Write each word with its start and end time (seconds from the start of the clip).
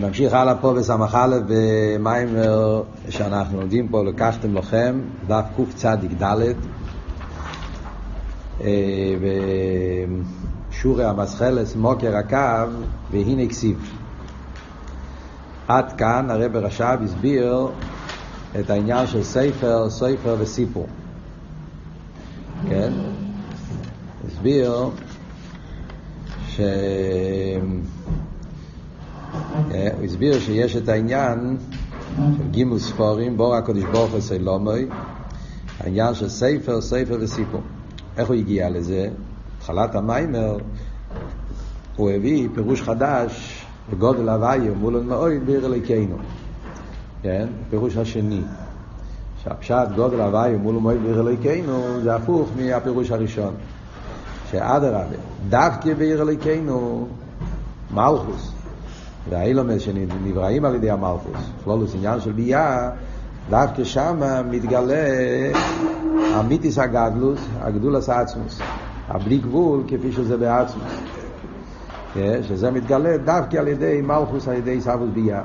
נמשיך 0.00 0.32
הלאה 0.32 0.54
פה 0.54 0.74
בסמ"א 0.74 1.38
במיימר 1.48 2.82
שאנחנו 3.08 3.60
לומדים 3.60 3.88
פה, 3.88 4.04
לקחתם 4.04 4.56
לכם, 4.56 5.00
דף 5.26 5.44
קצ"ד, 5.56 5.98
בשורי 10.70 11.04
המסחלס 11.04 11.76
מוקר 11.76 12.16
הקו, 12.16 12.70
והנה 13.10 13.46
כסיב. 13.46 13.94
עד 15.68 15.92
כאן 15.92 16.30
הרב 16.30 16.56
רש"ב 16.56 16.98
הסביר 17.04 17.68
את 18.60 18.70
העניין 18.70 19.06
של 19.06 19.22
ספר, 19.22 19.90
ספר 19.90 20.36
וסיפור. 20.38 20.86
כן? 22.68 22.92
הסביר 24.26 24.90
ש... 26.48 26.60
אה, 29.70 29.88
הוא 29.96 30.04
הסביר 30.04 30.40
שיש 30.40 30.76
את 30.76 30.88
העניין 30.88 31.56
של 32.16 32.48
גימל 32.50 32.78
ספורים, 32.78 33.36
בור 33.36 33.54
הקדוש 33.54 33.84
ברוך 33.84 34.12
הוא 34.12 34.20
סלומוי, 34.20 34.86
העניין 35.80 36.14
של 36.14 36.28
ספר, 36.28 36.80
ספר 36.80 37.16
וסיפור. 37.20 37.60
איך 38.16 38.28
הוא 38.28 38.36
הגיע 38.36 38.70
לזה? 38.70 39.08
התחלת 39.58 39.94
המיימר, 39.94 40.58
הוא 41.96 42.10
הביא 42.10 42.48
פירוש 42.54 42.82
חדש 42.82 43.62
בגודל 43.90 44.28
הוויה 44.28 44.72
מול 44.72 44.96
המאויד 44.96 45.46
בעיר 45.46 45.66
אלוקינו. 45.66 46.16
כן? 47.22 47.46
פירוש 47.70 47.96
השני. 47.96 48.40
שהפשט 49.44 49.88
גודל 49.96 50.20
הוויה 50.20 50.56
מול 50.56 50.76
המאויד 50.76 51.02
בעיר 51.02 51.20
אלוקינו 51.20 52.00
זה 52.02 52.14
הפוך 52.14 52.48
מהפירוש 52.56 53.10
הראשון. 53.10 53.54
שאדרבה, 54.50 55.16
דווקא 55.48 55.94
בעיר 55.94 56.22
אלוקינו 56.22 57.08
מלכוס. 57.94 58.49
והאילומס 59.30 59.82
שנבראים 59.82 60.64
על 60.64 60.74
ידי 60.74 60.90
המלכוס, 60.90 61.50
פלולוס 61.64 61.94
עניין 61.94 62.20
של 62.20 62.32
ביאה, 62.32 62.90
דווקא 63.50 63.84
שם 63.84 64.16
מתגלה 64.50 65.06
המיתיס 66.34 66.78
הגדלוס, 66.78 67.40
הגדולס 67.60 68.08
העצמוס, 68.08 68.60
הבלי 69.08 69.38
גבול 69.38 69.82
כפי 69.88 70.12
שזה 70.12 70.36
בעצמוס. 70.36 70.92
שזה 72.42 72.70
מתגלה 72.70 73.16
דווקא 73.18 73.56
על 73.56 73.68
ידי 73.68 74.00
מלכוס, 74.04 74.48
על 74.48 74.54
ידי 74.54 74.80
סבוס 74.80 75.08
ביאה. 75.14 75.42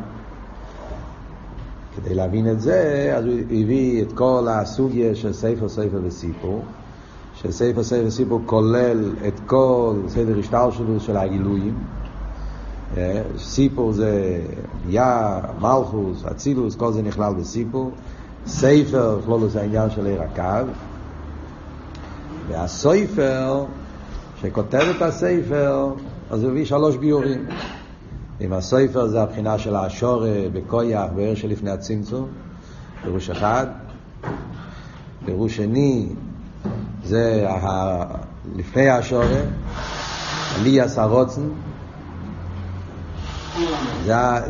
כדי 1.95 2.15
להבין 2.15 2.51
את 2.51 2.59
זה, 2.59 3.11
אז 3.17 3.25
הוא 3.25 3.33
הביא 3.33 4.01
את 4.01 4.13
כל 4.13 4.47
הסוגיה 4.49 5.15
של 5.15 5.33
ספר 5.33 5.69
ספר 5.69 5.99
וסיפור, 6.03 6.63
שספר 7.35 7.83
ספר 7.83 8.03
וסיפור 8.05 8.41
כולל 8.45 9.11
את 9.27 9.39
כל 9.45 9.95
סדר 10.07 10.39
השטר 10.39 10.71
שלו 10.71 10.99
של 10.99 11.17
הגילויים, 11.17 11.73
סיפור 13.37 13.91
זה 13.91 14.41
יא, 14.89 15.01
מלכוס, 15.61 16.25
אצילוס, 16.31 16.75
כל 16.75 16.93
זה 16.93 17.01
נכלל 17.01 17.33
בסיפור. 17.33 17.91
ספר, 18.47 19.19
כלולוס 19.25 19.53
זה 19.53 19.61
העניין 19.61 19.89
של 19.89 20.05
עיר 20.05 20.21
הקו. 20.21 20.71
והסופר, 22.47 23.65
שכותב 24.41 24.83
את 24.97 25.01
הספר, 25.01 25.89
אז 26.29 26.43
הוא 26.43 26.51
הביא 26.51 26.65
שלוש 26.65 26.95
ביורים. 26.95 27.45
אם 28.41 28.53
הסופר 28.53 29.07
זה 29.07 29.21
הבחינה 29.21 29.57
של 29.57 29.75
השורה 29.75 30.35
בכויח, 30.53 31.05
בעיר 31.15 31.35
שלפני 31.35 31.71
הצמצום, 31.71 32.27
פירוש 33.03 33.29
אחד. 33.29 33.67
פירוש 35.25 35.55
שני, 35.55 36.09
זה 37.03 37.47
לפני 38.55 38.89
השורה, 38.89 39.41
עליאס 40.55 40.97
הרוצן, 40.97 41.41
זה, 41.41 41.47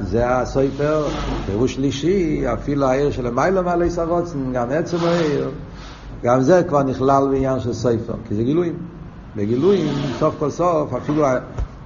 זה 0.01 0.37
הסופר, 0.37 1.07
פירוש 1.45 1.75
שלישי, 1.75 2.43
אפילו 2.53 2.85
העיר 2.85 3.11
של 3.11 3.27
המילה 3.27 3.61
מעלי 3.61 3.89
סרוצן, 3.89 4.53
גם 4.53 4.71
עצם 4.71 4.97
העיר, 5.03 5.49
גם 6.23 6.41
זה 6.41 6.63
כבר 6.67 6.83
נכלל 6.83 7.27
בעניין 7.31 7.59
של 7.59 7.73
סופר, 7.73 8.13
כי 8.27 8.35
זה 8.35 8.43
גילויים. 8.43 8.75
בגילויים, 9.35 9.93
סוף 10.19 10.35
כל 10.39 10.49
סוף, 10.49 10.93
אפילו 10.93 11.25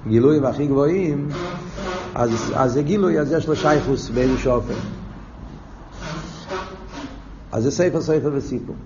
הגילויים 0.06 0.44
הכי 0.44 0.66
גבוהים, 0.66 1.28
אז, 2.14 2.52
אז 2.54 2.72
זה 2.72 2.82
גילוי, 2.82 3.20
אז 3.20 3.32
יש 3.32 3.48
לו 3.48 3.56
שייכוס 3.56 4.10
באיזשהו 4.10 4.52
אופן. 4.52 4.74
אז 7.52 7.62
זה 7.62 7.70
ספר, 7.70 8.00
ספר 8.00 8.30
וסיפור. 8.32 8.76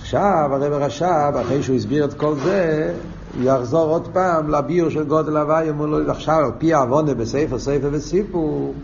עכשיו 0.00 0.48
הרב 0.52 0.72
רש"ב, 0.72 1.32
אחרי 1.42 1.62
שהוא 1.62 1.76
הסביר 1.76 2.04
את 2.04 2.14
כל 2.14 2.34
זה, 2.44 2.94
יחזור 3.40 3.90
עוד 3.90 4.08
פעם 4.12 4.48
לביור 4.48 4.90
של 4.90 5.04
גודל 5.04 5.36
הוויה 5.36 5.72
מול 5.72 6.10
עכשיו 6.10 6.50
פי 6.58 6.74
העוונה 6.74 7.14
בספר 7.14 7.58
ספר 7.58 7.88
וסיפור. 7.92 8.74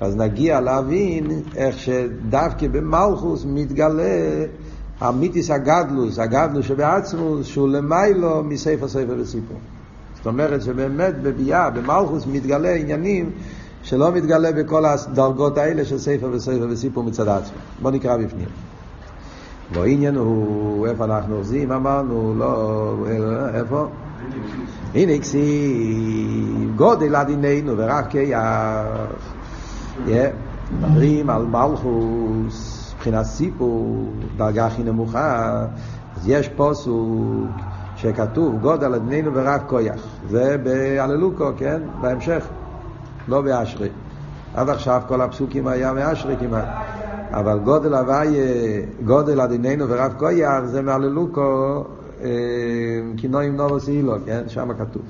אז 0.00 0.16
נגיע 0.16 0.60
להבין 0.60 1.42
איך 1.56 1.78
שדווקא 1.78 2.68
במלכוס 2.68 3.44
מתגלה 3.48 4.44
המיתיס 5.00 5.50
הגדלוס, 5.50 6.18
הגדלוס 6.18 6.66
שבעצמוס 6.66 7.46
שהוא 7.46 7.68
למיילו 7.68 8.44
מספר 8.44 8.88
ספר 8.88 9.14
וסיפור. 9.18 9.56
זאת 10.16 10.26
אומרת 10.26 10.62
שבאמת 10.62 11.22
בביאה, 11.22 11.70
במלכוס 11.70 12.26
מתגלה 12.26 12.74
עניינים 12.74 13.30
שלא 13.82 14.12
מתגלה 14.12 14.52
בכל 14.52 14.84
הדרגות 14.84 15.58
האלה 15.58 15.84
של 15.84 15.98
ספר 15.98 16.30
וספר 16.32 16.66
וסיפור 16.70 17.04
מצד 17.04 17.28
עצמו. 17.28 17.56
בוא 17.82 17.90
נקרא 17.90 18.16
בפנים 18.16 18.46
והעניין 19.70 20.16
הוא, 20.16 20.86
איפה 20.86 21.04
אנחנו 21.04 21.34
עוזים? 21.34 21.72
אמרנו, 21.72 22.34
לא, 22.38 22.94
איפה? 23.54 23.86
הנה 24.94 25.18
כסיב, 25.18 26.72
גודל 26.76 27.16
עדיננו 27.16 27.72
ורק 27.76 28.08
כיח. 28.10 28.38
מדברים 30.78 31.30
על 31.30 31.46
מלכוס, 31.46 32.92
מבחינת 32.94 33.24
סיפור, 33.24 34.12
דרגה 34.36 34.66
הכי 34.66 34.82
נמוכה, 34.82 35.64
אז 36.16 36.28
יש 36.28 36.48
פוסוק 36.48 37.50
שכתוב 37.96 38.60
גודל 38.60 38.94
עדיננו 38.94 39.30
ורק 39.34 39.62
כויח. 39.66 40.06
זה 40.28 40.56
בהללוקו, 40.62 41.50
כן? 41.56 41.82
בהמשך, 42.00 42.46
לא 43.28 43.40
באשרי. 43.40 43.88
עד 44.54 44.68
עכשיו 44.68 45.02
כל 45.08 45.20
הפסוקים 45.20 45.66
היה 45.66 45.92
מאשרי 45.92 46.36
כמעט. 46.40 46.68
אבל 47.32 47.58
גודל 47.58 47.94
הוויה, 47.94 48.82
גודל 49.04 49.40
עדיננו 49.40 49.88
ורב 49.88 50.12
קויח, 50.18 50.64
זה 50.64 50.82
מהללוקו 50.82 51.84
כינויים 53.16 53.56
נובוס 53.56 53.88
אילו, 53.88 54.14
כן? 54.26 54.48
שם 54.48 54.68
כתוב. 54.78 55.02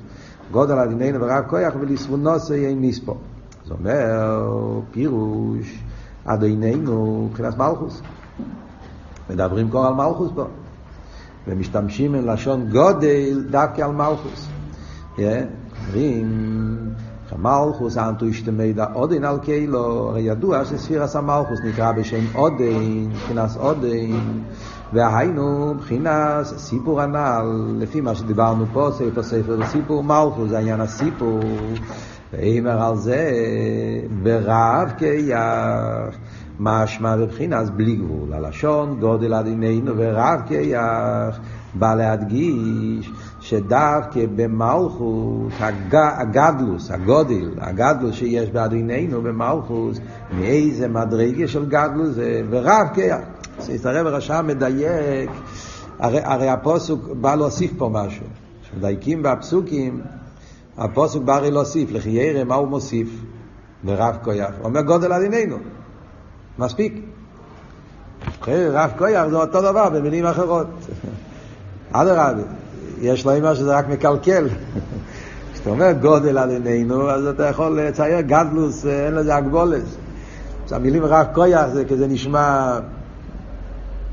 גודל 0.51 0.79
עדיננו 0.79 1.21
ורב 1.21 1.43
קויח 1.47 1.73
ולסבונוסי 1.79 2.65
אין 2.65 2.81
מספו. 2.81 3.17
זאת 3.63 3.79
אומרת, 3.79 4.83
פירוש 4.91 5.83
עדיננו 6.25 7.27
מבחינת 7.29 7.57
מלכוס. 7.57 8.01
מדברים 9.29 9.69
כבר 9.69 9.79
על 9.79 9.93
מלכוס 9.93 10.31
פה. 10.35 10.45
ומשתמשים 11.47 12.11
בלשון 12.11 12.69
גודל 12.69 13.43
דווקא 13.49 13.81
על 13.81 13.91
מלכוס. 13.91 14.49
אומרים, 15.17 16.92
מלכוס 17.37 17.97
אנטו 17.97 18.25
ישתמי 18.25 18.73
דה 18.73 18.85
עודין 18.93 19.23
על 19.23 19.39
קילו, 19.39 20.09
הרי 20.09 20.21
ידוע 20.21 20.65
שספירס 20.65 21.15
המלכוס 21.15 21.59
נקרא 21.63 21.91
בשם 21.91 22.25
עודין, 22.33 23.09
מבחינס 23.11 23.57
עודין, 23.57 24.43
והיינו 24.93 25.73
מבחינס 25.73 26.53
סיפור 26.57 27.01
הנ"ל, 27.01 27.75
לפי 27.79 28.01
מה 28.01 28.15
שדיברנו 28.15 28.65
פה, 28.73 28.89
ספר 28.93 29.23
ספר 29.23 29.65
סיפור 29.65 30.03
מלכוס, 30.03 30.49
זה 30.49 30.59
עניין 30.59 30.81
הסיפור, 30.81 31.41
ואימר 32.33 32.81
על 32.83 32.95
זה, 32.95 33.31
ורב 34.23 34.93
כיח, 34.97 36.15
משמע 36.59 37.15
בבחינס 37.17 37.69
בלי 37.69 37.95
גבול, 37.95 38.33
הלשון 38.33 38.99
גודל 38.99 39.33
עדינינו 39.33 39.93
ורב 39.97 40.41
כיח, 40.47 41.39
בא 41.73 41.95
להדגיש 41.95 43.11
שדווקא 43.43 44.25
במלכות 44.35 45.51
הגדלוס, 45.91 46.91
הגודל, 46.91 47.49
הגדלוס 47.57 48.15
שיש 48.15 48.49
בעדינינו 48.49 49.21
במלכות, 49.21 49.99
מאיזה 50.31 50.87
מדרגה 50.87 51.47
של 51.47 51.65
גדלוס 51.65 52.09
זה, 52.09 52.41
ורב 52.49 52.87
כיח. 52.93 53.19
הרב 53.85 54.07
הרשם 54.07 54.45
מדייק, 54.47 55.29
הרי, 55.99 56.19
הרי 56.23 56.49
הפוסוק 56.49 57.09
בא 57.21 57.35
להוסיף 57.35 57.71
פה 57.77 57.89
משהו. 57.93 58.25
כשמדייקים 58.63 59.23
בפסוקים, 59.23 60.01
הפוסוק 60.77 61.23
בא 61.23 61.35
הרי 61.35 61.51
להוסיף, 61.51 61.91
לכי 61.91 62.09
ירא 62.09 62.43
מה 62.43 62.55
הוא 62.55 62.67
מוסיף? 62.67 63.09
ורב 63.85 64.17
כויח. 64.23 64.51
אומר 64.63 64.81
גודל 64.81 65.13
עדינינו. 65.13 65.57
מספיק. 66.59 66.93
רב 68.47 68.91
כויח 68.97 69.27
זה 69.27 69.35
אותו 69.35 69.61
דבר 69.61 69.89
במילים 69.89 70.25
אחרות. 70.25 70.67
אדרבה. 71.91 72.62
יש 73.03 73.25
להם 73.25 73.55
שזה 73.55 73.77
רק 73.77 73.87
מקלקל. 73.87 74.47
כשאתה 75.53 75.69
אומר 75.69 75.91
גודל 75.91 76.37
על 76.37 76.49
עינינו, 76.49 77.09
אז 77.09 77.25
אתה 77.25 77.43
יכול 77.43 77.79
לצייר 77.81 78.21
גדלוס, 78.21 78.85
אין 78.85 79.13
לזה 79.13 79.35
הגבולת. 79.35 79.83
אז 80.65 80.73
המילים 80.73 81.05
רק 81.05 81.29
כויח 81.35 81.67
זה 81.67 81.85
כזה 81.85 82.07
נשמע 82.07 82.79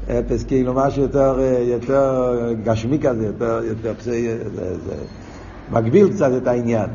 אפס, 0.06 0.44
כאילו 0.44 0.74
משהו 0.74 1.02
יותר, 1.02 1.40
יותר 1.60 2.34
גשמי 2.64 2.98
כזה, 2.98 3.26
יותר, 3.26 3.60
יותר 3.64 3.92
זה, 4.00 4.38
זה 4.54 4.94
מגביל 5.70 6.12
קצת 6.12 6.30
את 6.36 6.46
העניין. 6.46 6.88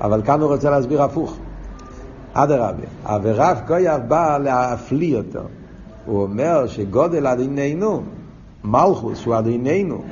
אבל 0.00 0.22
כאן 0.22 0.40
הוא 0.40 0.52
רוצה 0.52 0.70
להסביר 0.70 1.02
הפוך. 1.02 1.38
אדרבה, 2.32 2.82
ורב 3.22 3.60
כויח 3.66 3.96
בא 4.08 4.38
להפליא 4.38 5.16
אותו. 5.16 5.40
הוא 6.06 6.22
אומר 6.22 6.66
שגודל 6.66 7.26
אדיננו, 7.26 8.02
מלכוס 8.64 9.18
שהוא 9.18 9.38
אדיננו, 9.38 10.02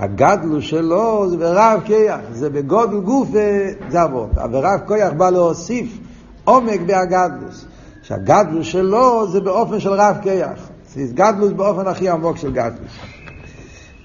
הגדלו 0.00 0.62
שלו 0.62 1.30
זה 1.30 1.36
ברב 1.36 1.80
כיח, 1.84 2.20
זה 2.32 2.50
בגודל 2.50 3.00
גוף 3.00 3.28
זה 3.88 4.04
אבות. 4.04 4.30
ורב 4.52 4.80
כיח 4.88 5.12
בא 5.12 5.30
להוסיף 5.30 5.98
עומק 6.44 6.80
בהגדלוס. 6.86 7.66
שהגדלוס 8.02 8.66
שלו 8.66 9.28
זה 9.30 9.40
באופן 9.40 9.80
של 9.80 9.90
רב 9.92 10.16
כיח. 10.22 10.68
גדלוס 11.14 11.52
באופן 11.52 11.86
הכי 11.86 12.08
עמוק 12.08 12.36
של 12.36 12.52
גדלוס. 12.52 12.92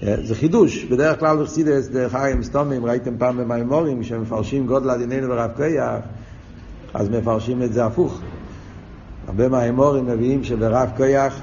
זה 0.00 0.34
חידוש, 0.34 0.84
בדרך 0.84 1.20
כלל 1.20 1.42
בחסידס, 1.42 1.88
דרך 1.88 2.12
חיים 2.12 2.42
סתומים, 2.42 2.86
ראיתם 2.86 3.18
פעם 3.18 3.36
במימורים, 3.36 4.02
שמפרשים 4.02 4.66
גודל 4.66 4.90
עדיננו 4.90 5.28
ורב 5.28 5.50
כיח, 5.56 5.98
אז 6.94 7.08
מפרשים 7.08 7.62
את 7.62 7.72
זה 7.72 7.84
הפוך. 7.84 8.20
הרבה 9.28 9.48
מהאמורים 9.48 10.06
מביאים 10.06 10.44
שברב 10.44 10.88
כיח 10.96 11.42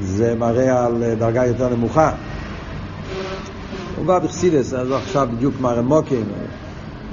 זה 0.00 0.34
מראה 0.34 0.86
על 0.86 1.14
דרגה 1.14 1.46
יותר 1.46 1.68
נמוכה. 1.68 2.10
הוא 3.96 4.06
בא 4.06 4.18
בחסידס, 4.18 4.74
אז 4.74 4.90
עכשיו 4.90 5.28
בדיוק 5.36 5.54
מרמוקים, 5.60 6.24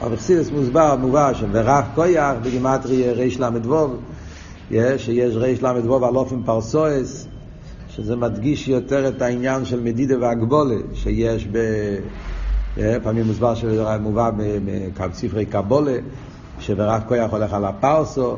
אבל 0.02 0.16
בחסידס 0.16 0.52
מוסבר, 0.52 0.96
מובא 0.96 1.34
שברב 1.34 1.84
כיח 1.96 2.36
בגימטרי 2.44 3.12
ריש 3.12 3.40
ל"ו, 3.40 3.88
שיש 4.98 5.36
ריש 5.36 5.64
ל"ו 5.64 6.06
על 6.06 6.16
אופן 6.16 6.44
פרסואס, 6.46 7.28
שזה 7.90 8.16
מדגיש 8.16 8.68
יותר 8.68 9.08
את 9.08 9.22
העניין 9.22 9.66
של 9.66 9.80
מדידה 9.80 10.16
והגבולה 10.20 10.76
שיש 10.94 11.48
ב... 11.52 11.58
פעמים 13.04 13.26
מוסבר 13.26 13.56
שמובא 13.56 14.30
בספרי 14.98 15.46
קבולה, 15.46 15.98
שברב 16.60 17.02
כיח 17.10 17.32
הולך 17.32 17.54
על 17.54 17.66
הפרסו, 17.66 18.38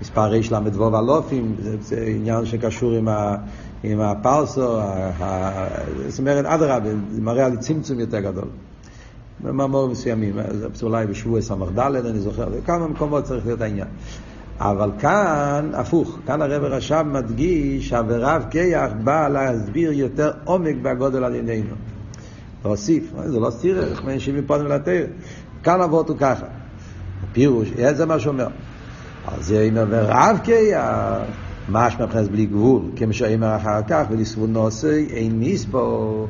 מספר 0.00 0.24
ריש 0.24 0.52
ל"ו 0.52 0.96
על 0.96 1.08
אופים, 1.08 1.54
זה 1.80 2.04
עניין 2.06 2.46
שקשור 2.46 2.92
עם, 2.92 3.08
ה, 3.08 3.36
עם 3.82 4.00
הפרסו, 4.00 4.78
זאת 6.08 6.18
אומרת, 6.18 6.44
אדרבה, 6.44 6.90
זה 7.10 7.20
מראה 7.20 7.46
על 7.46 7.56
צמצום 7.56 8.00
יותר 8.00 8.20
גדול. 8.20 8.48
במאמור 9.40 9.88
מסוימים, 9.88 10.36
זה 10.74 10.86
אולי 10.86 11.06
בשבוע 11.06 11.40
ס"ד, 11.40 11.78
אני 11.78 12.20
זוכר, 12.20 12.48
בכמה 12.48 12.88
מקומות 12.88 13.24
צריך 13.24 13.46
להיות 13.46 13.60
העניין. 13.60 13.88
אבל 14.58 14.90
כאן, 14.98 15.70
הפוך, 15.74 16.18
כאן 16.26 16.42
הרב 16.42 16.64
רשם 16.64 17.10
מדגיש 17.12 17.88
שהרב 17.88 18.44
כיח 18.50 18.90
בא 19.04 19.28
להסביר 19.28 19.92
יותר 19.92 20.30
עומק 20.44 20.76
בגודל 20.82 21.24
על 21.24 21.34
עינינו. 21.34 21.74
להוסיף, 22.64 23.12
זה 23.24 23.40
לא 23.40 23.50
סתירה, 23.50 23.82
איך 23.84 24.04
מנשים 24.04 24.36
מפונים 24.36 24.66
לתאר. 24.66 25.04
כאן 25.62 25.80
אבות 25.80 26.08
הוא 26.08 26.16
ככה. 26.18 26.46
פירוש, 27.32 27.68
זה 27.92 28.06
מה 28.06 28.18
שאומר. 28.18 28.46
אז 29.26 29.44
זה 29.44 29.68
אומר 29.70 29.84
ורב 29.88 30.40
כיח, 30.44 30.80
משמע 31.68 32.06
מבחינת 32.06 32.28
בלי 32.30 32.46
גבול, 32.46 32.82
כמו 32.96 33.12
שאומר 33.12 33.56
אחר 33.56 33.82
כך, 33.88 34.04
ולסבול 34.10 34.50
נושא, 34.50 35.04
אין 35.10 35.40
מספור, 35.40 36.28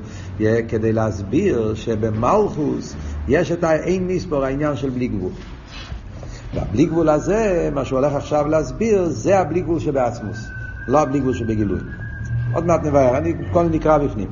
כדי 0.68 0.92
להסביר 0.92 1.74
שבמלכוס 1.74 2.94
יש 3.28 3.52
את 3.52 3.64
האין 3.64 4.06
מספור, 4.06 4.44
העניין 4.44 4.76
של 4.76 4.90
בלי 4.90 5.08
גבול. 5.08 5.32
והבלי 6.54 6.86
גבול 6.86 7.08
הזה, 7.08 7.70
מה 7.74 7.84
שהוא 7.84 7.98
הולך 7.98 8.12
עכשיו 8.12 8.48
להסביר, 8.48 9.08
זה 9.08 9.38
הבלי 9.38 9.60
גבול 9.60 9.80
שבעצמוס, 9.80 10.50
לא 10.88 11.00
הבלי 11.00 11.20
גבול 11.20 11.34
שבגילוי. 11.34 11.80
עוד 12.52 12.66
מעט 12.66 12.84
נבהר, 12.84 13.16
אני 13.18 13.34
כל 13.52 13.64
נקרא 13.64 13.98
בפנים. 13.98 14.28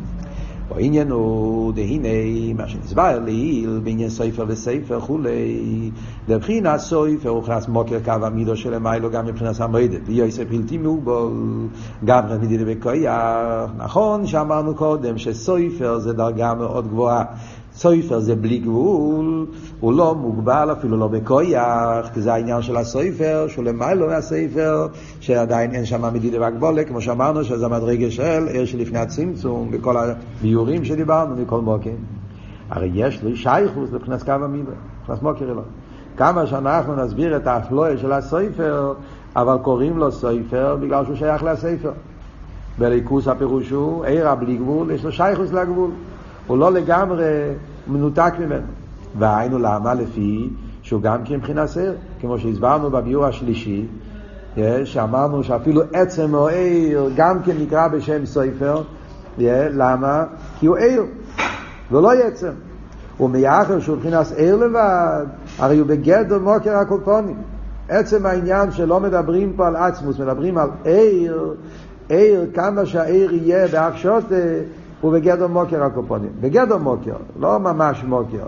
או 0.73 0.79
הוא 1.11 1.73
דהנה 1.73 2.09
מה 2.57 2.69
שנסבר 2.69 3.19
לעיל 3.25 3.81
בעניין 3.85 4.11
ספר 4.11 4.45
וספר 4.49 5.01
כולי 5.01 5.91
לבחינת 6.29 6.81
סופר 6.81 7.29
הוכנס 7.29 7.69
מוקר 7.69 7.99
קו 8.05 8.13
המידו 8.23 8.57
של 8.57 8.75
המיילו 8.75 9.11
גם 9.11 9.27
מבחינת 9.27 9.61
המועדת. 9.61 10.01
ויוסף 10.07 10.45
בלתי 10.49 10.79
מעובול 10.79 11.69
גם 12.05 12.25
מבחינת 12.25 12.43
מדידה 12.43 12.65
בכויח 12.65 13.71
נכון 13.77 14.27
שאמרנו 14.27 14.75
קודם 14.75 15.19
שסופר 15.19 15.99
זה 15.99 16.13
דרגה 16.13 16.55
מאוד 16.55 16.89
גבוהה 16.89 17.25
סויפר 17.75 18.19
זה 18.19 18.35
בלי 18.35 18.59
גבול, 18.59 19.47
הוא 19.81 19.93
לא 19.93 20.15
מוגבל 20.15 20.73
אפילו 20.73 20.97
לא 20.97 21.09
בכויח, 21.09 22.09
כי 22.15 22.21
זה 22.21 22.33
העניין 22.33 22.63
של 22.63 22.77
הסויפר, 22.77 23.47
שהוא 23.49 23.65
למיילו 23.65 24.07
מהסויפר, 24.07 24.87
שעדיין 25.21 25.75
אין 25.75 25.85
שם 25.85 26.15
מדידה 26.15 26.41
והגבולה, 26.41 26.85
כמו 26.85 27.01
שאמרנו 27.01 27.45
שזה 27.45 27.67
המדרגה 27.67 28.11
של 28.11 28.47
עיר 28.49 28.65
שלפני 28.65 28.99
הצמצום, 28.99 29.71
בכל 29.71 29.97
הביורים 29.97 30.85
שדיברנו, 30.85 31.37
מכל 31.37 31.61
מוקים. 31.61 31.97
הרי 32.71 32.91
יש 32.95 33.23
לי 33.23 33.37
שייכוס 33.37 33.91
לבחינת 33.93 34.23
קו 34.23 34.33
המילה, 34.33 34.71
מבחינת 35.01 35.23
מוקר 35.23 35.45
אלו. 35.45 35.63
כמה 36.17 36.47
שאנחנו 36.47 36.97
נסביר 36.97 37.37
את 37.37 37.47
האפלואה 37.47 37.97
של 37.99 38.13
הסויפר, 38.13 38.95
אבל 39.37 39.59
קוראים 39.63 39.99
לו 39.99 40.13
סויפר 40.13 40.77
בגלל 40.81 41.05
שהוא 41.05 41.17
שייך 41.17 41.43
לספר. 41.43 41.93
בליכוס 42.79 43.29
הפירוש 43.29 43.71
הוא, 43.71 44.05
עיר 44.05 44.29
הבלי 44.29 44.57
גבול, 44.57 44.91
יש 44.91 45.05
לו 45.05 45.13
שייכוס 45.13 45.53
לגבול. 45.53 45.91
הוא 46.47 46.59
לא 46.59 46.73
לגמרי 46.73 47.25
מנותק 47.87 48.33
ממנו. 48.39 48.67
והיינו 49.19 49.59
למה? 49.59 49.95
לפי 49.95 50.51
שהוא 50.83 51.03
גם 51.03 51.25
כן 51.25 51.35
מבחינת 51.35 51.69
סר, 51.69 51.93
כמו 52.21 52.39
שהסברנו 52.39 52.91
בביור 52.91 53.25
השלישי, 53.27 53.87
שאמרנו 54.85 55.45
שאפילו 55.45 55.83
עצם 55.93 56.35
או 56.35 56.49
עיר 56.49 57.11
גם 57.17 57.43
כן 57.43 57.53
נקרא 57.59 57.89
בשם 57.89 58.27
סופר, 58.27 58.83
למה? 59.39 60.25
כי 60.59 60.67
הוא 60.67 60.77
עיר, 60.77 61.03
ולא 61.91 62.27
יצם. 62.27 62.53
ומאחר 63.21 63.81
שהוא 63.81 63.97
מבחינת 63.97 64.27
עיר 64.37 64.57
לבד, 64.57 65.25
הרי 65.59 65.79
הוא 65.79 65.87
בגדר 65.87 66.39
מוקר 66.39 66.77
הקופונים. 66.77 67.37
עצם 67.89 68.27
העניין 68.27 68.71
שלא 68.71 69.01
מדברים 69.01 69.53
פה 69.57 69.67
על 69.67 69.77
עצמוס, 69.77 70.19
מדברים 70.19 70.59
על 70.59 70.69
עיר, 70.85 71.55
עיר, 72.09 72.47
כמה 72.55 72.87
שהעיר 72.87 73.33
יהיה 73.33 73.69
בהכשותה, 73.69 74.35
הוא 75.03 75.13
בגדר 75.13 75.47
מוקר 75.47 75.85
הקופונים. 75.85 76.31
בגדר 76.41 76.79
מוקר, 76.79 77.17
לא 77.39 77.59
ממש 77.59 78.05
מוקר, 78.05 78.47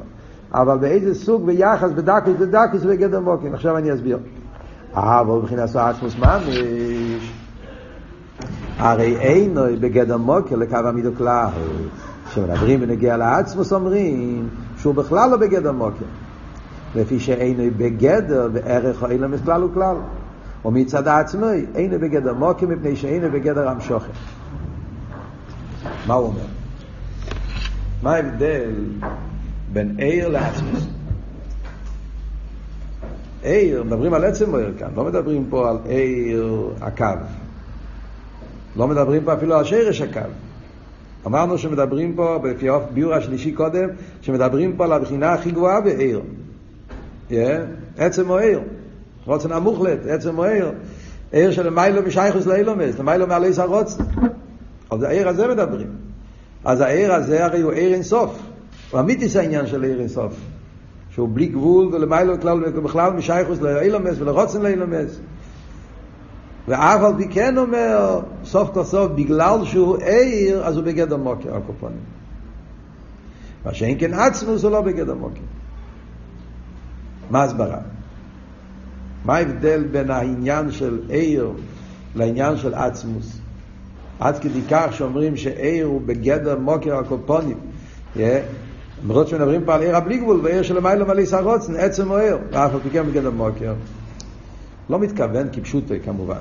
אבל 0.52 0.78
באיזה 0.78 1.14
סוג 1.14 1.42
ויחס 1.46 1.90
בדקוס 1.90 2.34
בדקוס 2.40 2.82
בגדר 2.82 3.20
מוקר. 3.20 3.48
עכשיו 3.54 3.76
אני 3.76 3.94
אסביר. 3.94 4.18
אבל 4.94 5.34
מבחינת 5.34 5.76
עצמוס 5.76 6.16
ממש, 6.18 6.42
הרי 8.78 9.16
אינו 9.16 9.62
בגדר 9.80 10.16
מוקר 10.16 10.56
לקו 10.56 10.76
עמידו 10.76 11.10
כלל. 11.16 11.48
כשמדברים 12.28 12.80
בנגיע 12.80 13.16
לעצמוס 13.16 13.72
אומרים 13.72 14.48
שהוא 14.78 14.94
בכלל 14.94 15.30
לא 15.30 15.36
בגדר 15.36 15.72
מוקר. 15.72 16.04
לפי 16.94 17.20
שאינו 17.20 17.62
בגדר 17.76 18.48
בערך 18.52 19.02
או 19.02 19.10
אילם 19.10 19.34
כלל 19.44 19.64
וכלל. 19.64 19.96
ומצד 20.64 21.08
עצמי, 21.08 21.66
אינו 21.74 21.98
בגדר 21.98 22.34
מוקר 22.34 22.66
מפני 22.66 22.96
שאינו 22.96 23.30
בגדר 23.32 23.68
המשוכן. 23.68 24.12
מה 26.06 26.14
הוא 26.14 26.26
אומר? 26.26 26.44
מה 28.02 28.14
ההבדל 28.14 28.70
בין 29.72 29.94
עיר 29.98 30.28
לעצמוס? 30.28 30.86
עיר, 33.42 33.82
מדברים 33.82 34.14
על 34.14 34.24
עצם 34.24 34.54
עיר 34.54 34.72
כאן, 34.78 34.88
לא 34.96 35.04
מדברים 35.04 35.46
פה 35.50 35.70
על 35.70 35.76
עיר 35.84 36.70
הקו. 36.80 37.04
לא 38.76 38.88
מדברים 38.88 39.24
פה 39.24 39.32
אפילו 39.32 39.54
על 39.56 39.64
שרש 39.64 40.00
הקו. 40.00 40.20
אמרנו 41.26 41.58
שמדברים 41.58 42.14
פה, 42.14 42.38
לפי 42.44 42.68
הביור 42.68 43.14
השלישי 43.14 43.52
קודם, 43.52 43.88
שמדברים 44.20 44.76
פה 44.76 44.84
על 44.84 44.92
הבחינה 44.92 45.32
הכי 45.32 45.50
גבוהה 45.50 45.80
בעיר. 45.80 46.20
Yeah, 47.30 47.34
עצם 47.98 48.30
או 48.30 48.38
עיר. 48.38 48.60
רוצן 49.24 49.52
המוחלט, 49.52 49.98
עצם 50.08 50.38
או 50.38 50.44
עיר. 50.44 50.72
עיר 51.32 51.50
של 51.50 51.70
מיילו 51.70 52.02
משייכוס 52.02 52.46
לאילומס, 52.46 52.98
למיילו 52.98 53.26
מעלי 53.26 53.52
סרוצן. 53.52 54.04
על 54.90 55.04
העיר 55.04 55.28
הזה 55.28 55.48
מדברים. 55.48 55.88
אז 56.64 56.80
העיר 56.80 57.12
הזה 57.12 57.44
הרי 57.44 57.60
הוא 57.60 57.72
עיר 57.72 57.94
אינסוף. 57.94 58.38
הוא 58.90 59.00
אמיתיס 59.00 59.36
העניין 59.36 59.66
של 59.66 59.84
עיר 59.84 60.00
אינסוף. 60.00 60.36
שהוא 61.10 61.28
בלי 61.32 61.46
גבול 61.46 61.94
ולמיילו 61.94 62.40
כלל 62.40 62.70
בכלל 62.70 63.12
משייכוס 63.12 63.60
לאילומס 63.60 64.16
ולרוצן 64.18 64.62
לאילומס. 64.62 65.18
ואף 66.68 67.02
על 67.02 67.12
פי 67.16 67.28
כן 67.28 67.58
אומר, 67.58 68.20
סוף 68.44 68.70
כל 68.74 68.84
סוף, 68.84 69.12
בגלל 69.12 69.64
שהוא 69.64 69.96
עיר, 69.96 70.66
אז 70.66 70.76
הוא 70.76 70.84
בגדר 70.84 71.16
מוקר, 71.16 71.56
הקופונים. 71.56 71.98
מה 73.64 73.74
שאין 73.74 73.98
כן 74.00 74.14
עצמוס 74.14 74.62
הוא 74.62 74.70
לא 74.70 74.80
בגדר 74.80 75.14
מוקר. 75.14 75.40
מה 77.30 77.42
הסברה? 77.42 77.78
מה 79.24 79.36
ההבדל 79.36 79.84
בין 79.84 80.10
העניין 80.10 80.70
של 80.70 81.00
עיר 81.08 81.50
לעניין 82.14 82.56
של 82.56 82.74
עצמוס? 82.74 83.38
עד 84.20 84.38
כדי 84.38 84.60
כך 84.70 84.86
שאומרים 84.92 85.36
שעיר 85.36 85.86
הוא 85.86 86.00
בגדר 86.06 86.58
מוקר 86.58 86.96
הקופונים. 86.96 87.56
למרות 89.04 89.28
שמדברים 89.28 89.64
פה 89.64 89.74
על 89.74 89.82
עיר 89.82 89.96
הבלי 89.96 90.18
גבול 90.18 90.40
ועיר 90.42 90.62
שלמיילא 90.62 91.06
מלא 91.06 91.24
סרוצן, 91.24 91.76
עצם 91.76 92.10
או 92.10 92.16
עיר, 92.16 92.38
ואף 92.50 92.74
על 92.74 92.80
פי 92.82 92.90
כן 92.90 93.06
בגדר 93.06 93.30
מוקר. 93.30 93.74
לא 94.90 94.98
מתכוון 94.98 95.48
כפשוטו 95.52 95.94
כמובן. 96.04 96.40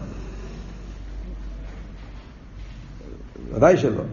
ודאי 3.54 3.78
שלא. 3.78 4.04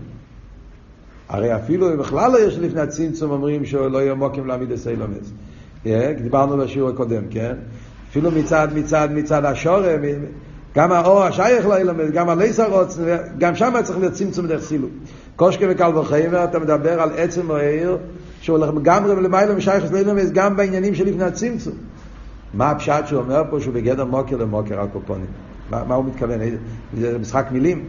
הרי 1.29 1.57
אפילו 1.57 1.93
אם 1.93 1.99
בכלל 1.99 2.33
לא 2.33 2.39
יש 2.39 2.59
לפני 2.59 2.81
הצמצום 2.81 3.31
אומרים 3.31 3.65
שלא 3.65 3.99
יהיו 3.99 4.17
מוקים 4.17 4.47
להעמיד 4.47 4.73
אסי 4.73 4.97
לומס. 4.97 5.33
דיברנו 6.23 6.57
בשיעור 6.57 6.91
הקודם, 6.91 7.23
כן? 7.31 7.57
אפילו 8.11 8.31
מצד, 8.31 8.69
מצד, 8.75 9.09
מצד 9.15 9.45
השורם, 9.45 10.01
גם 10.77 10.93
האור 10.93 11.23
השייך 11.23 11.67
לאילם, 11.67 12.11
גם 12.13 12.29
הליסרוץ, 12.29 12.99
גם 13.39 13.57
שם 13.57 13.75
צריך 13.85 13.99
להיות 13.99 14.13
צמצום 14.13 14.47
דרך 14.47 14.63
סילוק. 14.63 14.91
קושקה 15.37 15.67
וקל 15.69 15.99
וחיימר, 15.99 16.45
אתה 16.45 16.59
מדבר 16.59 17.01
על 17.01 17.11
עצם 17.17 17.51
העיר, 17.51 17.99
שהוא 18.41 18.59
לגמרי 18.59 19.13
ולמעלה 19.13 19.55
משייך 19.55 19.93
לאילם, 19.93 20.17
גם 20.33 20.57
בעניינים 20.57 20.95
שלפני 20.95 21.25
הצמצום. 21.25 21.75
מה 22.55 22.71
הפשט 22.71 23.07
שהוא 23.07 23.21
אומר 23.21 23.43
פה 23.51 23.61
שהוא 23.61 23.75
בגדר 23.75 24.05
מוקר 24.05 24.37
למוקר 24.37 24.81
על 24.81 24.87
קופונים? 24.93 25.27
מה, 25.71 25.85
מה 25.85 25.95
הוא 25.95 26.05
מתכוון? 26.05 26.41
זה 26.99 27.19
משחק 27.19 27.47
מילים? 27.51 27.85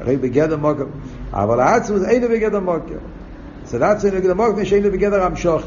הרי 0.00 0.16
בגדר 0.16 0.56
מוקר. 0.56 0.84
אבל 1.32 1.60
העצמוס 1.60 2.04
אינו 2.04 2.28
בגדר 2.28 2.60
מוקר. 2.60 2.98
סדציה 3.66 4.10
אינו 4.10 4.22
בגדר 4.22 4.34
מוקר, 4.34 4.64
שאינו 4.64 4.90
בגדר 4.90 5.22
המשוך. 5.22 5.62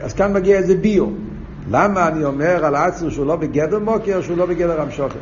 אז 0.00 0.12
כאן 0.12 0.32
מגיע 0.32 0.56
איזה 0.56 0.74
ביו. 0.76 1.06
למה 1.68 2.08
אני 2.08 2.24
אומר 2.24 2.64
על 2.64 2.74
עצמוס 2.74 3.12
שהוא 3.14 3.26
לא 3.26 3.36
בגדר 3.36 3.78
מוקר, 3.78 4.22
שהוא 4.22 4.36
לא 4.36 4.46
בגדר 4.46 4.80
המשוך? 4.80 5.12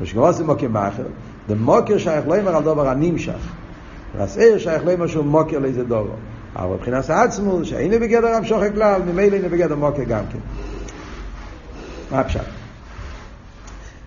ושגמור 0.00 0.32
זה 0.32 0.44
מוקר 0.44 0.68
מאחר. 0.68 1.06
דמוקר 1.48 1.98
שייך 1.98 2.28
לא 2.28 2.38
אומר 2.38 2.56
על 2.56 2.62
דבר 2.62 2.88
הנמשך. 2.88 3.52
והסעיר 4.16 4.58
שייך 4.58 4.84
לא 4.84 4.92
אומר 4.92 5.06
שהוא 5.06 5.24
מוקר 5.24 5.58
לאיזה 5.58 5.84
דבר. 5.84 6.14
אבל 6.56 6.74
מבחינת 6.74 7.10
העצמוס, 7.10 7.68
שאינו 7.68 7.96
בגדר 8.00 8.28
המשוך 8.28 8.62
כלל, 8.74 9.02
ממילא 9.02 9.36
אינו 9.36 9.48
בגדר 9.48 9.76
מוקר 9.76 10.02
גם 10.02 10.24
כן. 10.32 10.38
מה 12.10 12.20
הפשט? 12.20 12.40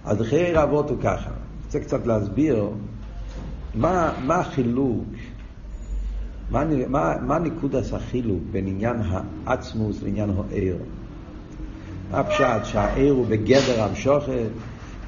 אז 0.05 0.21
חיי 0.21 0.53
רבות 0.53 0.89
הוא 0.89 0.97
ככה. 1.03 1.29
רוצה 1.65 1.79
קצת 1.79 2.07
להסביר 2.07 2.69
מה, 3.75 4.11
מה 4.25 4.35
החילוק, 4.35 5.03
מה, 6.51 6.63
מה, 6.87 7.13
מה 7.21 7.39
נקודת 7.39 7.93
החילוק 7.93 8.39
בין 8.51 8.67
עניין 8.67 9.01
העצמוס 9.45 10.03
לעניין 10.03 10.29
העיר. 10.49 10.77
הפשט? 12.11 12.65
שהעיר 12.65 13.13
הוא 13.13 13.25
בגדר 13.25 13.83
המשוכת 13.83 14.49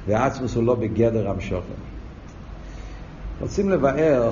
והעצמוס 0.06 0.54
הוא 0.54 0.64
לא 0.64 0.74
בגדר 0.74 1.30
המשוכת. 1.30 1.74
רוצים 3.40 3.70
לבאר, 3.70 4.30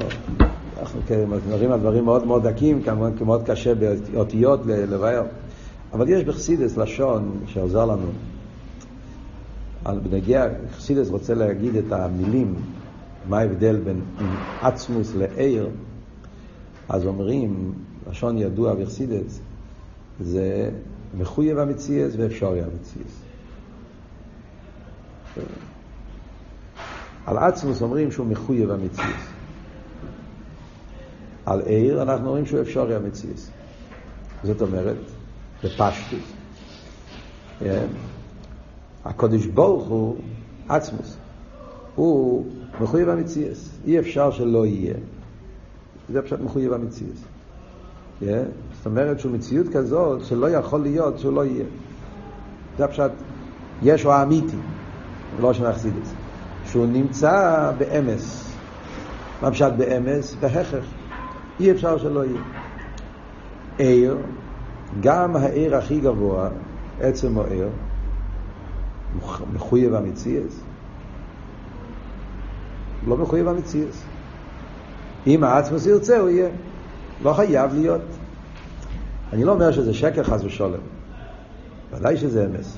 אנחנו 0.80 1.00
מדברים 1.28 1.72
על 1.72 1.80
דברים 1.80 2.04
מאוד 2.04 2.26
מאוד 2.26 2.46
דקים, 2.48 2.82
כמובן 2.82 3.10
מאוד 3.24 3.42
קשה 3.46 3.74
באותיות 3.74 4.60
לבאר, 4.66 5.22
אבל 5.92 6.08
יש 6.08 6.24
בחסידס 6.24 6.76
לשון 6.76 7.40
שעוזר 7.46 7.84
לנו. 7.86 8.06
בנגיע, 9.82 10.46
חסידס 10.76 11.10
רוצה 11.10 11.34
להגיד 11.34 11.76
את 11.76 11.92
המילים, 11.92 12.54
מה 13.28 13.38
ההבדל 13.38 13.76
בין 13.76 14.00
עצמוס 14.60 15.14
לעיר, 15.14 15.68
אז 16.88 17.06
אומרים, 17.06 17.72
לשון 18.10 18.38
ידוע 18.38 18.74
בחסידס, 18.74 19.40
זה 20.20 20.70
מחויב 21.18 21.58
המציאס 21.58 22.12
ואפשורי 22.16 22.62
המציאס. 22.62 23.22
על 27.26 27.38
עצמוס 27.38 27.82
אומרים 27.82 28.12
שהוא 28.12 28.26
מחויב 28.26 28.70
המציאס. 28.70 29.26
על 31.46 31.60
עיר 31.60 32.02
אנחנו 32.02 32.26
אומרים 32.26 32.46
שהוא 32.46 32.60
אפשורי 32.60 32.94
המציאס. 32.94 33.50
זאת 34.44 34.62
אומרת, 34.62 34.96
בפשטות. 35.64 36.18
כן? 37.58 37.86
הקודש 39.04 39.46
ברוך 39.46 39.88
הוא 39.88 40.16
עצמוס. 40.68 41.16
הוא 41.94 42.46
מחויב 42.80 43.08
המציאס. 43.08 43.70
אי 43.86 43.98
אפשר 43.98 44.30
שלא 44.30 44.66
יהיה. 44.66 44.94
זה 46.12 46.22
פשוט 46.22 46.40
מחויב 46.40 46.72
המציאס. 46.72 47.24
Yeah? 48.22 48.24
זאת 48.76 48.86
אומרת 48.86 49.20
שהוא 49.20 49.32
מציאות 49.32 49.66
כזאת 49.72 50.24
שלא 50.24 50.50
יכול 50.50 50.80
להיות 50.80 51.18
שהוא 51.18 51.32
לא 51.32 51.44
יהיה. 51.44 51.64
זה 52.78 52.86
פשוט 52.86 53.12
ישו 53.82 54.12
האמיתי, 54.12 54.56
לא 55.40 55.52
שנחסיד 55.52 55.92
את 56.00 56.06
זה. 56.06 56.14
שהוא 56.64 56.86
נמצא 56.86 57.72
באמס. 57.78 58.56
מה 59.42 59.50
פשט 59.50 59.72
באמס? 59.76 60.34
בהכרח. 60.40 60.84
אי 61.60 61.70
אפשר 61.70 61.98
שלא 61.98 62.24
יהיה. 62.24 62.40
עיר, 63.78 64.16
גם 65.00 65.36
העיר 65.36 65.76
הכי 65.76 66.00
גבוה, 66.00 66.48
עצם 67.00 67.38
העיר, 67.38 67.68
מחויב 69.52 69.94
המציאס? 69.94 70.60
לא 73.06 73.16
מחויב 73.16 73.48
המציאס. 73.48 74.02
אם 75.26 75.44
העצמוס 75.44 75.86
ירצה, 75.86 76.18
הוא 76.18 76.28
יהיה. 76.28 76.48
לא 77.22 77.32
חייב 77.32 77.74
להיות. 77.74 78.00
אני 79.32 79.44
לא 79.44 79.52
אומר 79.52 79.72
שזה 79.72 79.94
שקר 79.94 80.22
חס 80.22 80.44
ושולם. 80.44 80.80
ודאי 81.92 82.16
שזה 82.16 82.46
אמס. 82.46 82.76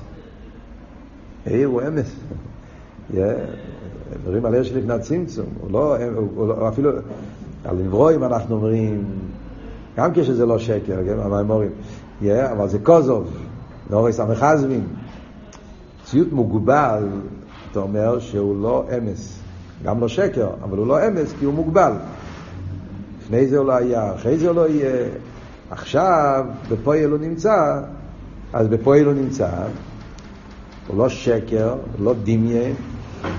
העיר 1.45 1.67
הוא 1.67 1.81
אמס. 1.87 2.15
מדברים 4.19 4.45
על 4.45 4.53
עיר 4.53 4.63
שלפני 4.63 4.93
הצמצום. 4.93 5.45
הוא 5.61 5.71
לא, 5.71 5.97
הוא 6.35 6.47
לא, 6.47 6.69
אפילו, 6.69 6.91
על 7.65 7.75
נברואים 7.75 8.23
אנחנו 8.23 8.55
אומרים, 8.55 9.03
גם 9.97 10.13
כשזה 10.13 10.45
לא 10.45 10.59
שקר, 10.59 10.97
כן, 11.05 11.19
המימורים. 11.19 11.71
אבל 12.27 12.67
זה 12.67 12.79
קוזוב, 12.79 13.37
לאורי 13.89 14.13
סמכזבים. 14.13 14.87
מציאות 16.03 16.31
מוגבל, 16.31 17.07
אתה 17.71 17.79
אומר 17.79 18.19
שהוא 18.19 18.61
לא 18.61 18.85
אמס. 18.97 19.39
גם 19.83 19.99
לא 19.99 20.07
שקר, 20.07 20.49
אבל 20.63 20.77
הוא 20.77 20.87
לא 20.87 21.07
אמס 21.07 21.33
כי 21.39 21.45
הוא 21.45 21.53
מוגבל. 21.53 21.93
לפני 23.33 23.47
זה 23.47 23.57
הוא 23.57 23.67
לא 23.67 23.73
היה, 23.73 24.15
אחרי 24.15 24.37
זה 24.37 24.47
הוא 24.47 24.55
לא 24.55 24.69
יהיה. 24.69 25.07
עכשיו, 25.71 26.45
בפועל 26.69 27.11
הוא 27.11 27.19
נמצא, 27.19 27.79
אז 28.53 28.67
בפועל 28.67 29.05
הוא 29.05 29.13
נמצא. 29.13 29.49
הוא 30.87 30.97
לא 30.97 31.09
שקר, 31.09 31.69
הוא 31.69 32.05
לא 32.05 32.13
דמיין, 32.23 32.73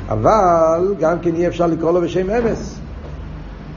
אבל 0.08 0.94
גם 0.98 1.18
כן 1.18 1.34
אי 1.34 1.46
אפשר 1.46 1.66
לקרוא 1.66 1.92
לו 1.92 2.00
בשם 2.00 2.30
אמס. 2.30 2.78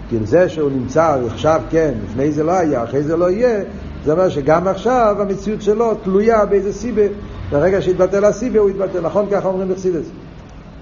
כי 0.09 0.17
זה 0.23 0.49
שהוא 0.49 0.71
נמצא 0.71 1.17
עכשיו 1.27 1.61
כן, 1.69 1.93
לפני 2.05 2.31
זה 2.31 2.43
לא 2.43 2.51
היה, 2.51 2.83
אחרי 2.83 3.03
זה 3.03 3.17
לא 3.17 3.31
יהיה, 3.31 3.63
זה 4.05 4.11
אומר 4.11 4.29
שגם 4.29 4.67
עכשיו 4.67 5.15
המציאות 5.19 5.61
שלו 5.61 5.95
תלויה 5.95 6.45
באיזה 6.45 6.73
סיבה. 6.73 7.05
ברגע 7.49 7.81
שהתבטל 7.81 8.25
הסיבה 8.25 8.59
הוא 8.59 8.69
התבטל, 8.69 9.01
נכון 9.01 9.25
ככה 9.31 9.47
אומרים 9.47 9.69
בחסידס. 9.69 10.05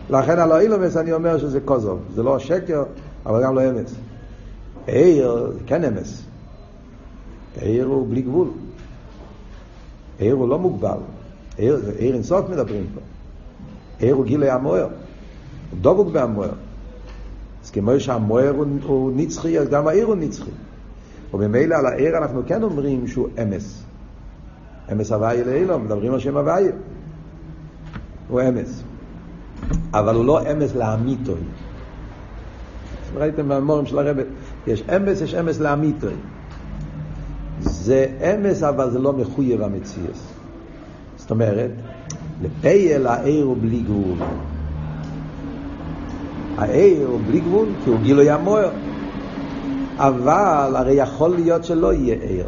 לכן 0.09 0.39
על 0.39 0.51
האילומס 0.51 0.97
אני 0.97 1.13
אומר 1.13 1.37
שזה 1.37 1.59
כוזוב, 1.59 1.99
זה 2.15 2.23
לא 2.23 2.39
שקר, 2.39 2.83
אבל 3.25 3.43
גם 3.43 3.55
לא 3.55 3.69
אמץ. 3.69 3.95
עיר 4.87 5.51
זה 5.51 5.59
כן 5.65 5.83
אמס. 5.83 6.23
עיר 7.61 7.85
הוא 7.85 8.07
בלי 8.09 8.21
גבול. 8.21 8.47
עיר 10.19 10.35
הוא 10.35 10.49
לא 10.49 10.59
מוגבל. 10.59 10.97
עיר, 11.57 11.79
עיר 11.97 12.13
אינסוף 12.13 12.49
מדברים 12.49 12.85
פה. 12.95 13.01
עיר 13.99 14.15
הוא 14.15 14.25
גילי 14.25 14.49
המוער. 14.49 14.87
הוא 15.71 15.79
דבוק 15.81 16.07
בהמוער. 16.07 16.51
אז 17.63 17.71
כמו 17.71 17.99
שהמוער 17.99 18.49
הוא, 18.49 18.65
הוא 18.83 19.11
נצחי, 19.15 19.59
אז 19.59 19.69
גם 19.69 19.87
העיר 19.87 20.05
הוא 20.05 20.15
נצחי. 20.15 20.51
וממילא 21.33 21.75
על 21.75 21.85
העיר 21.85 22.17
אנחנו 22.17 22.41
כן 22.47 22.63
אומרים 22.63 23.07
שהוא 23.07 23.27
אמס. 23.43 23.83
אמס 24.91 25.11
הוויה 25.11 25.45
לאילום, 25.45 25.85
מדברים 25.85 26.13
על 26.13 26.19
שם 26.19 26.37
הוויה. 26.37 26.71
הוא 28.27 28.41
אמס. 28.41 28.83
אבל 29.93 30.15
הוא 30.15 30.25
לא 30.25 30.51
אמס 30.51 30.75
לאמיתוי. 30.75 31.41
ראיתם 33.15 33.49
במורים 33.49 33.85
של 33.85 33.99
הרב, 33.99 34.17
יש 34.67 34.83
אמס, 34.95 35.21
יש 35.21 35.35
אמס 35.35 35.59
לאמיתוי. 35.59 36.13
זה 37.59 38.07
אמס, 38.21 38.63
אבל 38.63 38.91
זה 38.91 38.99
לא 38.99 39.13
מחויב 39.13 39.61
המציאס. 39.61 40.33
זאת 41.17 41.31
אומרת, 41.31 41.71
לפייל 42.41 43.07
העיר 43.07 43.45
הוא 43.45 43.57
בלי 43.61 43.79
גבול. 43.79 44.17
העיר 46.57 47.07
הוא 47.07 47.19
בלי 47.27 47.39
גבול, 47.39 47.67
כי 47.83 47.89
הוא 47.89 47.99
גילוי 47.99 48.29
המוער. 48.29 48.71
אבל 49.97 50.75
הרי 50.75 50.93
יכול 50.93 51.29
להיות 51.29 51.63
שלא 51.63 51.93
יהיה 51.93 52.15
עיר. 52.21 52.47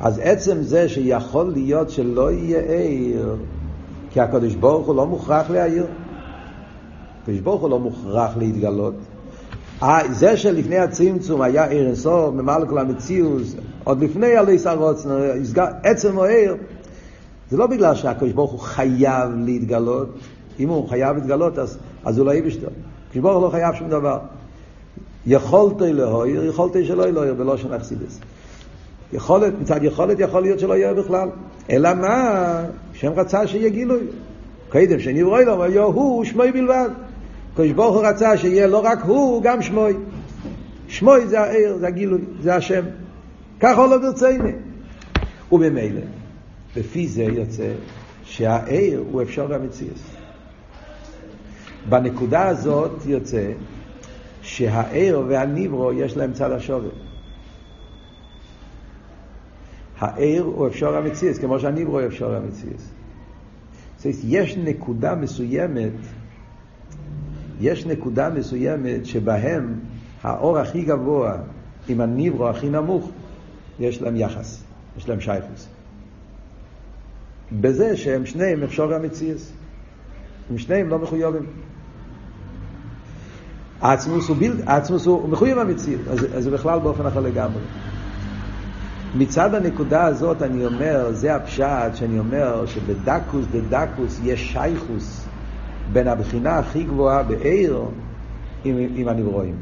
אז 0.00 0.20
עצם 0.22 0.62
זה 0.62 0.88
שיכול 0.88 1.52
להיות 1.52 1.90
שלא 1.90 2.32
יהיה 2.32 2.60
עיר, 2.60 3.36
כי 4.10 4.20
הקדוש 4.20 4.54
ברוך 4.54 4.86
הוא 4.86 4.96
לא 4.96 5.06
מוכרח 5.06 5.50
להעיר. 5.50 5.86
הקדוש 7.22 7.40
ברוך 7.40 7.62
הוא 7.62 7.70
לא 7.70 7.78
מוכרח 7.78 8.36
להתגלות. 8.36 8.94
זה 10.10 10.36
שלפני 10.36 10.78
הצמצום 10.78 11.42
היה 11.42 11.64
עיר 11.64 11.86
אינסוף, 11.86 12.34
ממלא 12.34 12.66
כל 12.68 12.78
המציאוס, 12.78 13.56
עוד 13.84 14.02
לפני 14.02 14.36
עלי 14.36 14.58
סרוץ, 14.58 15.06
עצם 15.82 16.18
העיר, 16.18 16.56
זה 17.50 17.56
לא 17.56 17.66
בגלל 17.66 17.94
שהקדוש 17.94 18.32
ברוך 18.32 18.52
הוא 18.52 18.60
חייב 18.60 19.30
להתגלות. 19.36 20.08
אם 20.60 20.68
הוא 20.68 20.88
חייב 20.88 21.16
להתגלות, 21.16 21.58
אז, 21.58 21.78
אז 22.04 22.18
הוא 22.18 22.26
לא 22.26 22.34
יבשתו. 22.34 22.66
הקדוש 23.08 23.22
ברוך 23.22 23.34
הוא 23.34 23.42
לא 23.42 23.50
חייב 23.50 23.74
שום 23.74 23.88
דבר. 23.88 24.18
יכולת 25.26 25.80
להויר, 25.80 26.44
יכולת 26.44 26.72
שלא 26.84 27.10
להויר, 27.10 27.34
ולא 27.38 27.56
שנחסידס. 27.56 28.20
יכולת, 29.12 29.52
מצד 29.60 29.84
יכולת 29.84 30.20
יכול 30.20 30.42
להיות 30.42 30.58
שלא 30.58 30.74
יהיה 30.74 30.94
בכלל. 30.94 31.28
אלא 31.70 31.94
מה? 31.94 32.64
השם 32.92 33.12
רצה 33.12 33.46
שיהיה 33.46 33.68
גילוי. 33.68 34.00
קודם 34.68 35.00
שנברוא 35.00 35.40
לו, 35.40 35.64
היה 35.64 35.82
הוא 35.82 36.24
שמוי 36.24 36.52
בלבד. 36.52 36.88
קדוש 37.54 37.72
ברוך 37.72 37.96
הוא 37.96 38.06
רצה 38.06 38.38
שיהיה 38.38 38.66
לא 38.66 38.84
רק 38.84 39.02
הוא, 39.02 39.42
גם 39.42 39.62
שמוי. 39.62 39.96
שמוי 40.88 41.26
זה 41.26 41.40
העיר, 41.40 41.76
זה 41.76 41.86
הגילוי, 41.86 42.20
זה 42.40 42.54
השם. 42.54 42.84
ככה 43.60 43.86
לא 43.86 43.98
ברציני. 43.98 44.52
וממילא, 45.52 46.00
לפי 46.76 47.08
זה 47.08 47.22
יוצא 47.22 47.72
שהעיר 48.24 49.04
הוא 49.12 49.22
אפשר 49.22 49.54
המציאס. 49.54 50.16
בנקודה 51.88 52.48
הזאת 52.48 53.06
יוצא 53.06 53.52
שהעיר 54.42 55.22
והניברו 55.28 55.92
יש 55.92 56.16
להם 56.16 56.32
צד 56.32 56.50
השובר. 56.50 56.90
העיר 59.98 60.42
הוא 60.42 60.66
אפשר 60.66 60.96
המציאס, 60.96 61.38
כמו 61.38 61.60
שהניברו 61.60 62.00
הוא 62.00 62.06
אפשר 62.06 62.34
המציאס. 62.34 62.92
יש 64.24 64.56
נקודה 64.56 65.14
מסוימת, 65.14 65.92
יש 67.62 67.86
נקודה 67.86 68.30
מסוימת 68.30 69.06
שבהם 69.06 69.74
האור 70.22 70.58
הכי 70.58 70.82
גבוה 70.84 71.36
עם 71.88 72.00
הניברו 72.00 72.48
הכי 72.48 72.70
נמוך, 72.70 73.10
יש 73.80 74.02
להם 74.02 74.16
יחס, 74.16 74.62
יש 74.98 75.08
להם 75.08 75.20
שייכוס. 75.20 75.68
בזה 77.60 77.96
שהם 77.96 78.26
שניהם 78.26 78.62
אפשר 78.62 78.94
המציאס. 78.94 79.52
הם 80.50 80.58
שניהם 80.58 80.88
לא 80.88 80.98
מחויבים. 80.98 81.46
העצמוס 83.80 84.28
הוא, 84.28 84.36
ביל, 84.36 84.52
העצמוס 84.66 85.06
הוא 85.06 85.28
מחויב 85.28 85.58
המציאות, 85.58 86.08
אז, 86.10 86.26
אז 86.34 86.44
זה 86.44 86.50
בכלל 86.50 86.78
באופן 86.78 87.06
אחר 87.06 87.20
לגמרי. 87.20 87.62
מצד 89.14 89.54
הנקודה 89.54 90.04
הזאת 90.04 90.42
אני 90.42 90.66
אומר, 90.66 91.12
זה 91.12 91.34
הפשט 91.34 91.94
שאני 91.94 92.18
אומר 92.18 92.66
שבדקוס 92.66 93.44
דדקוס 93.52 94.20
יש 94.24 94.52
שייכוס 94.52 95.26
בין 95.92 96.08
הבחינה 96.08 96.58
הכי 96.58 96.84
גבוהה 96.84 97.22
בעיר 97.22 97.82
עם, 98.64 98.76
עם 98.96 99.08
הנברואים. 99.08 99.54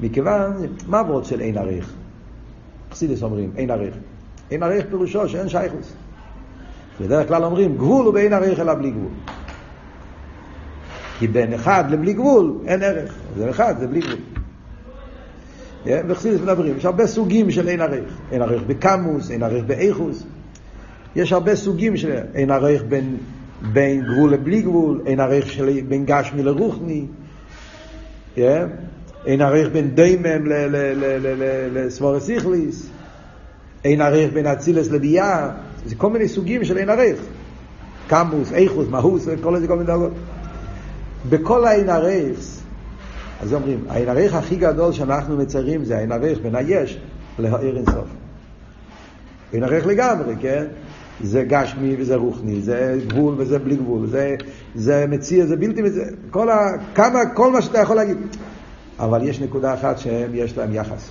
מכיוון, 0.00 0.52
מה 0.86 0.98
עבוד 1.00 1.24
של 1.24 1.40
אין 1.40 1.58
עריך? 1.58 1.94
חסידס 2.92 3.22
אומרים, 3.22 3.50
אין 3.56 3.70
עריך. 3.70 3.94
אין 4.50 4.62
עריך 4.62 4.86
פירושו 4.90 5.28
שאין 5.28 5.48
שייכוס. 5.48 5.92
בדרך 7.00 7.28
כלל 7.28 7.44
אומרים, 7.44 7.76
גבול 7.76 8.06
הוא 8.06 8.14
באין 8.14 8.32
עריך 8.32 8.60
אלא 8.60 8.74
בלי 8.74 8.90
גבול. 8.90 9.12
כי 11.18 11.28
בין 11.28 11.54
אחד 11.54 11.90
לבלי 11.90 12.12
גבול 12.12 12.58
אין 12.66 12.82
ערך. 12.82 13.14
זה 13.36 13.50
אחד, 13.50 13.74
זה 13.78 13.86
בלי 13.86 14.00
גבול. 14.00 14.18
בחסידס 16.08 16.40
מדברים, 16.40 16.76
יש 16.76 16.84
הרבה 16.84 17.06
סוגים 17.06 17.50
של 17.50 17.68
אין 17.68 17.80
ערך. 17.80 18.10
אין 18.32 18.42
ערך 18.42 18.62
בקמוס, 18.66 19.30
אין 19.30 19.42
ערך 19.42 19.64
באיכוס. 19.64 20.24
יש 21.16 21.32
הרבה 21.32 21.56
סוגים 21.56 21.96
של 21.96 22.18
אין 22.34 22.50
ערך 22.50 22.82
בין, 22.88 23.16
בין 23.72 24.04
גבול 24.04 24.32
לבלי 24.32 24.62
גבול, 24.62 25.02
אין 25.06 25.20
ערך 25.20 25.52
של 25.52 25.80
בין 25.88 26.04
גשמי 26.04 26.42
לרוחני. 26.42 27.06
אין 28.36 29.40
ערך 29.40 29.68
בין 29.72 29.90
דיימם 29.94 30.46
לסבורס 31.72 32.30
איכליס. 32.30 32.90
אין 33.84 34.00
ערך 34.00 34.32
בין 34.32 34.46
אצילס 34.46 34.90
לביאה. 34.90 35.50
זה 35.86 35.94
כל 35.94 36.10
מיני 36.10 36.28
סוגים 36.28 36.64
של 36.64 36.78
אין 36.78 36.90
ערך. 36.90 37.18
קמוס, 38.08 38.52
איכוס, 38.52 38.88
מהוס, 38.88 39.28
כל 39.40 39.60
זה 39.60 39.68
כל 39.68 39.74
מיני 39.74 39.86
דרגות. 39.86 40.12
בכל 41.28 41.64
העין 41.64 41.88
הרייכס, 41.88 42.62
אז 43.40 43.54
אומרים, 43.54 43.84
העין 43.88 44.08
הרייך 44.08 44.34
הכי 44.34 44.56
גדול 44.56 44.92
שאנחנו 44.92 45.36
מציירים 45.36 45.84
זה 45.84 45.96
העין 45.96 46.12
הרייך 46.12 46.38
בין 46.38 46.54
היש 46.54 46.98
להעיר 47.38 47.76
אינסוף. 47.76 48.08
עין 49.52 49.62
הרייך 49.62 49.86
לגמרי, 49.86 50.34
כן? 50.40 50.64
זה 51.20 51.44
גשמי 51.44 51.96
וזה 51.98 52.16
רוחני, 52.16 52.60
זה 52.60 52.98
גבול 53.06 53.34
וזה 53.38 53.58
בלי 53.58 53.76
גבול, 53.76 54.06
זה, 54.06 54.36
זה 54.74 55.06
מציע, 55.08 55.46
זה 55.46 55.56
בלתי 55.56 55.82
מציע, 55.82 56.04
כל, 56.30 56.50
ה, 56.50 56.58
כמה, 56.94 57.18
כל 57.34 57.52
מה 57.52 57.62
שאתה 57.62 57.78
יכול 57.78 57.96
להגיד. 57.96 58.18
אבל 58.98 59.28
יש 59.28 59.40
נקודה 59.40 59.74
אחת 59.74 59.98
שהם, 59.98 60.30
יש 60.34 60.58
להם 60.58 60.74
יחס. 60.74 61.10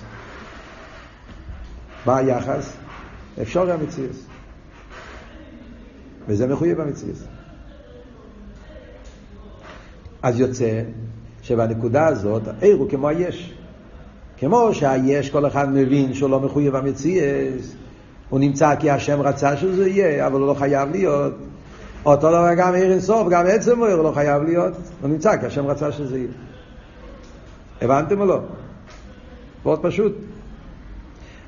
מה 2.06 2.16
היחס? 2.16 2.76
אפשר 3.42 3.70
גם 3.70 3.82
מציאס. 3.82 4.26
וזה 6.28 6.46
מחויב 6.46 6.82
במציאס. 6.82 7.24
אז 10.22 10.40
יוצא 10.40 10.82
שבנקודה 11.42 12.06
הזאת 12.06 12.42
העיר 12.48 12.76
הוא 12.76 12.90
כמו 12.90 13.08
היש. 13.08 13.54
כמו 14.36 14.74
שהיש 14.74 15.30
כל 15.30 15.46
אחד 15.46 15.68
מבין 15.72 16.14
שהוא 16.14 16.30
לא 16.30 16.40
מחויב 16.40 16.76
המציאס, 16.76 17.74
הוא 18.34 18.40
נמצא 18.40 18.74
כי 18.76 18.90
השם 18.90 19.20
רצה 19.20 19.56
שזה 19.56 19.88
יהיה, 19.88 20.26
אבל 20.26 20.40
הוא 20.40 20.48
לא 20.48 20.54
חייב 20.54 20.90
להיות. 20.90 21.32
אותו 22.06 22.28
דבר 22.28 22.54
גם 22.56 22.74
עיר 22.74 22.92
אינסוף, 22.92 23.28
גם 23.28 23.44
עצם 23.46 23.78
הוא 23.78 23.88
לא 23.88 24.12
חייב 24.14 24.42
להיות, 24.42 24.72
הוא 25.00 25.10
נמצא 25.10 25.36
כי 25.36 25.46
השם 25.46 25.66
רצה 25.66 25.92
שזה 25.92 26.18
יהיה. 26.18 26.28
הבנתם 27.82 28.20
או 28.20 28.26
לא? 28.26 28.40
מאוד 29.64 29.78
פשוט. 29.82 30.12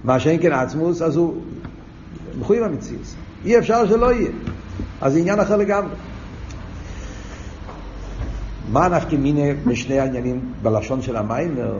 מה 0.04 0.20
שאין 0.20 0.42
כן 0.42 0.52
עצמוס, 0.52 1.02
אז 1.02 1.16
הוא 1.16 1.42
מחויב 2.38 2.62
המציאס. 2.62 3.14
אי 3.44 3.58
אפשר 3.58 3.86
שלא 3.86 4.12
יהיה. 4.12 4.30
אז 5.00 5.12
זה 5.12 5.18
עניין 5.18 5.40
אחר 5.40 5.56
לגמרי. 5.56 5.94
מה 8.72 8.88
נפקא 8.88 9.16
מיני 9.16 9.52
משני 9.66 9.98
העניינים 9.98 10.52
בלשון 10.62 11.02
של 11.02 11.16
המיימר? 11.16 11.74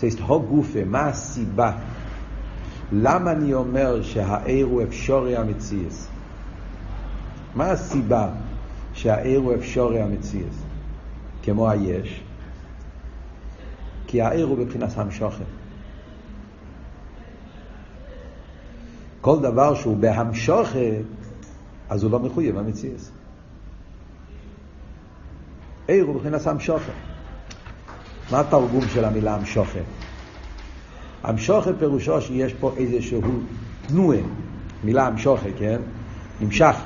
זה 0.00 0.08
הו 0.26 0.42
גופה, 0.42 0.84
מה 0.86 1.06
הסיבה? 1.06 1.72
למה 2.92 3.32
אני 3.32 3.54
אומר 3.54 4.02
שהעיר 4.02 4.66
הוא 4.66 4.82
אפשורי 4.82 5.36
המציאס? 5.36 6.08
מה 7.54 7.70
הסיבה 7.70 8.28
שהעיר 8.94 9.40
הוא 9.40 9.54
אפשורי 9.54 10.02
המציאס? 10.02 10.62
כמו 11.42 11.70
היש? 11.70 12.22
כי 14.06 14.22
העיר 14.22 14.46
הוא 14.46 14.58
בבחינת 14.58 14.98
המשוכן. 14.98 15.44
כל 19.20 19.40
דבר 19.40 19.74
שהוא 19.74 19.96
בהמשוכה, 19.96 20.78
אז 21.88 22.02
הוא 22.02 22.10
לא 22.10 22.18
מחויב 22.18 22.58
המציאס. 22.58 23.10
עיר 25.86 26.04
הוא 26.04 26.14
מבחינת 26.14 26.46
המשוכה. 26.46 26.92
מה 28.30 28.40
התרגום 28.40 28.88
של 28.88 29.04
המילה 29.04 29.34
המשוכה? 29.34 29.78
המשוכה 31.22 31.70
פירושו 31.78 32.20
שיש 32.20 32.54
פה 32.54 32.72
איזשהו 32.76 33.20
תנועה, 33.86 34.18
מילה 34.84 35.06
המשוכה, 35.06 35.48
כן? 35.58 35.80
נמשך. 36.40 36.76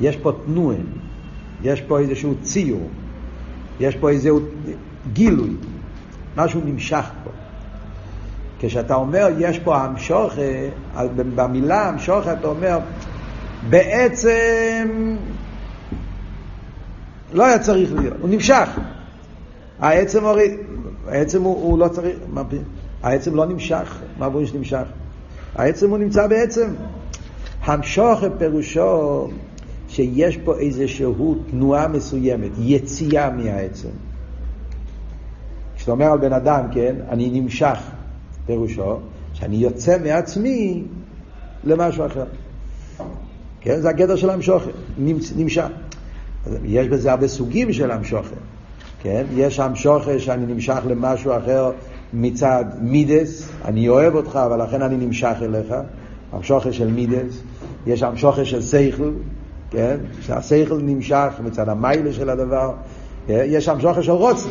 יש 0.00 0.16
פה 0.16 0.32
תנועה, 0.46 0.76
יש 1.62 1.80
פה 1.80 1.98
איזשהו 1.98 2.34
ציור, 2.42 2.88
יש 3.80 3.96
פה 3.96 4.10
איזשהו 4.10 4.40
גילוי, 5.12 5.50
משהו 6.36 6.60
נמשך 6.64 7.10
פה. 7.24 7.30
כשאתה 8.58 8.94
אומר 8.94 9.26
יש 9.38 9.58
פה 9.58 9.78
המשוכה, 9.78 10.42
במילה 11.14 11.88
המשוכה 11.88 12.32
אתה 12.32 12.48
אומר 12.48 12.78
בעצם 13.68 15.16
לא 17.32 17.46
היה 17.46 17.58
צריך 17.58 17.92
להיות, 17.92 18.16
הוא 18.20 18.28
נמשך. 18.30 18.68
העצם 19.78 20.24
הרי, 20.24 20.56
העצם 21.08 21.42
הוא, 21.42 21.62
הוא 21.62 21.78
לא 21.78 21.88
צריך, 21.88 22.16
העצם 23.02 23.34
לא 23.34 23.46
נמשך, 23.46 23.98
מה 24.18 24.26
אומרים 24.26 24.46
שנמשך? 24.46 24.84
העצם 25.54 25.90
הוא 25.90 25.98
נמצא 25.98 26.26
בעצם. 26.26 26.74
המשוך 27.62 28.24
פירושו 28.38 29.28
שיש 29.88 30.36
פה 30.36 30.58
איזושהי 30.58 31.06
תנועה 31.50 31.88
מסוימת, 31.88 32.50
יציאה 32.58 33.30
מהעצם. 33.30 33.88
כשאתה 35.76 35.92
אומר 35.92 36.06
על 36.06 36.18
בן 36.18 36.32
אדם, 36.32 36.64
כן, 36.72 36.96
אני 37.08 37.40
נמשך, 37.40 37.78
פירושו 38.46 38.96
שאני 39.32 39.56
יוצא 39.56 39.96
מעצמי 40.02 40.84
למשהו 41.64 42.06
אחר. 42.06 42.24
כן, 43.60 43.80
זה 43.80 43.88
הגדר 43.88 44.16
של 44.16 44.30
המשוך, 44.30 44.62
נמשך. 45.36 45.66
יש 46.64 46.88
בזה 46.88 47.10
הרבה 47.10 47.28
סוגים 47.28 47.72
של 47.72 47.90
המשוכה. 47.90 48.36
כן? 49.02 49.24
יש 49.34 49.60
המשוכה 49.60 50.18
שאני 50.18 50.46
נמשך 50.46 50.78
למשהו 50.88 51.36
אחר 51.36 51.70
מצד 52.12 52.64
מידס, 52.80 53.48
אני 53.64 53.88
אוהב 53.88 54.14
אותך, 54.14 54.40
אבל 54.46 54.62
לכן 54.62 54.82
אני 54.82 55.06
נמשך 55.06 55.36
אליך. 55.42 55.74
המשוכה 56.32 56.72
של 56.72 56.86
מידס. 56.90 57.42
יש 57.86 58.02
המשוכה 58.02 58.44
של 58.44 58.62
סייכל, 58.62 59.10
כן? 59.70 59.96
שהסייכל 60.20 60.78
נמשך 60.82 61.32
מצד 61.44 61.68
המיילה 61.68 62.12
של 62.12 62.30
הדבר. 62.30 62.72
כן? 63.26 63.42
יש 63.46 63.68
המשוכה 63.68 64.02
של 64.02 64.12
רוצן. 64.12 64.48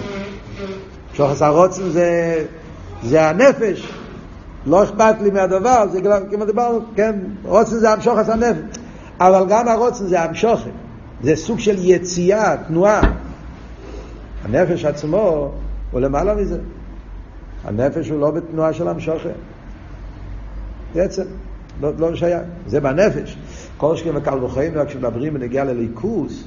המשוכס 1.10 1.42
הרוצן 1.42 1.90
זה, 1.90 2.46
זה 3.04 3.30
הנפש. 3.30 3.94
לא 4.66 4.84
אכפת 4.84 5.16
לי 5.22 5.32
מהדבר, 5.32 5.86
זה 5.92 6.00
כמו 6.32 6.46
דיברנו, 6.46 6.80
כן? 6.96 7.16
רוצן 7.44 7.76
זה 7.76 7.92
המשוכס 7.92 8.30
הנפש. 8.30 8.78
אבל 9.20 9.46
גם 9.50 9.68
הרוצן 9.68 10.08
זה 10.08 10.22
המשוכה. 10.22 10.70
זה 11.24 11.36
סוג 11.36 11.60
של 11.60 11.76
יציאה, 11.80 12.56
תנועה. 12.68 13.02
הנפש 14.44 14.86
עצמו 14.86 15.52
הוא 15.92 16.02
למעלה 16.02 16.36
מזה. 16.36 16.60
הנפש 17.64 18.10
הוא 18.10 18.20
לא 18.20 18.32
בתנועה 18.32 18.74
של 18.74 18.88
המשוכר. 18.88 19.32
בעצם, 20.94 21.24
לא, 21.82 21.92
לא 21.98 22.16
שייך. 22.16 22.42
זה 22.68 22.80
בנפש. 22.80 23.38
כל 23.78 23.96
שכם 23.96 24.12
וקל 24.16 24.44
וחיים, 24.44 24.74
כשמדברים 24.88 25.34
בנגיעה 25.34 25.66
לליכוס, 25.66 26.44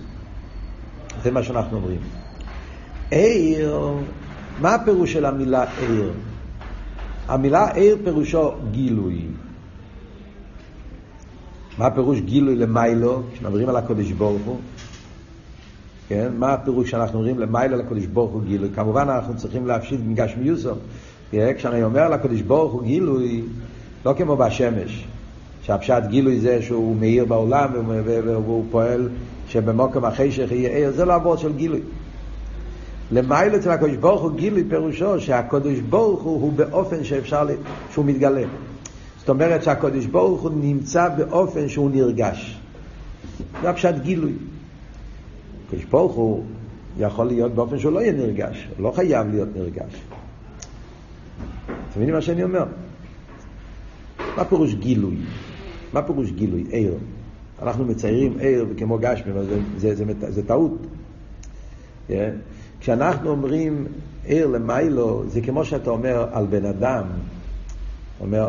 זה 1.22 1.31
מה 1.31 1.42
שאנחנו 1.42 1.77
אומרים. 1.77 2.01
עיר, 3.11 3.81
מה 4.61 4.75
הפירוש 4.75 5.12
של 5.12 5.25
המילה 5.25 5.64
עיר? 5.81 6.12
המילה 7.29 7.72
עיר 7.72 7.96
פירושו 8.05 8.53
גילוי. 8.70 9.27
מה 11.79 11.87
הפירוש 11.87 12.20
גילוי 12.20 12.57
למיילו, 12.57 13.22
כשמדברים 13.33 13.68
על 13.68 13.77
הקודש 13.77 14.11
ברוך 14.11 14.42
הוא? 14.44 14.61
כן? 16.09 16.33
מה 16.38 16.53
הפירוש 16.53 16.91
שאנחנו 16.91 17.19
אומרים 17.19 17.38
למיילו 17.38 17.77
לקודש 17.77 18.07
ברוך 18.07 18.33
הוא 18.33 18.43
גילוי? 18.43 18.69
כמובן 18.75 19.09
אנחנו 19.09 19.37
צריכים 19.37 19.67
להפשיט 19.67 20.01
מגשמיוסו. 20.07 20.71
כן? 21.31 21.53
כשאני 21.57 21.83
אומר 21.83 22.09
לקודש 22.09 22.41
ברוך 22.41 22.73
הוא 22.73 22.83
גילוי, 22.83 23.43
לא 24.07 24.15
כמו 24.19 24.37
בשמש, 24.37 25.07
שהפשט 25.62 26.03
גילוי 26.09 26.41
זה 26.41 26.62
שהוא 26.62 26.97
מאיר 26.97 27.25
בעולם 27.25 27.71
והוא 28.27 28.65
פועל 28.71 29.09
שבמוקם 29.49 30.05
החשך 30.05 30.53
יהיה 30.53 30.77
עיר, 30.77 30.91
זה 30.91 31.05
לא 31.05 31.15
עבוד 31.15 31.38
של 31.38 31.53
גילוי. 31.53 31.81
למיילו 33.12 33.57
אצל 33.57 33.71
הקודש 33.71 33.97
ברוך 33.97 34.23
הוא 34.23 34.33
גילוי 34.33 34.65
פירושו 34.69 35.21
שהקודש 35.21 35.79
ברוך 35.79 36.23
הוא, 36.23 36.43
הוא 36.43 36.53
באופן 36.53 37.05
שאפשר, 37.05 37.47
שהוא 37.93 38.05
מתגלה. 38.05 38.43
זאת 39.19 39.29
אומרת 39.29 39.62
שהקודש 39.62 40.07
ברוך 40.07 40.43
הוא 40.43 40.51
נמצא 40.55 41.09
באופן 41.09 41.69
שהוא 41.69 41.91
נרגש. 41.91 42.61
זה 43.62 43.71
הפשט 43.71 43.95
גילוי. 44.03 44.33
הקודש 45.72 45.85
ברוך 45.85 46.12
הוא 46.12 46.44
יכול 46.98 47.26
להיות 47.26 47.54
באופן 47.54 47.78
שהוא 47.78 47.92
לא 47.92 48.00
יהיה 48.00 48.12
נרגש, 48.12 48.68
לא 48.78 48.90
חייב 48.90 49.28
להיות 49.28 49.48
נרגש. 49.56 50.02
אתם 51.66 51.96
מבינים 51.96 52.14
מה 52.14 52.22
שאני 52.22 52.42
אומר? 52.42 52.64
מה 54.37 54.44
פירוש 54.44 54.74
גילוי? 54.74 55.16
מה 55.92 56.02
פירוש 56.02 56.30
גילוי? 56.30 56.64
עיר. 56.70 56.94
אנחנו 57.62 57.85
מציירים 57.85 58.38
עיר 58.38 58.66
כמו 58.76 58.98
גשמי, 58.98 59.32
זה, 59.32 59.61
זה, 59.78 59.94
זה, 59.94 60.04
זה, 60.20 60.32
זה 60.32 60.46
טעות. 60.46 60.78
Yeah. 60.82 62.08
כן? 62.08 62.35
כשאנחנו 62.80 63.30
אומרים 63.30 63.87
עיר 64.24 64.46
למיילו, 64.46 65.22
זה 65.28 65.40
כמו 65.40 65.64
שאתה 65.64 65.90
אומר 65.90 66.28
על 66.32 66.46
בן 66.46 66.64
אדם, 66.64 67.04
אומר, 68.20 68.48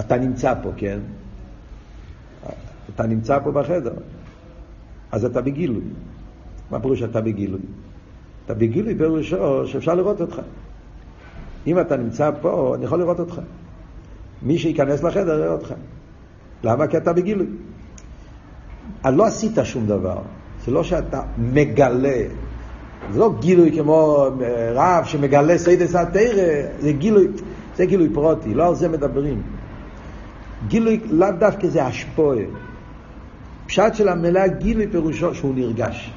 אתה 0.00 0.16
נמצא 0.16 0.54
פה, 0.62 0.70
כן? 0.76 0.98
אתה 2.94 3.06
נמצא 3.06 3.38
פה 3.38 3.52
בחדר, 3.52 3.94
אז 5.12 5.24
אתה 5.24 5.40
בגילוי. 5.40 5.82
מה 6.70 6.80
פירוש 6.80 7.02
אתה 7.02 7.20
בגילוי? 7.20 7.60
אתה 8.44 8.54
בגילוי 8.54 8.94
פירושו 8.94 9.66
שאפשר 9.66 9.94
לראות 9.94 10.20
אותך. 10.20 10.40
אם 11.66 11.80
אתה 11.80 11.96
נמצא 11.96 12.30
פה, 12.40 12.74
אני 12.76 12.84
יכול 12.84 12.98
לראות 12.98 13.20
אותך. 13.20 13.40
מי 14.42 14.58
שייכנס 14.58 15.02
לחדר 15.02 15.38
יראה 15.38 15.52
אותך. 15.52 15.74
למה? 16.64 16.86
כי 16.86 16.96
אתה 16.96 17.12
בגילוי. 17.12 17.46
לא 19.04 19.26
עשית 19.26 19.58
שום 19.62 19.86
דבר. 19.86 20.18
זה 20.64 20.72
לא 20.72 20.84
שאתה 20.84 21.22
מגלה. 21.38 22.22
זה 23.12 23.18
לא 23.18 23.32
גילוי 23.40 23.72
כמו 23.78 24.26
אה, 24.42 24.72
רב 24.74 25.04
שמגלה 25.04 25.58
סודות 25.58 25.94
התורה, 25.94 26.62
זה 26.80 26.92
גילוי, 26.92 27.28
זה 27.76 27.86
גילוי 27.86 28.08
פרטי, 28.14 28.54
לא 28.54 28.68
על 28.68 28.74
זה 28.74 28.88
מדברים. 28.88 29.42
גילוי 30.68 31.00
לאו 31.10 31.28
דווקא 31.38 31.68
זה 31.68 31.84
השפעה. 31.84 32.42
פשט 33.70 33.94
של 33.94 34.08
המילה 34.08 34.48
גילוי 34.48 34.86
פירושו 34.88 35.34
שהוא 35.34 35.54
נרגש. 35.54 36.12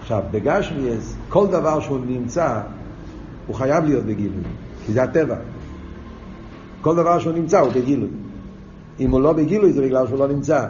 עכשיו, 0.00 0.22
בגשמיות, 0.30 1.16
כל 1.28 1.46
דבר 1.46 1.80
שהוא 1.80 2.00
נמצא, 2.06 2.60
הוא 3.46 3.56
חייב 3.56 3.84
להיות 3.84 4.04
בגילוי, 4.04 4.42
כי 4.86 4.92
זה 4.92 5.02
הטבע. 5.02 5.36
כל 6.80 6.96
דבר 6.96 7.18
שהוא 7.18 7.32
נמצא 7.32 7.60
הוא 7.60 7.72
בגילוי. 7.72 8.08
אם 9.00 9.10
הוא 9.10 9.20
לא 9.20 9.32
בגילוי 9.32 9.72
זה 9.72 9.82
בגלל 9.82 10.06
שהוא 10.06 10.18
לא 10.18 10.28
נמצא. 10.28 10.66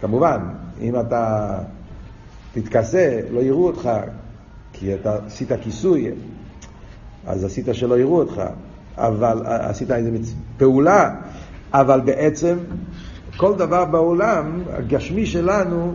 כמובן, 0.00 0.40
אם 0.80 1.00
אתה 1.00 1.58
תתכסה, 2.52 3.20
לא 3.30 3.40
יראו 3.40 3.66
אותך, 3.66 3.90
כי 4.72 4.94
אתה 4.94 5.16
עשית 5.26 5.52
כיסוי, 5.62 6.10
אז 7.26 7.44
עשית 7.44 7.66
שלא 7.72 7.98
יראו 7.98 8.18
אותך. 8.18 8.42
אבל 8.96 9.42
עשית 9.46 9.90
איזה 9.90 10.10
פעולה, 10.56 11.14
אבל 11.72 12.00
בעצם 12.00 12.56
כל 13.36 13.54
דבר 13.56 13.84
בעולם, 13.84 14.62
הגשמי 14.72 15.26
שלנו, 15.26 15.94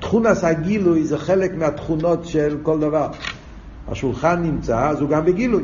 תכונס 0.00 0.44
הגילוי 0.44 1.04
זה 1.04 1.18
חלק 1.18 1.54
מהתכונות 1.54 2.24
של 2.24 2.56
כל 2.62 2.80
דבר. 2.80 3.08
השולחן 3.88 4.42
נמצא, 4.42 4.88
אז 4.88 5.00
הוא 5.00 5.08
גם 5.08 5.24
בגילוי. 5.24 5.62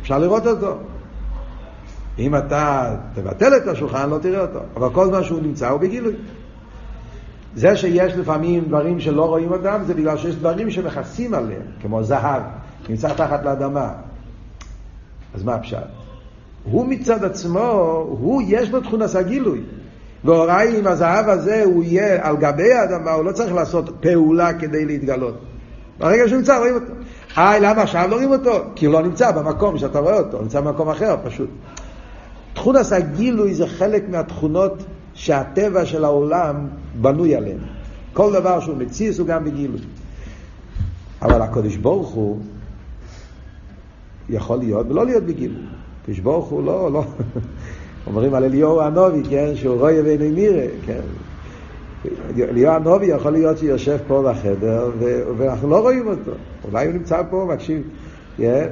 אפשר 0.00 0.18
לראות 0.18 0.46
אותו. 0.46 0.76
אם 2.18 2.36
אתה 2.36 2.96
תבטל 3.14 3.56
את 3.56 3.68
השולחן, 3.68 4.10
לא 4.10 4.18
תראה 4.18 4.40
אותו. 4.40 4.60
אבל 4.76 4.88
כל 4.92 5.06
זמן 5.06 5.24
שהוא 5.24 5.42
נמצא, 5.42 5.68
הוא 5.68 5.80
בגילוי. 5.80 6.14
זה 7.54 7.76
שיש 7.76 8.12
לפעמים 8.12 8.64
דברים 8.64 9.00
שלא 9.00 9.24
רואים 9.24 9.52
אותם, 9.52 9.80
זה 9.86 9.94
בגלל 9.94 10.16
שיש 10.16 10.36
דברים 10.36 10.70
שמכסים 10.70 11.34
עליהם, 11.34 11.62
כמו 11.82 12.02
זהב, 12.02 12.42
נמצא 12.88 13.14
תחת 13.14 13.44
לאדמה. 13.44 13.92
אז 15.34 15.42
מה 15.42 15.54
הפשט? 15.54 15.78
הוא 16.64 16.86
מצד 16.86 17.24
עצמו, 17.24 17.60
הוא 18.08 18.42
יש 18.46 18.70
לו 18.70 18.80
תכונס 18.80 19.16
הגילוי. 19.16 19.60
והוראי 20.24 20.80
אם 20.80 20.86
הזהב 20.86 21.28
הזה 21.28 21.62
הוא 21.64 21.84
יהיה 21.84 22.28
על 22.28 22.36
גבי 22.36 22.72
האדמה, 22.72 23.12
הוא 23.12 23.24
לא 23.24 23.32
צריך 23.32 23.54
לעשות 23.54 23.90
פעולה 24.00 24.52
כדי 24.52 24.84
להתגלות. 24.84 25.38
ברגע 25.98 26.28
שהוא 26.28 26.38
נמצא 26.38 26.58
רואים 26.58 26.74
אותו. 26.74 26.92
היי, 27.36 27.60
למה 27.60 27.82
עכשיו 27.82 28.08
לא 28.10 28.14
רואים 28.14 28.30
אותו? 28.30 28.64
כי 28.74 28.86
הוא 28.86 28.92
לא 28.92 29.02
נמצא 29.02 29.30
במקום 29.30 29.78
שאתה 29.78 29.98
רואה 29.98 30.18
אותו, 30.18 30.36
הוא 30.36 30.42
נמצא 30.42 30.60
במקום 30.60 30.88
אחר 30.88 31.16
פשוט. 31.24 31.50
תכונס 32.54 32.92
הגילוי 32.92 33.54
זה 33.54 33.66
חלק 33.66 34.08
מהתכונות 34.08 34.84
שהטבע 35.14 35.84
של 35.84 36.04
העולם 36.04 36.68
בנוי 37.00 37.36
עליהן. 37.36 37.58
כל 38.12 38.32
דבר 38.32 38.60
שהוא 38.60 38.76
מציס 38.76 39.18
הוא 39.18 39.26
גם 39.26 39.44
בגילוי. 39.44 39.80
אבל 41.22 41.42
הקדוש 41.42 41.76
ברוך 41.76 42.08
הוא 42.08 42.40
יכול 44.28 44.58
להיות 44.58 44.86
ולא 44.90 45.06
להיות 45.06 45.24
בגילוי. 45.24 45.62
הקדוש 46.02 46.18
ברוך 46.18 46.48
הוא 46.48 46.64
לא, 46.64 46.92
לא. 46.92 47.04
אומרים 48.06 48.34
על 48.34 48.44
אליהו 48.44 48.80
הנובי, 48.80 49.22
כן, 49.30 49.52
שהוא 49.54 49.76
רואה 49.76 50.00
ואינו 50.04 50.34
מירה, 50.34 50.66
כן. 50.86 51.00
אליהו 52.38 52.74
הנובי 52.74 53.06
יכול 53.06 53.32
להיות 53.32 53.58
שיושב 53.58 53.98
פה 54.06 54.22
בחדר 54.30 54.90
ואנחנו 55.36 55.70
לא 55.70 55.80
רואים 55.80 56.08
אותו. 56.08 56.32
אולי 56.64 56.86
הוא 56.86 56.94
נמצא 56.94 57.22
פה, 57.30 57.48
מקשיב. 57.54 57.82
כן. 58.36 58.68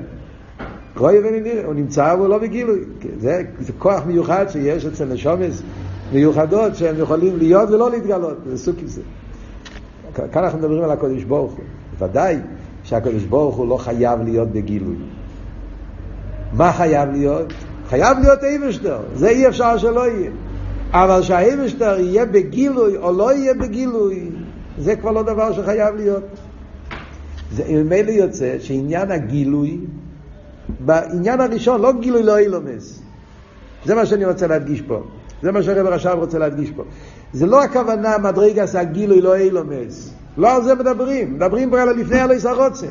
רואה 0.97 1.15
ואינו 1.23 1.41
מירה, 1.43 1.65
הוא 1.65 1.75
נמצא 1.75 2.15
והוא 2.19 2.29
לא 2.29 2.39
בגילוי. 2.39 2.81
זה, 3.21 3.43
זה 3.61 3.73
כוח 3.79 4.03
מיוחד 4.07 4.47
שיש 4.49 4.87
אצל 4.87 5.05
נשומס 5.05 5.63
מיוחדות 6.13 6.77
שהם 6.77 6.99
יכולים 6.99 7.39
להיות 7.39 7.71
ולא 7.71 7.91
להתגלות. 7.91 8.37
זה 8.47 8.59
סוג 8.59 8.75
כזה. 8.83 9.03
כאן 10.15 10.45
אנחנו 10.45 10.59
מדברים 10.59 10.85
על 10.85 10.91
הקדוש 10.91 11.25
ברוך 11.25 11.53
הוא. 11.53 11.65
ודאי 11.99 12.37
שהקדוש 12.85 13.25
ברוך 13.25 13.57
הוא 13.57 13.69
לא 13.69 13.77
חייב 13.77 14.23
להיות 14.23 14.49
בגילוי. 14.49 14.97
מה 16.53 16.73
חייב 16.73 17.11
להיות? 17.11 17.53
חייב 17.89 18.19
להיות 18.19 18.45
אייבשטר, 18.45 18.99
זה 19.15 19.29
אי 19.29 19.49
אפשר 19.49 19.79
שלא 19.79 20.09
יהיה. 20.09 20.31
אבל 20.93 21.23
שהאייבשטר 21.23 22.01
יהיה 22.01 22.27
בגילוי 22.27 22.97
או 22.97 23.13
לא 23.13 23.33
יהיה 23.33 23.55
בגילוי, 23.55 24.31
זה 24.79 24.97
כבר 24.97 25.11
לא 25.11 25.23
דבר 25.23 25.53
שחייב 25.53 25.95
להיות. 25.95 26.25
זה 27.53 27.65
ממילא 27.69 28.11
יוצא 28.11 28.57
שעניין 28.59 29.11
הגילוי, 29.11 29.79
בעניין 30.81 31.41
הראשון, 31.41 31.81
לא 31.81 31.93
גילוי 31.93 32.23
לא 32.23 32.39
אילומס. 32.39 33.03
זה 33.85 33.95
מה 33.95 34.07
שאני 34.07 34.25
רוצה 34.25 34.47
להדגיש 34.47 34.81
פה. 34.81 35.03
זה 35.43 35.53
מה 35.53 35.63
שהרב 35.63 35.87
רש"ב 35.87 36.15
רוצה 36.19 36.39
להדגיש 36.39 36.71
פה. 36.71 36.83
זה 37.33 37.47
לא 37.47 37.63
הכוונה 37.63 38.19
מדרגס 38.19 38.75
הגילוי 38.75 39.21
לא 39.21 39.37
אילומס. 39.37 40.15
לא 40.37 40.57
על 40.57 40.65
זה 40.65 40.75
מדברים. 40.75 41.35
מדברים 41.35 41.71
פה 41.71 41.83
על 41.83 41.91
לפני 41.91 42.19
הלויס 42.19 42.47
הרוצן. 42.47 42.87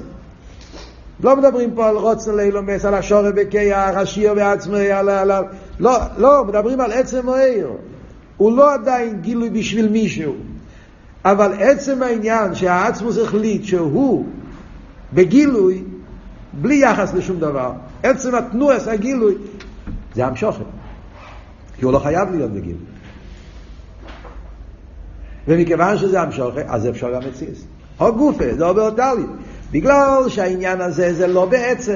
לא 1.23 1.35
מדברים 1.35 1.75
פה 1.75 1.87
על 1.89 1.95
רוצן 1.95 2.35
לאילומס, 2.35 2.85
על 2.85 2.93
השורף 2.93 3.33
בקיח, 3.35 3.95
השיר 3.95 4.33
בעצמו, 4.33 4.75
על... 4.75 5.09
על, 5.09 5.31
על 5.31 5.43
לא, 5.79 5.97
לא, 6.17 6.45
מדברים 6.45 6.81
על 6.81 6.91
עצם 6.91 7.29
העיר. 7.29 7.69
הוא 8.37 8.57
לא 8.57 8.73
עדיין 8.73 9.21
גילוי 9.21 9.49
בשביל 9.49 9.89
מישהו. 9.89 10.35
אבל 11.25 11.53
עצם 11.59 12.03
העניין 12.03 12.55
שהעצמוס 12.55 13.17
החליט 13.17 13.63
שהוא 13.63 14.25
בגילוי, 15.13 15.83
בלי 16.53 16.75
יחס 16.75 17.13
לשום 17.13 17.39
דבר, 17.39 17.71
עצם 18.03 18.35
התנועס 18.35 18.87
הגילוי, 18.87 19.35
זה 20.15 20.25
המשוכן. 20.25 20.63
כי 21.77 21.85
הוא 21.85 21.93
לא 21.93 21.99
חייב 21.99 22.31
להיות 22.31 22.51
בגילוי. 22.51 22.85
ומכיוון 25.47 25.97
שזה 25.97 26.21
המשוכן, 26.21 26.63
אז 26.67 26.87
אפשר 26.87 27.13
גם 27.13 27.21
לציס. 27.21 27.65
או 27.99 28.15
גופה, 28.15 28.45
זה 28.53 28.59
לא 28.59 28.73
באותלי. 28.73 29.23
בגלל 29.71 30.23
שהעניין 30.27 30.81
הזה 30.81 31.13
זה 31.13 31.27
לא 31.27 31.45
בעצם, 31.45 31.93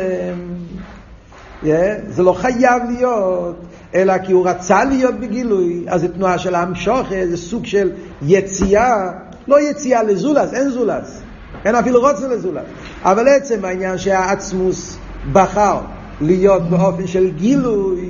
yeah, 1.64 1.68
זה 2.08 2.24
לא 2.24 2.34
חייב 2.34 2.84
להיות, 2.90 3.56
אלא 3.96 4.18
כי 4.18 4.32
הוא 4.32 4.48
רצה 4.48 4.84
להיות 4.84 5.20
בגילוי, 5.20 5.86
אז 5.88 6.02
זה 6.02 6.08
תנועה 6.08 6.38
של 6.38 6.56
המשוכן, 6.56 7.28
זה 7.30 7.38
סוג 7.38 7.66
של 7.66 7.92
יציאה, 8.22 9.12
לא 9.48 9.62
יציאה 9.70 10.04
לזולס, 10.04 10.54
אין 10.54 10.70
זולס, 10.70 11.22
אין 11.66 11.76
אפילו 11.76 12.02
רוצה 12.02 12.28
לזולס, 12.28 12.64
אבל 13.04 13.28
עצם 13.28 13.66
העניין 13.66 13.98
שהעצמוס 13.98 14.98
בחר 15.32 15.80
להיות 16.22 16.62
באופן 16.70 17.08
של 17.08 17.32
גילוי, 17.32 18.10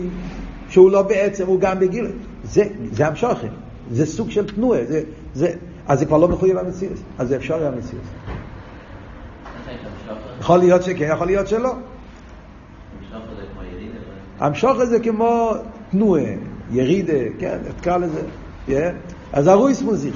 שהוא 0.70 0.92
לא 0.92 1.02
בעצם, 1.02 1.48
הוא 1.48 1.60
גם 1.60 1.80
בגילוי, 1.80 2.12
זה, 2.44 2.64
זה 2.92 3.08
המשוכן, 3.08 3.48
זה 3.92 4.06
סוג 4.06 4.30
של 4.30 4.48
תנועה, 4.48 4.80
זה, 4.88 5.02
זה, 5.36 5.52
אז 5.88 6.00
זה 6.00 6.06
כבר 6.06 6.18
לא 6.18 6.28
מחויב 6.28 6.58
המציאות, 6.58 6.98
אז 7.18 7.28
זה 7.28 7.36
אפשר 7.36 7.68
המציאות. 7.68 8.04
יכול 10.42 10.58
להיות 10.58 10.84
שכן, 10.84 11.10
יכול 11.14 11.28
להיות 11.28 11.48
שלא. 11.48 11.74
המשוך 14.40 14.84
זה 14.84 15.00
כמו 15.00 15.54
תנועה, 15.92 16.24
ירידה, 16.72 17.14
כן, 17.40 17.58
תקרא 17.80 17.98
לזה. 17.98 18.22
Yeah. 18.68 18.72
אז 19.34 19.48
הרויס 19.48 19.82
מוזיך. 19.82 20.16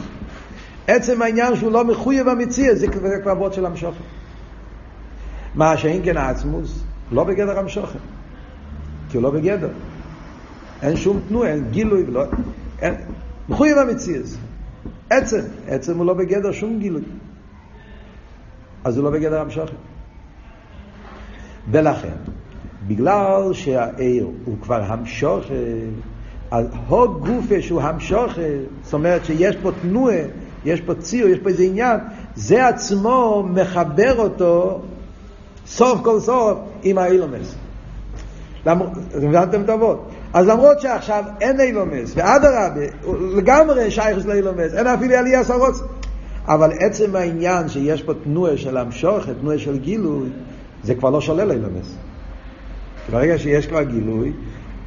עצם 0.88 1.22
העניין 1.22 1.56
שהוא 1.56 1.72
לא 1.72 1.86
מחויב 1.86 2.28
המציע, 2.28 2.76
זה 2.76 2.88
כבר 2.88 3.32
אבות 3.32 3.54
של 3.54 3.66
המשוכן. 3.66 4.04
מה 5.56 5.78
שאין 5.78 6.02
כן 6.06 6.18
העצמוס, 6.18 6.84
לא 7.12 7.24
בגדר 7.24 7.60
המשוכן. 7.60 8.00
כי 9.10 9.18
הוא 9.18 9.24
לא 9.24 9.32
בגדר. 9.32 9.70
אין 10.82 10.96
שום 10.98 11.20
תנועה, 11.28 11.50
אין 11.50 11.68
גילוי, 11.72 12.06
לא, 12.06 12.24
אין, 12.82 12.96
מחויב 13.50 13.78
המציאות. 13.78 14.26
עצם, 15.10 15.42
עצם 15.68 15.98
הוא 15.98 16.06
לא 16.06 16.14
בגדר 16.14 16.52
שום 16.52 16.80
גילוי. 16.80 17.02
אז 18.84 18.98
הוא 18.98 19.04
לא 19.04 19.12
בגדר 19.12 19.42
המשוכן. 19.42 19.76
ולכן, 21.72 22.16
בגלל 22.88 23.54
שהעיר 23.54 24.28
הוא 24.46 24.56
כבר 24.62 24.82
המשוכן, 24.84 25.90
אז 26.52 26.66
הוג 26.88 27.28
גופה 27.28 27.62
שהוא 27.62 27.82
המשוכן, 27.82 28.58
זאת 28.84 28.94
אומרת 28.94 29.26
שיש 29.26 29.56
פה 29.56 29.72
תנועה, 29.82 30.22
יש 30.66 30.82
פה 30.82 30.96
ציור, 30.96 31.30
יש 31.30 31.40
פה 31.40 31.50
איזה 31.50 31.64
עניין, 31.64 32.00
זה 32.36 32.68
עצמו 32.68 33.48
מחבר 33.54 34.20
אותו 34.20 34.82
סוף 35.68 36.02
כל 36.04 36.20
סוף 36.20 36.58
עם 36.84 36.98
האילומס. 36.98 37.56
הבנתם 38.66 39.64
את? 39.64 39.98
אז 40.34 40.48
למרות 40.48 40.82
שעכשיו 40.82 41.24
אין 41.42 41.60
אילומס, 41.60 42.14
ואדרבה, 42.16 42.86
לגמרי 43.36 43.92
שייכס 43.92 44.26
לאילומס, 44.26 44.74
אין 44.74 44.88
אפילו 44.88 45.16
עלייה 45.16 45.44
סרוץ, 45.44 45.82
אבל 46.48 46.72
עצם 46.80 47.16
העניין 47.16 47.70
שיש 47.70 48.04
פה 48.04 48.14
תנועה 48.24 48.58
של 48.58 48.78
המשוכת, 48.78 49.34
תנועה 49.42 49.58
של 49.58 49.78
גילוי, 49.78 50.30
זה 50.86 50.96
כבר 50.96 51.10
לא 51.10 51.22
שולל 51.22 51.52
אילומס. 51.52 51.96
ברגע 53.12 53.38
שיש 53.38 53.68
כבר 53.68 53.84
גילוי, 53.84 54.34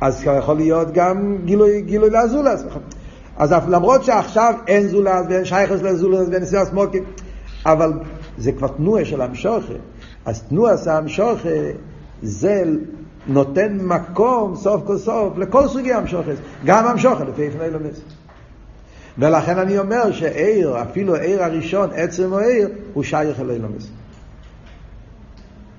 אז 0.00 0.22
כבר 0.22 0.36
יכול 0.36 0.56
להיות 0.56 0.92
גם 0.92 1.36
גילוי, 1.44 1.80
גילוי 1.80 2.10
לאזולס. 2.10 2.64
אז 3.36 3.54
למרות 3.68 4.04
שעכשיו 4.04 4.54
אין 4.66 4.88
זולס 4.88 5.26
ואין 5.28 5.44
שייכס 5.44 5.82
לזולס 5.82 6.28
ואין 6.30 6.44
סיאס 6.44 6.72
מוקים, 6.72 7.04
אבל 7.66 7.92
זה 8.38 8.52
כבר 8.52 8.68
תנועה 8.68 9.04
של 9.04 9.20
המשוכת. 9.20 9.74
אז 10.24 10.42
תנועה 10.42 10.76
של 10.76 10.90
המשוכת 10.90 11.74
זה 12.22 12.62
נותן 13.26 13.78
מקום 13.80 14.56
סוף 14.56 14.82
כל 14.86 14.98
סוף 14.98 15.38
לכל 15.38 15.68
סוגי 15.68 15.92
המשוכת, 15.92 16.34
גם 16.64 16.86
המשוכת 16.86 17.24
לפי 17.28 17.42
איפן 17.42 17.60
אילומס. 17.64 18.00
ולכן 19.18 19.58
אני 19.58 19.78
אומר 19.78 20.12
שעיר, 20.12 20.82
אפילו 20.82 21.14
עיר 21.14 21.44
הראשון, 21.44 21.90
עצם 21.94 22.34
העיר, 22.34 22.68
הוא 22.94 23.02
שייך 23.02 23.40
אל 23.40 23.50
אילומס. 23.50 23.90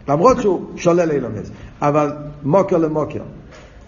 למרות 0.10 0.42
שהוא 0.42 0.66
שולל 0.76 1.12
אילומס, 1.12 1.52
אבל 1.82 2.12
מוקר 2.44 2.78
למוקר. 2.78 3.22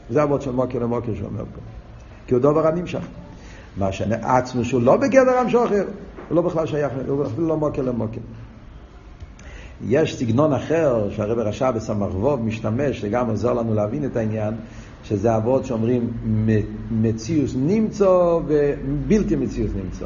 זה 0.09 0.21
הוורד 0.21 0.41
של 0.41 0.51
מוקר 0.51 0.79
למוקר 0.79 1.11
שאומר 1.15 1.43
פה. 1.55 1.61
כי 2.27 2.33
הוא 2.33 2.41
דובר 2.41 2.67
הנמשך. 2.67 3.05
מה 3.77 3.91
שעצמו 3.91 4.65
שהוא 4.65 4.81
לא 4.81 4.97
בגדר 4.97 5.37
המשוכר, 5.37 5.83
הוא 6.29 6.35
לא 6.35 6.41
בכלל 6.41 6.65
שייך, 6.65 6.93
הוא 7.07 7.25
אפילו 7.25 7.47
לא 7.47 7.57
מוקר 7.57 7.81
למוקר. 7.81 8.19
יש 9.87 10.19
סגנון 10.19 10.53
אחר 10.53 11.09
שהרב 11.09 11.39
רשע 11.39 11.71
בסמ"ך 11.71 12.15
משתמש, 12.43 13.01
שגם 13.01 13.29
עוזר 13.29 13.53
לנו 13.53 13.73
להבין 13.73 14.05
את 14.05 14.15
העניין, 14.15 14.53
שזה 15.03 15.35
אבות 15.35 15.65
שאומרים 15.65 16.11
מציוס 16.91 17.55
נמצא 17.55 18.09
ובלתי 18.47 19.35
מציוס 19.35 19.71
נמצא. 19.75 20.05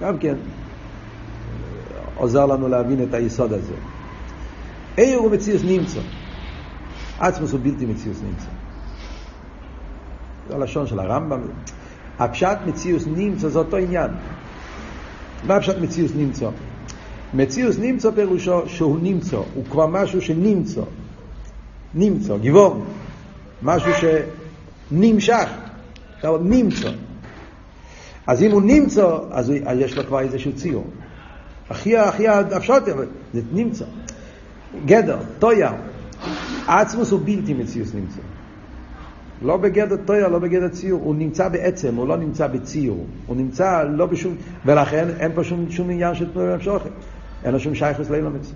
גם 0.00 0.18
כן 0.18 0.34
עוזר 2.14 2.46
לנו 2.46 2.68
להבין 2.68 3.02
את 3.02 3.14
היסוד 3.14 3.52
הזה. 3.52 3.74
עיר 4.96 5.18
הוא 5.18 5.30
מציוס 5.30 5.62
נמצא, 5.64 6.00
עצמוס 7.18 7.52
הוא 7.52 7.60
בלתי 7.62 7.86
מציוס 7.86 8.18
נמצא. 8.28 8.48
זה 10.48 10.54
הלשון 10.54 10.86
של 10.86 11.00
הרמב"ם. 11.00 11.40
הפשט 12.18 12.58
מציוס 12.66 13.04
נמצא 13.06 13.48
זה 13.48 13.58
אותו 13.58 13.76
עניין. 13.76 14.10
מה 15.46 15.56
הפשט 15.56 15.78
מציוס 15.78 16.12
נמצא? 16.16 16.48
מציאוס 17.34 17.78
נמצא 17.78 18.10
פירושו 18.10 18.68
שהוא 18.68 18.98
נמצא, 19.02 19.36
הוא 19.36 19.64
כבר 19.70 19.86
משהו 19.86 20.20
שנמצא, 20.20 20.80
נמצא, 21.94 22.36
גיבור, 22.38 22.84
משהו 23.62 23.92
שנמשך, 23.94 25.48
נמצא. 26.24 26.90
אז 28.26 28.42
אם 28.42 28.50
הוא 28.50 28.62
נמצא, 28.62 29.18
אז, 29.30 29.52
אז 29.64 29.78
יש 29.78 29.96
לו 29.96 30.04
כבר 30.04 30.20
איזשהו 30.20 30.52
ציור. 30.52 30.86
הכי, 31.70 31.96
הכי 31.96 32.28
הפשוט, 32.28 32.82
זה 33.34 33.40
נמצא. 33.52 33.84
גדר, 34.86 35.18
טויה, 35.38 35.72
עצמוס 36.66 37.10
הוא 37.10 37.20
בלתי 37.24 37.54
מציאוס 37.54 37.94
נמצא. 37.94 38.20
לא 39.42 39.56
בגדר 39.56 39.96
טויה, 39.96 40.28
לא 40.28 40.38
בגדר 40.38 40.68
ציור, 40.68 41.00
הוא 41.04 41.14
נמצא 41.14 41.48
בעצם, 41.48 41.94
הוא 41.94 42.08
לא 42.08 42.16
נמצא 42.16 42.46
בציור, 42.46 43.06
הוא 43.26 43.36
נמצא 43.36 43.82
לא 43.82 44.06
בשום, 44.06 44.34
ולכן 44.66 45.08
אין 45.18 45.32
פה 45.34 45.44
שום, 45.44 45.70
שום 45.70 45.90
עניין 45.90 46.14
של 46.14 46.32
תנועה 46.32 46.54
ומשוכת. 46.54 46.90
אין 47.44 47.52
לו 47.52 47.60
שום 47.60 47.74
שייכוס 47.74 48.10
לאילומץ. 48.10 48.52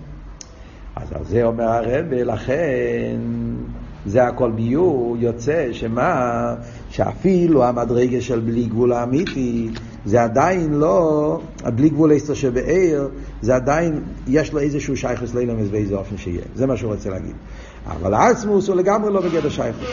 אז 0.95 1.11
על 1.13 1.23
זה 1.23 1.43
אומר 1.43 1.63
הרב, 1.63 2.05
ולכן 2.09 3.15
זה 4.05 4.23
הכל 4.23 4.51
ביור, 4.51 5.17
יוצא 5.19 5.67
שמה, 5.71 6.55
שאפילו 6.89 7.63
המדרגה 7.63 8.21
של 8.21 8.39
בלי 8.39 8.65
גבול 8.65 8.93
האמיתי, 8.93 9.69
זה 10.07 10.23
עדיין 10.23 10.73
לא, 10.73 11.39
בלי 11.75 11.89
גבול 11.89 12.11
איסטר 12.11 12.33
שבעיר, 12.33 13.09
זה 13.41 13.55
עדיין, 13.55 14.03
יש 14.27 14.53
לו 14.53 14.59
איזשהו 14.59 14.97
שייכוס 14.97 15.33
לאילומץ 15.33 15.67
באיזה 15.67 15.95
אופן 15.95 16.17
שיהיה. 16.17 16.41
זה 16.55 16.65
מה 16.67 16.77
שהוא 16.77 16.93
רוצה 16.93 17.09
להגיד. 17.09 17.35
אבל 17.87 18.13
העצמוס 18.13 18.67
הוא 18.67 18.75
לגמרי 18.75 19.13
לא 19.13 19.21
בגדר 19.21 19.49
שייכוס. 19.49 19.89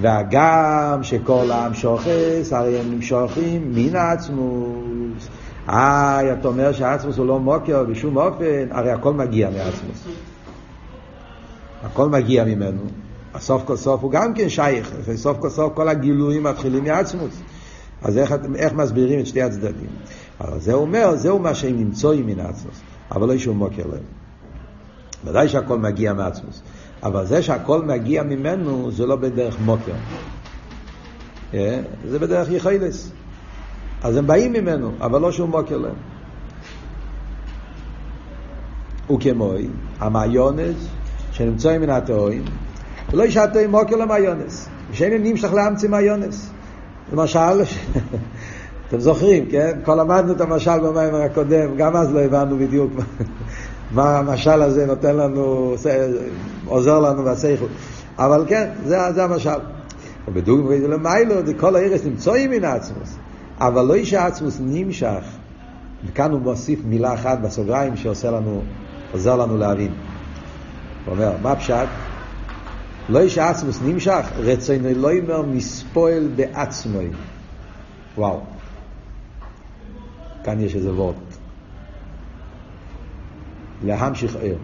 והגם 0.00 0.98
שכל 1.02 1.50
העם 1.50 1.74
שוחס, 1.74 2.52
הרי 2.52 2.78
הם 2.78 2.90
נמשכים 2.90 3.72
מן 3.74 3.96
העצמוס. 3.96 5.28
אה, 5.68 6.32
אתה 6.32 6.48
אומר 6.48 6.72
שהעצמוס 6.72 7.18
הוא 7.18 7.26
לא 7.26 7.40
מוקר 7.40 7.84
בשום 7.84 8.16
אופן, 8.16 8.66
הרי 8.70 8.90
הכל 8.90 9.12
מגיע 9.12 9.50
מעצמוס. 9.50 10.04
הכל 11.82 12.08
מגיע 12.08 12.44
ממנו. 12.44 12.82
הסוף 13.34 13.62
כל 13.64 13.76
סוף 13.76 14.02
הוא 14.02 14.10
גם 14.10 14.34
כן 14.34 14.48
שייך, 14.48 14.92
סוף 15.14 15.38
כל 15.40 15.50
סוף 15.50 15.72
כל 15.74 15.88
הגילויים 15.88 16.42
מתחילים 16.42 16.84
מעצמוס. 16.84 17.42
אז 18.02 18.18
איך, 18.18 18.34
איך 18.54 18.72
מסבירים 18.72 19.20
את 19.20 19.26
שתי 19.26 19.42
הצדדים? 19.42 19.90
אבל 20.40 20.60
זה 20.60 20.72
אומר, 20.72 21.16
זהו 21.16 21.38
מה 21.38 21.54
שהם 21.54 21.76
נמצאים 21.76 22.26
מן 22.26 22.40
העצמוס, 22.40 22.80
אבל 23.12 23.28
לא 23.28 23.38
שום 23.38 23.58
מוקר 23.58 23.86
להם. 23.86 24.02
ודאי 25.24 25.48
שהכל 25.48 25.78
מגיע 25.78 26.12
מעצמוס, 26.12 26.62
אבל 27.02 27.26
זה 27.26 27.42
שהכל 27.42 27.82
מגיע 27.82 28.22
ממנו 28.22 28.90
זה 28.90 29.06
לא 29.06 29.16
בדרך 29.16 29.56
מוקר. 29.60 29.92
אה? 31.54 31.80
זה 32.08 32.18
בדרך 32.18 32.50
יחילס. 32.50 33.12
אז 34.02 34.16
הם 34.16 34.26
באים 34.26 34.52
ממנו, 34.52 34.92
אבל 35.00 35.20
לא 35.20 35.32
שום 35.32 35.50
מוקר 35.50 35.78
להם. 35.78 35.94
וכמוי, 39.10 39.68
המעיונס 39.98 40.88
שנמצאים 41.32 41.80
מן 41.80 41.90
התאוים, 41.90 42.44
ולא 43.10 43.24
יש 43.24 43.36
התאוים 43.36 43.70
מוקר 43.70 43.96
למעיונס, 43.96 44.68
ושאין 44.90 45.22
נמשך 45.22 45.52
להמציא 45.52 45.88
מעיונס. 45.88 46.50
למשל, 47.12 47.62
אתם 48.88 49.00
זוכרים, 49.00 49.46
כן? 49.50 49.78
כבר 49.84 49.94
למדנו 49.94 50.32
את 50.32 50.40
המשל 50.40 50.78
במים 50.78 51.14
הקודם, 51.14 51.76
גם 51.76 51.96
אז 51.96 52.14
לא 52.14 52.20
הבנו 52.20 52.58
בדיוק 52.58 52.92
מה 53.90 54.18
המשל 54.18 54.62
הזה 54.62 54.86
נותן 54.86 55.16
לנו, 55.16 55.74
עוזר 56.66 56.98
לנו 56.98 57.24
בסייכו. 57.24 57.64
אבל 58.18 58.44
כן, 58.48 58.70
זה, 58.84 58.98
זה 59.14 59.24
המשל. 59.24 59.58
ובדוגמא 60.28 60.74
למיילו, 60.74 61.34
כל 61.56 61.76
הערס 61.76 62.04
נמצאים 62.04 62.50
מן 62.50 62.64
העצמוס. 62.64 63.16
אבל 63.60 63.84
לא 63.84 63.94
איש 63.94 64.14
העצמוס 64.14 64.58
נמשך, 64.60 65.24
וכאן 66.06 66.32
הוא 66.32 66.40
מוסיף 66.40 66.80
מילה 66.84 67.14
אחת 67.14 67.38
בסוגריים 67.38 67.96
שעושה 67.96 68.30
לנו, 68.30 68.62
עוזר 69.12 69.36
לנו 69.36 69.56
להבין. 69.56 69.92
הוא 71.04 71.12
אומר, 71.14 71.36
מה 71.42 71.56
פשט? 71.56 71.88
לא 73.08 73.20
איש 73.20 73.38
העצמוס 73.38 73.82
נמשך, 73.82 74.26
רצונו 74.36 74.88
לא 74.96 75.12
יאמר 75.12 75.42
מספועל 75.42 76.28
בעצמוי. 76.36 77.08
וואו. 78.16 78.40
כאן 80.44 80.60
יש 80.60 80.74
איזה 80.74 80.94
וורט. 80.94 81.16
להמשיך 83.84 84.36
ער. 84.36 84.56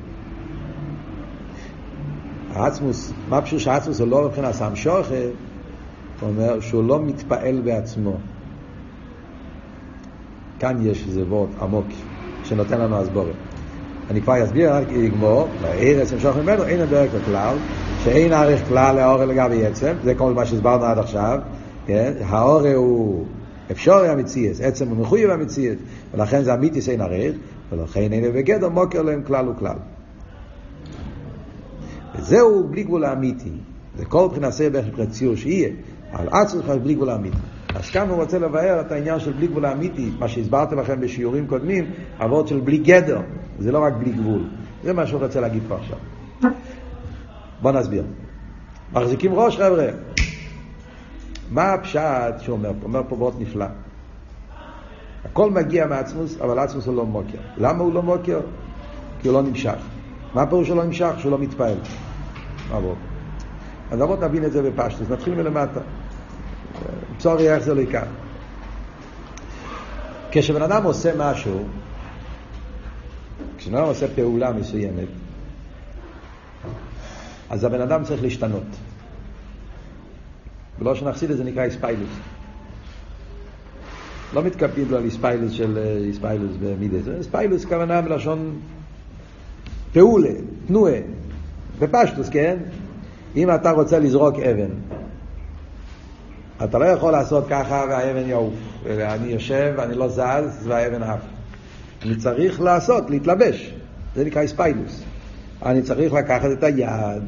העצמוס, 2.51 3.13
מה 3.29 3.43
פשוט 3.43 3.61
שהעצמוס 3.61 4.01
הוא 4.01 4.09
לא 4.09 4.29
מבחינת 4.29 4.61
המשוכר, 4.61 5.31
הוא 6.21 6.29
אומר 6.29 6.61
שהוא 6.61 6.85
לא 6.85 7.03
מתפעל 7.03 7.61
בעצמו. 7.61 8.17
כאן 10.59 10.87
יש 10.87 11.07
איזה 11.07 11.25
וורד 11.25 11.51
עמוק 11.61 11.87
שנותן 12.43 12.81
לנו 12.81 12.97
הסבורת. 12.97 13.37
אני 14.11 14.23
כבר 14.23 14.45
אסביר, 14.45 14.75
רק 14.75 14.89
אגמור, 14.89 15.49
בארץ 15.61 16.13
המשוך 16.13 16.37
ממנו, 16.37 16.65
אין 16.65 16.81
הדרך 16.81 17.15
לכלל, 17.15 17.59
שאין 18.05 18.33
ערך 18.33 18.69
כלל 18.69 18.97
לאורל 18.97 19.25
לגבי 19.25 19.67
עצם, 19.67 19.95
זה 20.03 20.15
כל 20.15 20.35
מה 20.35 20.47
שהסברנו 20.47 20.85
עד 20.85 20.99
עכשיו, 20.99 21.39
כן? 21.87 22.13
האורל 22.21 22.75
הוא 22.75 23.25
אפשרי 23.71 24.09
המציאס, 24.09 24.61
עצם 24.61 24.89
הוא 24.89 24.97
מחויב 24.97 25.31
המציאס, 25.31 25.77
ולכן 26.15 26.43
זה 26.43 26.55
אמיתיס 26.55 26.89
אין 26.89 27.01
ערך, 27.01 27.35
ולכן 27.73 28.13
אין 28.13 28.33
בגדר 28.33 28.69
מוקר 28.69 29.03
להם 29.03 29.23
כלל 29.27 29.49
וכלל. 29.49 29.77
וזהו 32.19 32.69
בלי 32.69 32.83
גבול 32.83 33.05
האמיתי. 33.05 33.53
זה 33.99 34.05
כל 34.05 34.27
מבחינת 34.27 34.53
סייבר 34.53 34.81
מבחינת 34.89 35.11
ציור 35.11 35.37
שיהיה, 35.37 35.69
על 36.13 36.29
עצמך 36.29 36.65
בלי 36.83 36.95
גבול 36.95 37.11
אמיתי. 37.11 37.37
אז 37.75 37.91
כאן 37.91 38.09
הוא 38.09 38.17
רוצה 38.17 38.39
לבאר 38.39 38.81
את 38.81 38.93
העניין 38.93 39.21
של 39.21 39.33
בלי 39.33 39.47
גבול 39.47 39.65
האמיתי, 39.65 40.11
מה 40.19 40.29
שהסברתי 40.29 40.75
לכם 40.75 41.01
בשיעורים 41.01 41.47
קודמים, 41.47 41.91
אבות 42.19 42.49
של 42.49 42.61
בלי 42.61 42.79
גדר, 42.79 43.21
זה 43.59 43.73
לא 43.73 43.79
רק 43.79 43.93
בלי 43.99 44.13
גבול. 44.13 44.43
זה 44.85 44.93
מה 44.93 45.07
שהוא 45.07 45.21
רוצה 45.21 45.41
להגיד 45.41 45.63
פה 45.69 45.75
עכשיו. 45.77 45.99
בואו 47.65 47.75
נסביר. 47.75 48.05
מחזיקים 48.93 49.35
ראש 49.35 49.57
חבר'ה. 49.57 49.87
מה 51.51 51.73
הפשט 51.73 52.41
שאומר 52.41 52.73
פה? 52.81 52.87
אומר 52.87 53.03
פה 53.09 53.17
מאוד 53.17 53.35
נפלא. 53.39 53.67
הכל 55.25 55.51
מגיע 55.51 55.87
מעצמוס, 55.87 56.41
אבל 56.41 56.59
עצמוס 56.59 56.87
הוא 56.87 56.97
לא 56.97 57.07
מוקר. 57.07 57.39
למה 57.57 57.83
הוא 57.83 57.95
לא 57.95 58.03
מוקר? 58.03 58.41
כי 59.21 59.29
הוא 59.29 59.35
לא 59.35 59.43
נמשך. 59.43 59.77
מה 60.35 60.43
הפירוש 60.43 60.69
שלא 60.69 60.85
נמשך? 60.85 61.11
שהוא 61.19 61.33
לא 61.33 61.39
מתפעל. 61.39 61.77
עבור. 62.73 62.95
אז 63.91 64.03
אבות 64.03 64.21
נבין 64.21 64.45
את 64.45 64.53
זה 64.53 64.71
בפשטוס. 64.71 65.11
נתחיל 65.11 65.35
מלמטה. 65.35 65.81
צורי 67.19 67.55
איך 67.55 67.63
זה 67.63 67.75
לא 67.75 67.81
ייקח. 67.81 68.07
כשבן 70.31 70.63
אדם 70.63 70.85
עושה 70.85 71.13
משהו, 71.19 71.65
כשבן 73.59 73.75
אדם 73.75 73.87
עושה 73.87 74.07
פעולה 74.15 74.53
מסוימת, 74.53 75.09
אז 77.51 77.65
הבן 77.65 77.81
אדם 77.81 78.05
צריך 78.05 78.23
להשתנות. 78.23 78.67
ולא 80.79 80.95
שנחסיד 80.95 81.31
את 81.31 81.37
זה 81.37 81.45
נקרא 81.45 81.65
איספיילוס. 81.65 82.11
לא 84.33 84.43
מתכוונים 84.43 84.91
לו 84.91 84.97
על 84.97 85.05
איספיילוס 85.05 85.53
של 85.53 85.79
אה, 85.79 85.97
איספיילוס 85.97 86.53
במידס. 86.61 87.09
איספיילוס 87.19 87.65
כוונה 87.65 88.01
מלשון 88.01 88.59
פעולה, 89.93 90.31
תנועה, 90.67 90.99
בפשטוס, 91.79 92.29
כן? 92.29 92.57
אם 93.37 93.55
אתה 93.55 93.71
רוצה 93.71 93.99
לזרוק 93.99 94.39
אבן, 94.39 94.71
אתה 96.65 96.79
לא 96.79 96.85
יכול 96.85 97.13
לעשות 97.13 97.45
ככה 97.49 97.85
והאבן 97.89 98.29
יעוף. 98.29 98.55
אני 98.87 99.29
יושב 99.29 99.75
ואני 99.77 99.95
לא 99.95 100.09
זז 100.09 100.67
והאבן 100.67 101.03
עף. 101.03 101.21
אני 102.03 102.17
צריך 102.17 102.61
לעשות, 102.61 103.11
להתלבש. 103.11 103.75
זה 104.15 104.25
נקרא 104.25 104.43
איספיילוס. 104.43 105.05
אני 105.65 105.83
צריך 105.83 106.13
לקחת 106.13 106.51
את 106.53 106.65
היד 106.65 107.23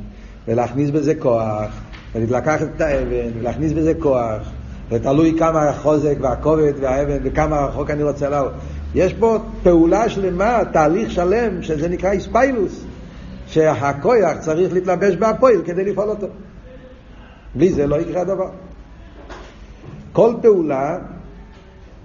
ולהכניס 0.49 0.91
בזה 0.91 1.15
כוח, 1.15 1.81
ולקחת 2.15 2.67
את 2.77 2.81
האבן 2.81 3.39
ולהכניס 3.39 3.73
בזה 3.73 3.93
כוח, 3.95 4.51
ותלוי 4.91 5.35
כמה 5.39 5.69
החוזק 5.69 6.17
והכובד 6.21 6.73
והאבן 6.81 7.19
וכמה 7.23 7.61
רחוק 7.61 7.91
אני 7.91 8.03
רוצה 8.03 8.29
לעבור. 8.29 8.53
יש 8.95 9.15
פה 9.15 9.39
פעולה 9.63 10.09
שלמה, 10.09 10.59
תהליך 10.73 11.11
שלם, 11.11 11.63
שזה 11.63 11.89
נקרא 11.89 12.11
איספיילוס, 12.11 12.85
שהכוח 13.47 14.37
צריך 14.41 14.73
להתלבש 14.73 15.17
בהפועל 15.17 15.63
כדי 15.65 15.85
לפעול 15.85 16.09
אותו. 16.09 16.27
בלי 17.55 17.73
זה 17.73 17.87
לא 17.87 17.97
יקרה 17.97 18.25
דבר. 18.25 18.51
כל 20.13 20.35
פעולה, 20.43 20.99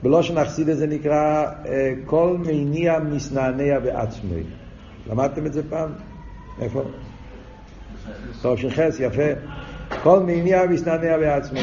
בלושן 0.03 0.37
אכסידס 0.37 0.77
זה 0.77 0.87
נקרא 0.87 1.45
אה, 1.65 1.93
כל 2.05 2.37
מניע 2.39 2.99
מסנענע 2.99 3.79
בעצמי. 3.79 4.43
למדתם 5.09 5.45
את 5.45 5.53
זה 5.53 5.61
פעם? 5.69 5.89
איפה? 6.61 6.83
טוב, 8.41 8.57
שחס, 8.57 8.99
יפה. 8.99 9.23
כל 10.03 10.19
מניע 10.19 10.65
מסנענע 10.69 11.17
בעצמי. 11.17 11.61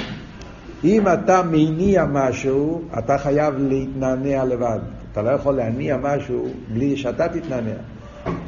אם 0.85 1.09
אתה 1.09 1.42
מניע 1.42 2.05
משהו, 2.05 2.83
אתה 2.98 3.18
חייב 3.18 3.55
להתנענע 3.59 4.44
לבד. 4.44 4.79
אתה 5.12 5.22
לא 5.22 5.31
יכול 5.31 5.55
להניע 5.55 5.96
משהו 5.96 6.48
בלי 6.72 6.96
שאתה 6.96 7.29
תתנענע. 7.29 7.74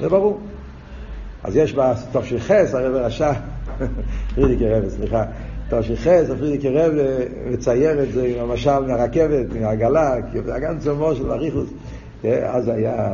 זה 0.00 0.08
ברור. 0.08 0.40
אז 1.44 1.56
יש 1.56 1.74
בתופשיחס, 1.74 2.74
הרב 2.74 2.94
רשע, 2.94 3.32
פרידיקי 4.34 4.68
רב, 4.68 4.88
סליחה, 4.88 5.24
תופשיחס, 5.68 6.26
פרידיקי 6.38 6.68
רב 6.68 6.92
מצייר 7.50 8.02
את 8.02 8.12
זה 8.12 8.24
עם 8.24 8.50
המשל 8.50 8.78
מהרכבת, 8.78 9.46
מהעגלה, 9.60 10.14
הגן 10.34 10.78
צומו 10.78 11.14
של 11.14 11.30
אריכוס. 11.30 11.68
אז 12.24 12.68
היה 12.68 13.08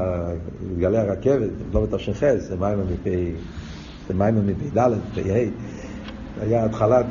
גלי 0.78 0.98
הרכבת, 0.98 1.50
לא 1.72 1.80
בתופשיחס, 1.80 2.48
זה 2.48 2.56
מים 2.56 2.78
מפי, 2.92 3.32
זה 4.08 4.14
מים 4.14 4.46
מפי 4.46 4.78
ד', 4.78 4.90
פי 5.14 5.32
ה', 5.32 5.50
היה 6.40 6.64
התחלת 6.64 7.06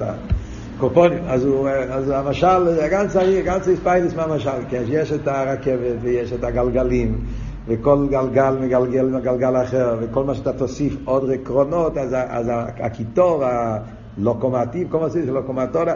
קופונים, 0.79 1.19
אז, 1.27 1.45
הוא, 1.45 1.69
אז 1.69 2.09
המשל, 2.09 2.87
גם 2.91 3.07
צריך, 3.07 3.45
גם 3.45 3.59
צריך 3.59 3.79
ספיילס 3.79 4.13
מהמשל, 4.13 4.49
כן, 4.69 4.83
יש 4.87 5.11
את 5.11 5.27
הרכבת 5.27 5.95
ויש 6.01 6.33
את 6.33 6.43
הגלגלים, 6.43 7.19
וכל 7.67 8.07
גלגל 8.11 8.57
מגלגל 8.61 9.05
מגלגל 9.05 9.61
אחר, 9.61 9.97
וכל 10.01 10.23
מה 10.23 10.35
שאתה 10.35 10.53
תוסיף 10.53 10.95
עוד 11.05 11.31
עקרונות, 11.31 11.97
אז, 11.97 12.15
אז 12.29 12.51
הקיטור, 12.79 13.43
הלוקומטיב, 14.17 14.87
כל 14.91 14.99
מה 14.99 15.09
שזה 15.09 15.31
לוקומטורה, 15.31 15.93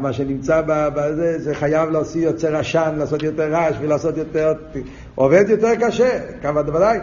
מה 0.00 0.12
שנמצא 0.12 0.62
בזה, 0.66 1.38
זה 1.38 1.54
חייב 1.54 1.90
להוציא 1.90 2.24
יוצר 2.24 2.56
עשן, 2.56 2.94
לעשות 2.98 3.22
יותר 3.22 3.52
רעש 3.52 3.76
ולעשות 3.80 4.16
יותר, 4.16 4.52
עובד 5.14 5.44
יותר 5.48 5.74
קשה, 5.80 6.18
כמה 6.42 6.60
ודאי. 6.60 6.98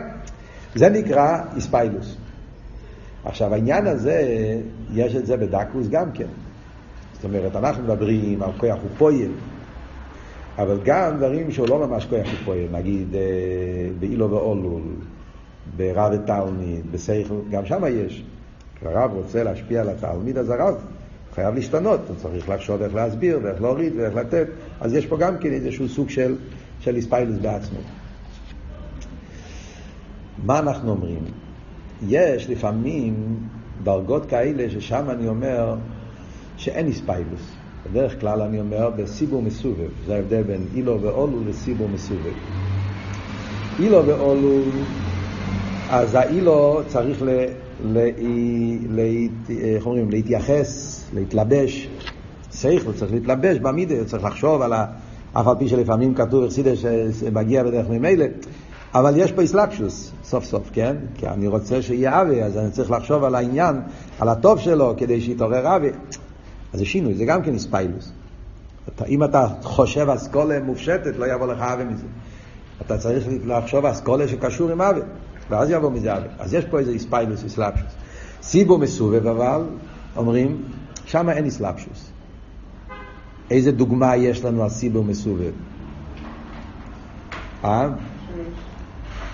זה 0.75 0.89
נקרא 0.89 1.37
איספיילוס. 1.55 2.15
עכשיו 3.25 3.53
העניין 3.53 3.87
הזה, 3.87 4.21
יש 4.93 5.15
את 5.15 5.25
זה 5.25 5.37
בדקוס 5.37 5.87
גם 5.87 6.11
כן. 6.11 6.27
זאת 7.13 7.23
אומרת, 7.23 7.55
אנחנו 7.55 7.83
מדברים 7.83 8.43
על 8.43 8.51
כוח 8.57 8.79
ופועל, 8.85 9.31
אבל 10.57 10.79
גם 10.83 11.17
דברים 11.17 11.51
שהוא 11.51 11.67
לא 11.69 11.87
ממש 11.87 12.05
כוח 12.05 12.27
ופועל, 12.41 12.67
נגיד 12.71 13.15
אה, 13.15 13.21
באילו 13.99 14.31
ואולול, 14.31 14.81
ברב 15.77 16.11
ותלמיד, 16.13 16.91
בסייכל, 16.91 17.35
גם 17.51 17.65
שם 17.65 17.83
יש. 17.89 18.23
כשהרב 18.75 19.11
רוצה 19.13 19.43
להשפיע 19.43 19.81
על 19.81 19.89
התלמיד, 19.89 20.37
אז 20.37 20.49
הרב 20.49 20.75
חייב 21.35 21.55
להשתנות, 21.55 21.99
הוא 22.07 22.15
צריך 22.15 22.49
לחשוב 22.49 22.81
איך 22.81 22.95
להסביר 22.95 23.39
ואיך 23.43 23.61
להוריד 23.61 23.93
ואיך 23.95 24.15
לתת, 24.15 24.47
אז 24.81 24.93
יש 24.93 25.05
פה 25.05 25.17
גם 25.17 25.37
כן 25.37 25.51
איזשהו 25.51 25.89
סוג 25.89 26.09
של, 26.09 26.35
של 26.79 26.95
איספיילוס 26.95 27.37
בעצמו. 27.37 27.79
מה 30.45 30.59
אנחנו 30.59 30.91
אומרים? 30.91 31.19
יש 32.07 32.49
לפעמים 32.49 33.37
דרגות 33.83 34.25
כאלה 34.25 34.69
ששם 34.69 35.09
אני 35.09 35.27
אומר, 35.27 35.75
שאין 36.57 36.87
איספיילוס. 36.87 37.51
בדרך 37.91 38.21
כלל 38.21 38.41
אני 38.41 38.59
אומר 38.59 38.89
בסיבור 38.89 39.41
מסובב, 39.41 39.89
זה 40.05 40.15
ההבדל 40.15 40.43
בין 40.43 40.65
אילו 40.75 41.01
ואולו 41.01 41.43
לסיבור 41.47 41.89
מסובב. 41.89 42.33
אילו 43.79 44.05
ואולו, 44.05 44.61
אז 45.89 46.15
האילו 46.15 46.81
צריך 46.87 47.21
ל, 47.21 47.29
ל, 47.85 47.99
ל, 48.89 48.99
איך 49.49 49.85
אומרים, 49.85 50.09
להתייחס, 50.09 50.94
להתלבש, 51.13 51.89
שכל 52.53 52.93
צריך 52.93 53.11
להתלבש 53.11 53.57
במידה, 53.57 54.05
צריך 54.05 54.23
לחשוב 54.23 54.61
על 54.61 54.73
ה... 54.73 54.85
אף 55.33 55.47
על 55.47 55.55
פי 55.59 55.67
שלפעמים 55.67 56.13
כתוב 56.15 56.43
אכסידה 56.43 56.71
שמגיע 57.19 57.63
בדרך 57.63 57.89
ממילא, 57.89 58.25
אבל 58.93 59.13
יש 59.17 59.31
פה 59.31 59.41
איסלאפשוס, 59.41 60.11
סוף 60.23 60.43
סוף, 60.45 60.69
כן? 60.73 60.95
כי 61.15 61.27
אני 61.27 61.47
רוצה 61.47 61.81
שיהיה 61.81 62.21
אבי, 62.21 62.43
אז 62.43 62.57
אני 62.57 62.71
צריך 62.71 62.91
לחשוב 62.91 63.23
על 63.23 63.35
העניין, 63.35 63.81
על 64.19 64.29
הטוב 64.29 64.59
שלו, 64.59 64.93
כדי 64.97 65.21
שיתעורר 65.21 65.75
אבי. 65.75 65.89
אז 66.73 66.79
זה 66.79 66.85
שינוי, 66.85 67.13
זה 67.13 67.25
גם 67.25 67.41
כן 67.41 67.53
איספיילוס. 67.53 68.11
אם 69.07 69.23
אתה 69.23 69.47
חושב 69.63 70.09
אסכולה 70.09 70.59
מופשטת, 70.59 71.17
לא 71.17 71.25
יבוא 71.33 71.47
לך 71.47 71.61
אבי 71.61 71.83
מזה. 71.83 72.05
אתה 72.81 72.97
צריך 72.97 73.27
לחשוב 73.45 73.85
אסכולה 73.85 74.27
שקשור 74.27 74.71
עם 74.71 74.81
אבי, 74.81 75.01
ואז 75.49 75.69
יבוא 75.69 75.91
מזה 75.91 76.17
אבי. 76.17 76.27
אז 76.39 76.53
יש 76.53 76.65
פה 76.65 76.79
איזה 76.79 76.91
איספיילוס, 76.91 77.43
איסלאפשוס. 77.43 77.91
סיבו 78.41 78.77
מסובב 78.77 79.27
אבל, 79.27 79.61
אומרים, 80.15 80.61
שם 81.15 81.29
אין 81.29 81.45
איסלאפשוס. 81.45 82.11
איזה 83.51 83.71
דוגמה 83.71 84.15
יש 84.15 84.45
לנו 84.45 84.63
על 84.63 84.69
סיבו 84.69 85.03
מסובב? 85.03 85.51
אה? 87.63 87.89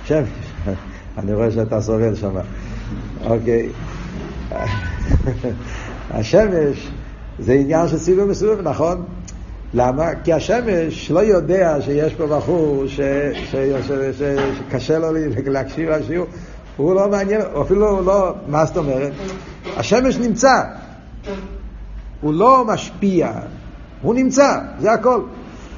שמש. 0.04 0.28
אני 1.18 1.34
רואה 1.34 1.52
שאתה 1.52 1.82
סובל 1.82 2.16
שם. 2.16 2.36
אוקיי. 3.26 3.70
השמש 6.12 6.90
זה 7.40 7.54
עניין 7.54 7.88
של 7.88 7.98
סיבוב 7.98 8.26
מסובב, 8.26 8.68
נכון? 8.68 9.06
למה? 9.74 10.16
כי 10.24 10.34
השמש 10.34 11.12
לא 11.12 11.20
יודע 11.20 11.82
שיש 11.82 12.14
פה 12.14 12.28
בחור. 12.28 12.84
שקשה 12.88 15.00
לו 15.00 15.08
להקשיב 15.46 15.90
לשיעור, 15.90 16.28
הוא 16.78 16.96
לא 16.96 17.10
מעניין, 17.10 17.42
אפילו 17.62 18.02
לא, 18.02 18.34
מה 18.48 18.66
זאת 18.66 18.78
אומרת? 18.78 19.12
השמש 19.78 20.18
נמצא, 20.18 20.64
הוא 22.22 22.34
לא 22.34 22.66
משפיע, 22.68 23.32
הוא 24.02 24.16
נמצא, 24.16 24.58
זה 24.80 24.92
הכל. 24.92 25.22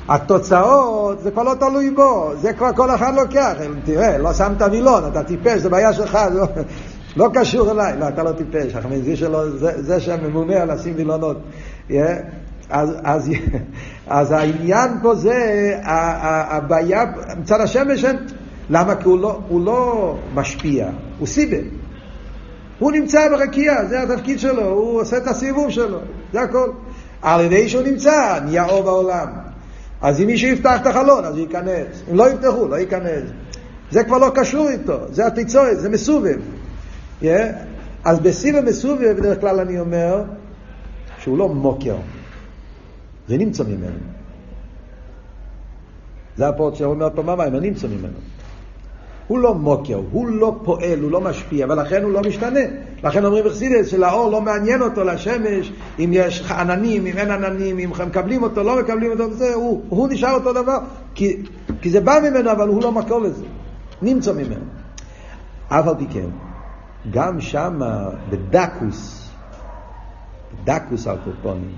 התוצאות 0.09 1.19
זה 1.19 1.31
כבר 1.31 1.43
לא 1.43 1.53
תלוי 1.59 1.89
בו, 1.89 2.31
זה 2.41 2.53
כבר 2.53 2.73
כל 2.75 2.95
אחד 2.95 3.13
לוקח. 3.15 3.53
תראה, 3.85 4.17
לא 4.17 4.33
שמת 4.33 4.61
וילון, 4.71 5.03
אתה 5.11 5.23
טיפש, 5.23 5.61
זה 5.61 5.69
בעיה 5.69 5.93
שלך, 5.93 6.17
זה 6.33 6.39
לא, 6.39 6.47
לא 7.15 7.29
קשור 7.33 7.71
אליי. 7.71 7.99
לא, 7.99 8.07
אתה 8.07 8.23
לא 8.23 8.31
טיפש, 8.31 8.75
החמזי 8.75 9.15
שלו, 9.15 9.57
זה, 9.57 9.83
זה 9.83 9.99
שממונה 9.99 10.61
על 10.61 10.73
לשים 10.73 10.93
וילונות. 10.97 11.37
Yeah. 11.89 11.93
אז, 12.69 12.95
אז, 13.03 13.29
אז 14.07 14.31
העניין 14.31 14.91
פה 15.01 15.15
זה, 15.15 15.79
הבעיה, 15.83 17.03
מצד 17.39 17.61
השמש, 17.61 18.05
למה? 18.69 18.95
כי 18.95 19.07
הוא 19.07 19.19
לא, 19.19 19.39
הוא 19.47 19.65
לא 19.65 20.15
משפיע, 20.33 20.89
הוא 21.19 21.27
סיבל. 21.27 21.82
הוא 22.83 22.91
נמצא 22.91 23.29
ברקיע, 23.29 23.85
זה 23.85 24.03
התפקיד 24.03 24.39
שלו, 24.39 24.63
הוא 24.63 25.01
עושה 25.01 25.17
את 25.17 25.27
הסיבוב 25.27 25.69
שלו, 25.69 25.99
זה 26.33 26.41
הכל. 26.41 26.71
על 27.21 27.41
ידי 27.41 27.69
שהוא 27.69 27.83
נמצא, 27.83 28.39
נהיה 28.45 28.65
אור 28.65 28.83
בעולם. 28.83 29.27
אז 30.01 30.21
אם 30.21 30.27
מישהו 30.27 30.49
יפתח 30.49 30.81
את 30.81 30.87
החלון, 30.87 31.25
אז 31.25 31.37
הוא 31.37 31.41
ייכנס. 31.41 32.03
אם 32.11 32.15
לא 32.15 32.29
יפתחו, 32.29 32.67
לא 32.67 32.75
ייכנס. 32.75 33.23
זה 33.91 34.03
כבר 34.03 34.17
לא 34.17 34.31
קשור 34.35 34.69
איתו, 34.69 34.97
זה 35.09 35.27
התיצורת, 35.27 35.79
זה 35.79 35.89
מסובב. 35.89 36.39
Yeah? 37.21 37.25
אז 38.05 38.19
בסיבב 38.19 38.61
מסובב, 38.61 39.15
בדרך 39.17 39.39
כלל 39.39 39.59
אני 39.59 39.79
אומר, 39.79 40.23
שהוא 41.19 41.37
לא 41.37 41.49
מוקר. 41.49 41.95
זה 43.27 43.37
נמצא 43.37 43.63
ממנו. 43.63 43.99
זה 46.37 46.47
הפורט 46.47 46.75
שאומר 46.75 47.09
פה 47.15 47.21
במים, 47.21 47.55
הנמצא 47.55 47.87
ממנו. 47.87 48.32
הוא 49.33 49.39
לא 49.39 49.55
מוקר, 49.55 50.01
הוא 50.11 50.27
לא 50.27 50.55
פועל, 50.63 50.99
הוא 50.99 51.11
לא 51.11 51.21
משפיע, 51.21 51.65
ולכן 51.69 52.03
הוא 52.03 52.11
לא 52.11 52.21
משתנה. 52.21 52.59
לכן 53.03 53.25
אומרים 53.25 53.45
בחסידס 53.45 53.87
שלאור 53.87 54.31
לא 54.31 54.41
מעניין 54.41 54.81
אותו, 54.81 55.03
לשמש, 55.03 55.71
אם 55.99 56.09
יש 56.13 56.51
עננים, 56.51 57.05
אם 57.05 57.17
אין 57.17 57.31
עננים, 57.31 57.79
אם 57.79 57.91
מקבלים 58.07 58.43
אותו, 58.43 58.63
לא 58.63 58.79
מקבלים 58.79 59.11
אותו, 59.11 59.31
וזה, 59.31 59.53
הוא, 59.53 59.81
הוא 59.89 60.07
נשאר 60.07 60.31
אותו 60.31 60.53
דבר, 60.53 60.77
כי, 61.15 61.43
כי 61.81 61.89
זה 61.89 62.01
בא 62.01 62.19
ממנו, 62.23 62.51
אבל 62.51 62.67
הוא 62.67 62.83
לא 62.83 62.91
מקור 62.91 63.21
לזה. 63.21 63.45
נמצא 64.01 64.33
ממנו. 64.33 64.65
אף 65.67 65.87
על 65.87 65.95
פי 65.97 66.05
כן, 66.13 66.29
גם 67.11 67.41
שם, 67.41 67.79
בדקוס, 68.29 69.29
בדקוס 70.63 71.07
על 71.07 71.17
קופונים, 71.25 71.75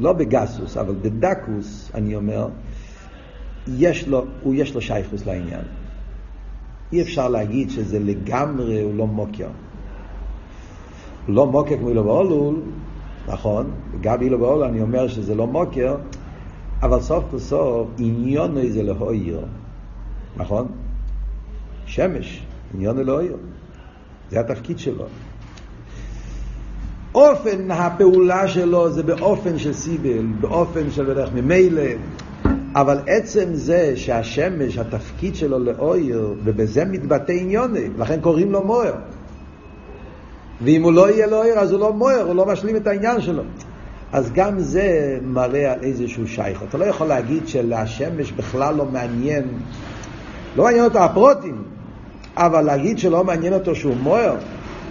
לא 0.00 0.12
בגסוס, 0.12 0.76
אבל 0.76 0.94
בדקוס, 1.02 1.90
אני 1.94 2.14
אומר, 2.14 2.48
יש 3.68 4.08
לו, 4.08 4.24
הוא 4.42 4.54
יש 4.54 4.74
לו 4.74 4.80
שייכוס 4.80 5.26
לעניין. 5.26 5.79
אי 6.92 7.02
אפשר 7.02 7.28
להגיד 7.28 7.70
שזה 7.70 7.98
לגמרי, 7.98 8.82
הוא 8.82 8.94
לא 8.94 9.06
מוקר. 9.06 9.48
לא 11.28 11.46
מוקר 11.46 11.76
כמו 11.76 11.88
אילו 11.88 12.04
באולול, 12.04 12.60
נכון, 13.28 13.70
גם 14.00 14.22
אילו 14.22 14.38
באולול 14.38 14.64
אני 14.64 14.80
אומר 14.80 15.08
שזה 15.08 15.34
לא 15.34 15.46
מוקר, 15.46 15.96
אבל 16.82 17.00
סוף 17.00 17.24
כל 17.30 17.38
סוף 17.38 17.88
עניון 17.98 18.68
זה 18.68 18.82
להויר, 18.82 19.40
נכון? 20.36 20.66
שמש, 21.86 22.42
עניון 22.74 22.96
להויר. 22.96 23.36
זה 24.30 24.40
התפקיד 24.40 24.78
שלו. 24.78 25.04
אופן 27.14 27.70
הפעולה 27.70 28.48
שלו 28.48 28.90
זה 28.90 29.02
באופן 29.02 29.58
של 29.58 29.72
סיבל, 29.72 30.26
באופן 30.40 30.90
של 30.90 31.04
בדרך 31.04 31.30
ממילא, 31.34 31.82
אבל 32.74 32.98
עצם 33.06 33.54
זה 33.54 33.92
שהשמש, 33.96 34.78
התפקיד 34.78 35.34
שלו 35.34 35.58
לאויר, 35.58 36.34
ובזה 36.44 36.84
מתבטא 36.84 37.32
עניוני, 37.32 37.88
לכן 37.98 38.20
קוראים 38.20 38.52
לו 38.52 38.64
מויר. 38.64 38.94
ואם 40.62 40.82
הוא 40.82 40.92
לא 40.92 41.10
יהיה 41.10 41.26
לאויר, 41.26 41.58
אז 41.58 41.72
הוא 41.72 41.80
לא 41.80 41.92
מויר, 41.92 42.22
הוא 42.22 42.34
לא 42.34 42.46
משלים 42.46 42.76
את 42.76 42.86
העניין 42.86 43.20
שלו. 43.20 43.42
אז 44.12 44.32
גם 44.34 44.60
זה 44.60 45.18
מראה 45.22 45.72
על 45.72 45.78
איזשהו 45.82 46.28
שייך. 46.28 46.62
אתה 46.68 46.78
לא 46.78 46.84
יכול 46.84 47.06
להגיד 47.06 47.48
שלשמש 47.48 48.32
בכלל 48.32 48.74
לא 48.74 48.84
מעניין, 48.84 49.44
לא 50.56 50.64
מעניין 50.64 50.84
אותו 50.84 50.98
הפרוטים, 50.98 51.62
אבל 52.36 52.60
להגיד 52.60 52.98
שלא 52.98 53.24
מעניין 53.24 53.52
אותו 53.52 53.74
שהוא 53.74 53.94
מויר, 54.02 54.32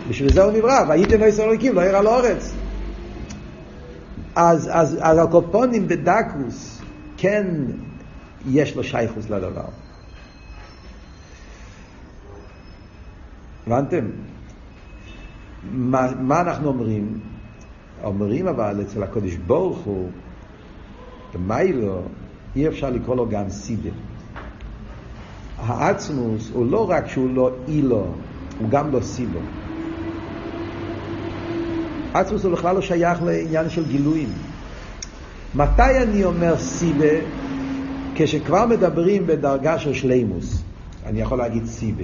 בשביל 0.10 0.32
זה 0.32 0.44
הוא 0.44 0.52
נברא, 0.52 0.84
והייתם 0.88 1.24
עשר 1.24 1.44
אלוקים, 1.44 1.76
לא 1.76 1.82
יראה 1.82 2.02
לאורץ. 2.02 2.54
אז, 4.36 4.70
אז, 4.72 4.98
אז 5.02 5.18
הקופונים 5.18 5.88
בדקוס, 5.88 6.79
כן 7.22 7.48
יש 8.48 8.76
לו 8.76 8.84
שייכוס 8.84 9.30
לדבר. 9.30 9.66
הבנתם? 13.68 14.06
מה, 15.72 16.08
מה 16.20 16.42
אנחנו 16.42 16.68
אומרים? 16.68 17.20
אומרים 18.04 18.48
אבל 18.48 18.82
אצל 18.82 19.04
הקודש 19.04 19.36
ברוך 19.36 19.78
הוא, 19.78 20.10
במיילו, 21.34 22.02
אי 22.56 22.68
אפשר 22.68 22.90
לקרוא 22.90 23.16
לו 23.16 23.30
גם 23.30 23.50
סיבה. 23.50 23.90
העצמוס 25.58 26.52
הוא 26.54 26.72
לא 26.72 26.90
רק 26.90 27.08
שהוא 27.08 27.30
לא 27.36 27.52
אילו, 27.68 28.14
הוא 28.60 28.70
גם 28.70 28.92
לא 28.92 29.02
סיבו. 29.02 29.40
עצמוס 32.14 32.44
הוא 32.44 32.54
בכלל 32.54 32.76
לא 32.76 32.82
שייך 32.82 33.24
לעניין 33.24 33.70
של 33.70 33.86
גילויים. 33.88 34.49
מתי 35.56 35.98
אני 36.04 36.24
אומר 36.24 36.58
סיבה? 36.58 37.14
כשכבר 38.16 38.66
מדברים 38.66 39.28
בדרגה 39.28 39.80
של 39.80 39.94
שלימוס. 39.94 40.64
אני 41.06 41.22
יכול 41.22 41.38
להגיד 41.38 41.66
סיבה. 41.66 42.04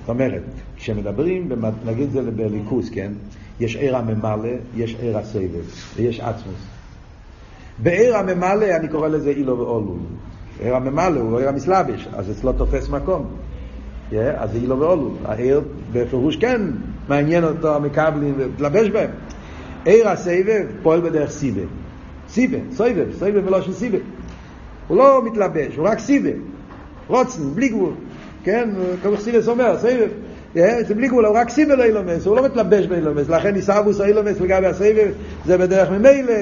זאת 0.00 0.08
אומרת, 0.08 0.42
כשמדברים, 0.76 1.48
נגיד 1.84 2.10
זה 2.10 2.22
בליכוס, 2.22 2.90
כן? 2.90 3.12
יש 3.60 3.76
עיר 3.76 3.96
הממלא, 3.96 4.48
יש 4.76 4.96
עיר 5.00 5.18
הסבב, 5.18 5.64
ויש 5.96 6.20
עצמוס. 6.20 6.66
בעיר 7.78 8.16
הממלא 8.16 8.76
אני 8.76 8.88
קורא 8.88 9.08
לזה 9.08 9.30
אילו 9.30 9.58
ואולול. 9.58 9.98
עיר 10.60 10.76
הממלא 10.76 11.20
הוא 11.20 11.38
עיר 11.38 11.48
המסלבש, 11.48 12.08
אז 12.12 12.30
אצלו 12.30 12.52
תופס 12.52 12.88
מקום. 12.88 13.26
Yeah, 14.10 14.14
אז 14.36 14.50
זה 14.50 14.58
אילו 14.58 14.78
ואולול. 14.78 15.12
העיר 15.24 15.60
בפירוש 15.92 16.36
כן 16.36 16.60
מעניין 17.08 17.44
אותו 17.44 17.76
המקבלים 17.76 18.34
ולהתלבש 18.36 18.88
בהם. 18.88 19.10
עיר 19.84 20.08
הסבב 20.08 20.66
פועל 20.82 21.00
בדרך 21.00 21.30
סיבה. 21.30 21.62
סיבה, 22.32 22.58
סויבב, 22.72 23.12
סויבב 23.18 23.46
ולא 23.46 23.62
של 23.62 23.72
סיבה. 23.72 23.98
הוא 24.88 24.96
לא 24.96 25.22
מתלבש, 25.24 25.76
הוא 25.76 25.88
רק 25.88 25.98
סיבה. 25.98 26.30
רוצן, 27.08 27.42
בלי 27.54 27.68
גבול. 27.68 27.92
כן, 28.44 28.70
כמו 29.02 29.16
חסידס 29.16 29.48
אומר, 29.48 29.78
סבב. 29.78 30.08
זה 30.54 30.94
בלי 30.96 31.08
גבול, 31.08 31.26
הוא 31.26 31.36
רק 31.36 31.50
סיבה 31.50 31.74
לאילומס, 31.74 32.26
הוא 32.26 32.36
לא 32.36 32.44
מתלבש 32.44 32.86
באילומס, 32.86 33.28
לכן 33.28 33.54
ניסבוס 33.54 34.00
האילומס 34.00 34.40
לגבי 34.40 34.66
הסבב 34.66 35.12
זה 35.46 35.58
בדרך 35.58 35.90
ממילא, 35.90 36.34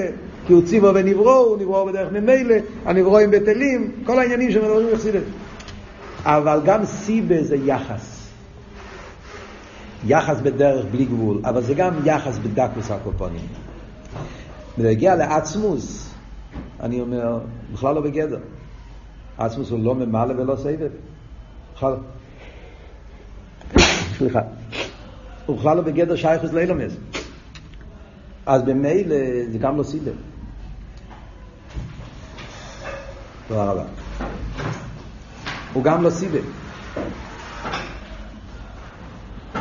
כי 0.47 0.53
הוא 0.53 0.61
ציבו 0.65 0.91
ונברו, 0.95 1.31
הוא 1.31 1.57
נברו 1.57 1.85
בדרך 1.85 2.11
ממילא, 2.11 2.55
הנברואים 2.85 3.31
בטלים, 3.31 3.91
כל 4.05 4.19
העניינים 4.19 4.51
שמדברים 4.51 4.87
בחסידס. 4.93 5.23
אבל 6.23 6.59
גם 6.65 6.85
סיבה 6.85 7.43
זה 7.43 7.55
יחס. 7.65 8.27
יחס 10.07 10.37
בדרך 10.43 10.85
בלי 10.91 11.05
גבול, 11.05 11.39
אבל 11.43 11.61
זה 11.61 11.73
גם 11.73 11.93
יחס 12.05 12.37
בדקוס 12.37 12.91
הקופונים. 12.91 13.70
ולהגיע 14.77 15.15
לעצמוס, 15.15 16.13
אני 16.79 17.01
אומר, 17.01 17.39
בכלל 17.73 17.95
לא 17.95 18.01
בגדר. 18.01 18.39
עצמוס 19.37 19.69
הוא 19.69 19.79
לא 19.79 19.95
ממלא 19.95 20.33
ולא 20.37 20.55
סבב. 20.55 20.89
בכלל. 21.75 21.93
סליחה. 24.17 24.39
הוא 25.45 25.57
בכלל 25.57 25.77
לא 25.77 25.83
בגדר 25.83 26.15
שייכוס 26.15 26.53
לאילומס. 26.53 26.93
אז 28.45 28.61
במילא 28.61 29.15
זה 29.51 29.57
גם 29.57 29.77
לא 29.77 29.83
סידר. 29.83 30.13
תודה 33.47 33.63
רבה. 33.63 33.83
הוא 35.73 35.83
גם 35.83 36.03
לא 36.03 36.09
סידר. 36.09 36.41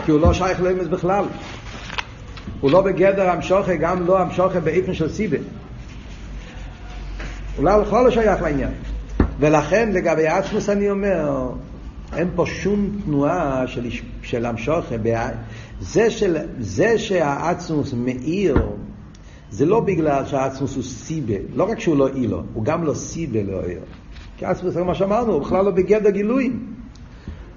כי 0.04 0.10
הוא 0.10 0.20
לא 0.20 0.32
שייך 0.32 0.60
לאילומס 0.60 0.86
בכלל. 0.86 1.24
הוא 2.60 2.70
לא 2.70 2.82
בגדר 2.82 3.30
המשוכה, 3.30 3.76
גם 3.76 4.06
לא 4.06 4.20
המשוכה 4.20 4.60
באיפן 4.60 4.94
של 4.94 5.08
סיבה. 5.08 5.36
הוא 7.56 7.64
לא, 7.64 7.82
בכלל 7.82 8.04
לא 8.04 8.10
שייך 8.10 8.42
לעניין. 8.42 8.72
ולכן 9.40 9.92
לגבי 9.92 10.26
עצמוס 10.26 10.68
אני 10.68 10.90
אומר, 10.90 11.50
אין 12.16 12.28
פה 12.34 12.46
שום 12.46 13.00
תנועה 13.04 13.66
של, 13.66 13.88
של 14.22 14.46
המשוכה. 14.46 14.94
זה, 15.80 16.10
של, 16.10 16.36
זה 16.58 16.98
שהעצמוס 16.98 17.92
מאיר, 17.92 18.56
זה 19.50 19.66
לא 19.66 19.80
בגלל 19.80 20.26
שהעצמוס 20.26 20.74
הוא 20.74 20.82
סיבה. 20.82 21.34
לא 21.54 21.64
רק 21.70 21.80
שהוא 21.80 21.96
לא 21.96 22.08
אילו, 22.08 22.42
הוא 22.54 22.64
גם 22.64 22.84
לא 22.84 22.94
סיבה 22.94 23.42
לא 23.42 23.60
עיר. 23.66 23.80
כי 24.38 24.44
עצמוס, 24.44 24.76
כמו 24.76 24.94
שאמרנו, 24.94 25.32
הוא 25.32 25.42
בכלל 25.42 25.64
לא 25.64 25.70
בגדר 25.70 26.10
גילויים. 26.10 26.79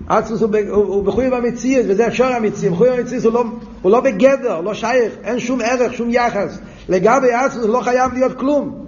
עצמוס 0.08 0.42
הוא, 0.42 0.50
הוא, 0.70 0.86
הוא 0.86 1.04
בחויב 1.04 1.34
המציאות, 1.34 1.86
וזה 1.90 2.08
אפשר 2.08 2.26
המציאות. 2.26 2.76
בחויב 2.76 2.94
המציאות 2.94 3.24
הוא, 3.24 3.34
לא, 3.34 3.44
הוא 3.82 3.92
לא 3.92 4.02
בגדר, 4.02 4.62
לא 4.62 4.74
שייך, 4.74 5.14
אין 5.24 5.40
שום 5.40 5.62
ערך, 5.62 5.94
שום 5.94 6.10
יחס. 6.10 6.60
לגבי 6.90 7.34
עצמוס 7.34 7.66
לא 7.66 7.82
חייב 7.82 8.14
להיות 8.14 8.40
כלום. 8.40 8.84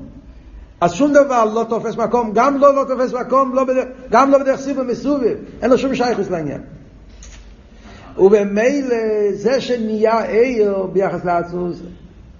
אז 0.82 0.93
שום 0.93 1.13
דבר 1.13 1.45
לא 1.45 1.66
תופס 1.70 1.95
מקום, 1.95 2.32
גם 2.34 2.57
לא 2.57 2.76
לא 2.76 2.86
תופס 2.88 3.13
מקום, 3.13 3.55
לא 3.55 3.63
בדרך, 3.63 3.86
גם 4.11 4.32
לא 4.32 4.38
בדרך 4.38 4.59
סיבוב 4.59 4.84
מסובב, 4.84 5.36
אין 5.61 5.72
לו 5.72 5.78
שום 5.78 5.95
שייכוס 5.95 6.30
לעניין. 6.30 6.61
ובמילא 8.18 8.95
זה 9.34 9.61
שנהיה 9.61 10.24
עיר 10.24 10.88
ביחס 10.93 11.26
לעצמוס, 11.26 11.78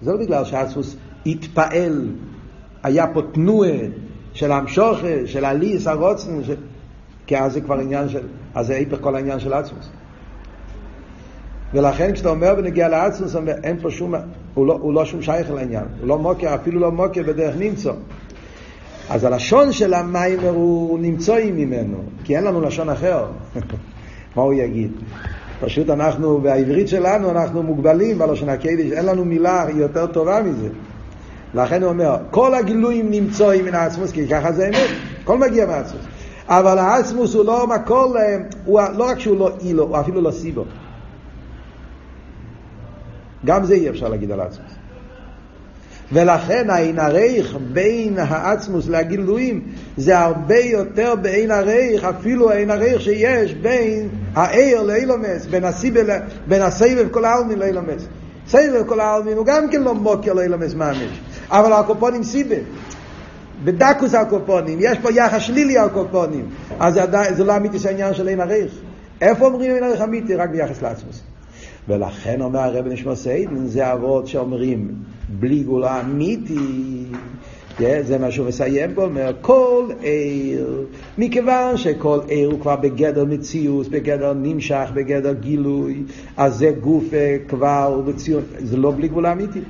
זה 0.02 0.12
לא 0.12 0.18
בגלל 0.18 0.44
שעצמוס 0.44 0.96
התפעל, 1.26 2.08
היה 2.82 3.06
פה 3.06 3.22
תנועה 3.32 3.78
של 4.32 4.52
המשוכה, 4.52 5.26
של 5.26 5.44
הליס, 5.44 5.86
הרוצן, 5.86 6.44
ש... 6.44 6.50
כי 7.26 7.38
אז 7.38 7.52
זה 7.52 7.60
כבר 7.60 7.78
עניין 7.78 8.08
של, 8.08 8.26
אז 8.54 8.66
זה 8.66 8.74
היפך 8.74 8.96
כל 9.00 9.16
העניין 9.16 9.40
של 9.40 9.52
עצמוס. 9.52 9.90
ולכן 11.74 12.12
כשאתה 12.12 12.28
אומר 12.28 12.54
בנגיע 12.54 12.88
לעצמוס, 12.88 13.36
אין 13.64 13.78
פה 13.80 13.90
שום, 13.90 14.14
הוא 14.54 14.66
לא, 14.66 14.78
הוא 14.80 14.94
לא 14.94 15.04
שום 15.04 15.22
שייך 15.22 15.50
לעניין, 15.50 15.84
הוא 16.00 16.08
לא 16.08 16.18
מוקר, 16.18 16.54
אפילו 16.54 16.80
לא 16.80 16.92
מוקר 16.92 17.22
בדרך 17.22 17.54
נמצא. 17.58 17.92
אז 19.10 19.24
הלשון 19.24 19.72
של 19.72 19.94
המיימר 19.94 20.48
הוא 20.48 20.98
נמצואי 20.98 21.50
ממנו, 21.50 21.98
כי 22.24 22.36
אין 22.36 22.44
לנו 22.44 22.60
לשון 22.60 22.88
אחר. 22.88 23.26
מה 24.36 24.42
הוא 24.42 24.54
יגיד? 24.54 24.90
פשוט 25.60 25.90
אנחנו, 25.90 26.40
בעברית 26.40 26.88
שלנו 26.88 27.30
אנחנו 27.30 27.62
מוגבלים 27.62 28.18
בלושן 28.18 28.48
הקיידיש, 28.48 28.92
אין 28.92 29.04
לנו 29.06 29.24
מילה 29.24 29.66
יותר 29.74 30.06
טובה 30.06 30.42
מזה. 30.42 30.68
לכן 31.54 31.82
הוא 31.82 31.90
אומר, 31.90 32.16
כל 32.30 32.54
הגילויים 32.54 33.10
נמצאים 33.10 33.64
מן 33.64 33.74
העצמוס, 33.74 34.12
כי 34.12 34.28
ככה 34.28 34.52
זה 34.52 34.68
אמת, 34.68 34.90
הכל 35.22 35.38
מגיע 35.38 35.66
מהעצמוס. 35.66 36.02
אבל 36.48 36.78
העצמוס 36.78 37.34
הוא 37.34 37.44
לא 37.44 37.66
מקול, 37.66 38.16
הוא 38.64 38.80
לא 38.96 39.04
רק 39.04 39.18
שהוא 39.18 39.38
לא 39.38 39.50
אילו, 39.60 39.84
הוא 39.84 40.00
אפילו 40.00 40.20
לא 40.20 40.30
סיבו. 40.30 40.64
גם 43.44 43.64
זה 43.64 43.74
אי 43.74 43.90
אפשר 43.90 44.08
להגיד 44.08 44.30
על 44.30 44.40
העצמוס. 44.40 44.72
ולכן 46.12 46.70
העין 46.70 46.98
הרייך 46.98 47.56
בין 47.72 48.18
העצמוס 48.18 48.88
לגילויים 48.88 49.60
זה 49.96 50.18
הרבה 50.18 50.58
יותר 50.58 51.14
בעין 51.14 51.50
הרייך, 51.50 52.04
אפילו 52.04 52.50
העין 52.50 52.70
הרייך 52.70 53.00
שיש 53.00 53.54
בין 53.54 54.08
העיר 54.34 54.82
לאילומס, 54.82 55.46
בין, 55.46 55.64
הסיבל, 55.64 56.10
בין 56.48 56.62
הסבב 56.62 57.08
כל 57.10 57.24
העלמין 57.24 57.58
לאילומס. 57.58 58.06
סבב 58.48 58.82
כל 58.86 59.00
העלמין 59.00 59.36
הוא 59.36 59.46
גם 59.46 59.70
כן 59.70 59.82
לא 59.82 59.94
מוקר 59.94 60.32
לאילומס 60.32 60.74
ממש, 60.74 61.20
אבל 61.50 61.72
הקופונים 61.72 62.22
סיבל. 62.22 62.60
בדקוס 63.64 64.14
הקופונים, 64.14 64.78
יש 64.80 64.98
פה 64.98 65.12
יחס 65.12 65.40
שלילי 65.40 65.78
הקופונים, 65.78 66.48
אז 66.80 66.94
זה, 66.94 67.34
זה 67.34 67.44
לא 67.44 67.56
אמיתי 67.56 67.78
שהעניין 67.78 68.14
של 68.14 68.28
עין 68.28 68.40
הרייך. 68.40 68.72
איפה 69.20 69.46
אומרים 69.46 69.72
עין 69.74 69.84
הרייך 69.84 70.00
אמיתי? 70.00 70.34
רק 70.34 70.50
ביחס 70.50 70.82
לעצמוס. 70.82 71.22
ולכן 71.88 72.40
אומר 72.40 72.60
הרב 72.60 72.86
נשמע 72.86 73.16
סיידן, 73.16 73.66
זה 73.66 73.92
אבות 73.92 74.26
שאומרים 74.26 74.94
בלי 75.28 75.62
גאולה 75.62 76.00
אמיתי, 76.00 77.04
זה 77.78 78.18
מה 78.18 78.30
שהוא 78.30 78.48
מסיים 78.48 78.94
בו, 78.94 79.02
אומר 79.02 79.32
כל 79.40 79.84
עיר, 80.00 80.86
מכיוון 81.18 81.76
שכל 81.76 82.20
עיר 82.28 82.50
הוא 82.50 82.60
כבר 82.60 82.76
בגדר 82.76 83.24
מציאות, 83.24 83.88
בגדר 83.88 84.32
נמשך, 84.32 84.88
בגדר 84.94 85.32
גילוי, 85.32 86.02
אז 86.36 86.54
זה 86.54 86.70
גוף 86.80 87.04
כבר 87.48 88.02
מציאות, 88.06 88.44
זה 88.58 88.76
לא 88.76 88.90
בלי 88.90 89.08
גבול 89.08 89.26
אמיתי. 89.26 89.60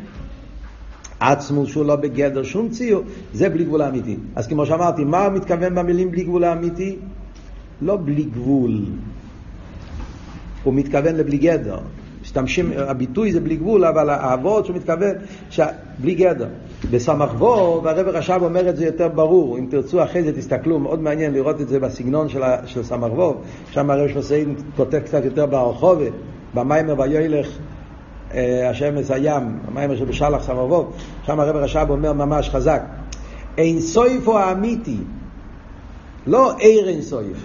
עצמוס 1.20 1.68
שהוא 1.68 1.84
לא 1.84 1.96
בגדר 1.96 2.42
שום 2.42 2.68
ציור, 2.68 3.02
זה 3.32 3.48
בלי 3.48 3.64
גבול 3.64 3.82
אמיתי. 3.82 4.16
אז 4.34 4.46
כמו 4.46 4.66
שאמרתי, 4.66 5.04
מה 5.04 5.28
מתכוון 5.28 5.74
במילים 5.74 6.10
בלי 6.10 6.22
גבול 6.22 6.44
אמיתי? 6.44 6.96
לא 7.82 7.98
בלי 8.04 8.22
גבול. 8.22 8.84
הוא 10.64 10.74
מתכוון 10.74 11.14
לבלי 11.14 11.38
גדר. 11.38 11.78
משתמשים, 12.22 12.72
הביטוי 12.76 13.32
זה 13.32 13.40
בלי 13.40 13.56
גבול, 13.56 13.84
אבל 13.84 14.10
האבות 14.10 14.66
שהוא 14.66 14.76
מתכוון, 14.76 15.14
בלי 15.98 16.14
גדר. 16.14 16.48
בסמ"ך 16.90 17.34
וו, 17.38 17.80
והרבר 17.84 18.16
רש"ב 18.16 18.40
אומר 18.42 18.68
את 18.68 18.76
זה 18.76 18.86
יותר 18.86 19.08
ברור, 19.08 19.58
אם 19.58 19.66
תרצו 19.70 20.04
אחרי 20.04 20.22
זה 20.22 20.32
תסתכלו, 20.32 20.78
מאוד 20.78 21.02
מעניין 21.02 21.32
לראות 21.32 21.60
את 21.60 21.68
זה 21.68 21.80
בסגנון 21.80 22.28
של, 22.28 22.40
של 22.66 22.82
סמ"ך 22.82 23.12
וו, 23.12 23.34
שם 23.70 23.90
הרב 23.90 24.08
שמסיין 24.08 24.54
כותב 24.76 24.98
קצת 24.98 25.24
יותר 25.24 25.46
ברחובת, 25.46 26.12
במיימר 26.54 26.94
ויילך 26.98 27.48
אה, 28.36 28.70
השמש 28.70 29.10
הים, 29.10 29.58
המיימר 29.68 29.96
שבשלח 29.96 30.42
סמ"ך 30.42 30.58
וו, 30.58 30.90
שם 31.26 31.40
הרב 31.40 31.56
רש"ב 31.56 31.86
אומר 31.88 32.12
ממש 32.12 32.50
חזק, 32.50 32.82
אין 33.58 33.80
סויף 33.80 34.28
הוא 34.28 34.38
האמיתי, 34.38 34.98
לא 36.26 36.56
עיר 36.58 36.88
אין 36.88 37.02
סויף. 37.02 37.36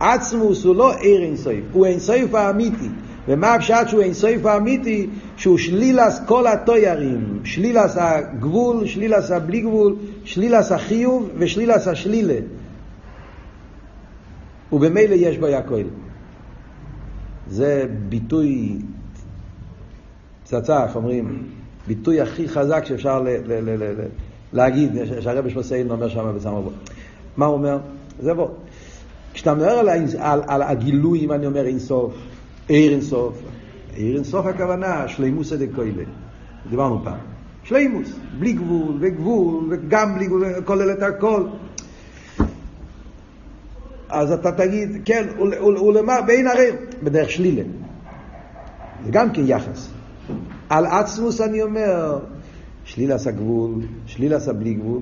עצמוס 0.00 0.64
הוא 0.64 0.76
לא 0.76 0.92
עיר 0.94 1.22
אין 1.22 1.36
סויף, 1.36 1.64
הוא 1.72 1.86
אין 1.86 1.98
סויף 1.98 2.34
האמיתי. 2.34 2.88
ומה 3.28 3.54
הפשט 3.54 3.88
שהוא 3.88 4.02
אין 4.02 4.14
סויף 4.14 4.46
האמיתי? 4.46 5.06
שהוא 5.36 5.58
שלילס 5.58 6.20
כל 6.26 6.46
התוירים, 6.46 7.40
שלילס 7.44 7.96
הגבול, 7.96 8.86
שלילס 8.86 9.30
הבלי 9.30 9.60
גבול, 9.60 9.96
שלילס 10.24 10.72
החיוב 10.72 11.30
ושלילס 11.36 11.88
השלילה. 11.88 12.38
ובמילא 14.72 15.14
יש 15.14 15.38
בו 15.38 15.46
הכל. 15.46 15.82
זה 17.48 17.86
ביטוי 18.08 18.78
פצצה, 20.50 20.84
איך 20.84 20.96
אומרים? 20.96 21.42
ביטוי 21.86 22.20
הכי 22.20 22.48
חזק 22.48 22.84
שאפשר 22.84 23.20
ל- 23.20 23.28
ל- 23.28 23.70
ל- 23.70 23.82
ל- 23.82 24.08
להגיד, 24.52 24.92
שהרבי 25.20 25.50
שמוסיין 25.50 25.90
אומר 25.90 26.08
שם 26.08 26.32
בסמר 26.36 26.60
בו. 26.60 26.70
מה 27.36 27.46
הוא 27.46 27.54
אומר? 27.54 27.78
זה 28.20 28.34
בוא. 28.34 28.48
כשאתה 29.34 29.54
מדבר 29.54 29.70
על, 29.70 29.88
על, 30.18 30.42
על 30.46 30.62
הגילוי, 30.62 31.20
אם 31.20 31.32
אני 31.32 31.46
אומר 31.46 31.66
אינסוף, 31.66 32.14
עיר 32.68 32.92
אינסוף. 32.92 33.42
עיר 33.94 34.16
אינסוף 34.16 34.46
הכוונה, 34.46 35.08
שלימוס 35.08 35.52
דקוילה. 35.52 36.02
דיברנו 36.70 37.00
פעם. 37.04 37.18
שלימוס, 37.64 38.12
בלי 38.38 38.52
גבול 38.52 38.96
וגבול 39.00 39.64
וגם 39.70 40.14
בלי 40.14 40.26
גבול, 40.26 40.44
כולל 40.64 40.92
את 40.92 41.02
הכל. 41.02 41.44
אז 44.08 44.32
אתה 44.32 44.52
תגיד, 44.52 44.90
כן, 45.04 45.26
ולמה, 45.86 46.22
בין 46.22 46.46
הרי, 46.46 46.70
בדרך 47.02 47.30
שלילה. 47.30 47.62
זה 49.04 49.10
גם 49.10 49.32
כן 49.32 49.42
יחס. 49.46 49.99
על 50.70 50.86
עצמוס 50.86 51.40
אני 51.40 51.62
אומר, 51.62 52.18
שליל 52.84 53.12
עשה 53.12 53.30
גבול, 53.30 53.74
שליל 54.06 54.34
עשה 54.34 54.52
בלי 54.52 54.74
גבול, 54.74 55.00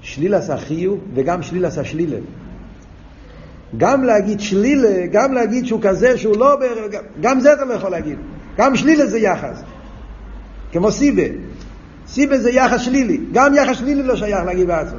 שליל 0.00 0.34
עשה 0.34 0.56
חיוב 0.56 0.98
וגם 1.14 1.42
שליל 1.42 1.64
עשה 1.64 1.84
שלילה. 1.84 2.16
גם 3.76 4.04
להגיד 4.04 4.40
שלילה, 4.40 5.06
גם 5.12 5.32
להגיד 5.32 5.66
שהוא 5.66 5.80
כזה 5.82 6.18
שהוא 6.18 6.36
לא, 6.36 6.56
גם 7.20 7.40
זה 7.40 7.52
אתה 7.52 7.64
לא 7.64 7.74
יכול 7.74 7.90
להגיד. 7.90 8.18
גם 8.58 8.76
שלילה 8.76 9.06
זה 9.06 9.18
יחס. 9.18 9.62
כמו 10.72 10.92
סיבה. 10.92 11.22
סיבה 12.06 12.38
זה 12.38 12.50
יחס 12.50 12.80
שלילי. 12.80 13.20
גם 13.32 13.54
יחס 13.54 13.76
שלילי 13.76 14.02
לא 14.02 14.16
שייך 14.16 14.44
להגיד 14.44 14.66
בעצמו. 14.66 14.98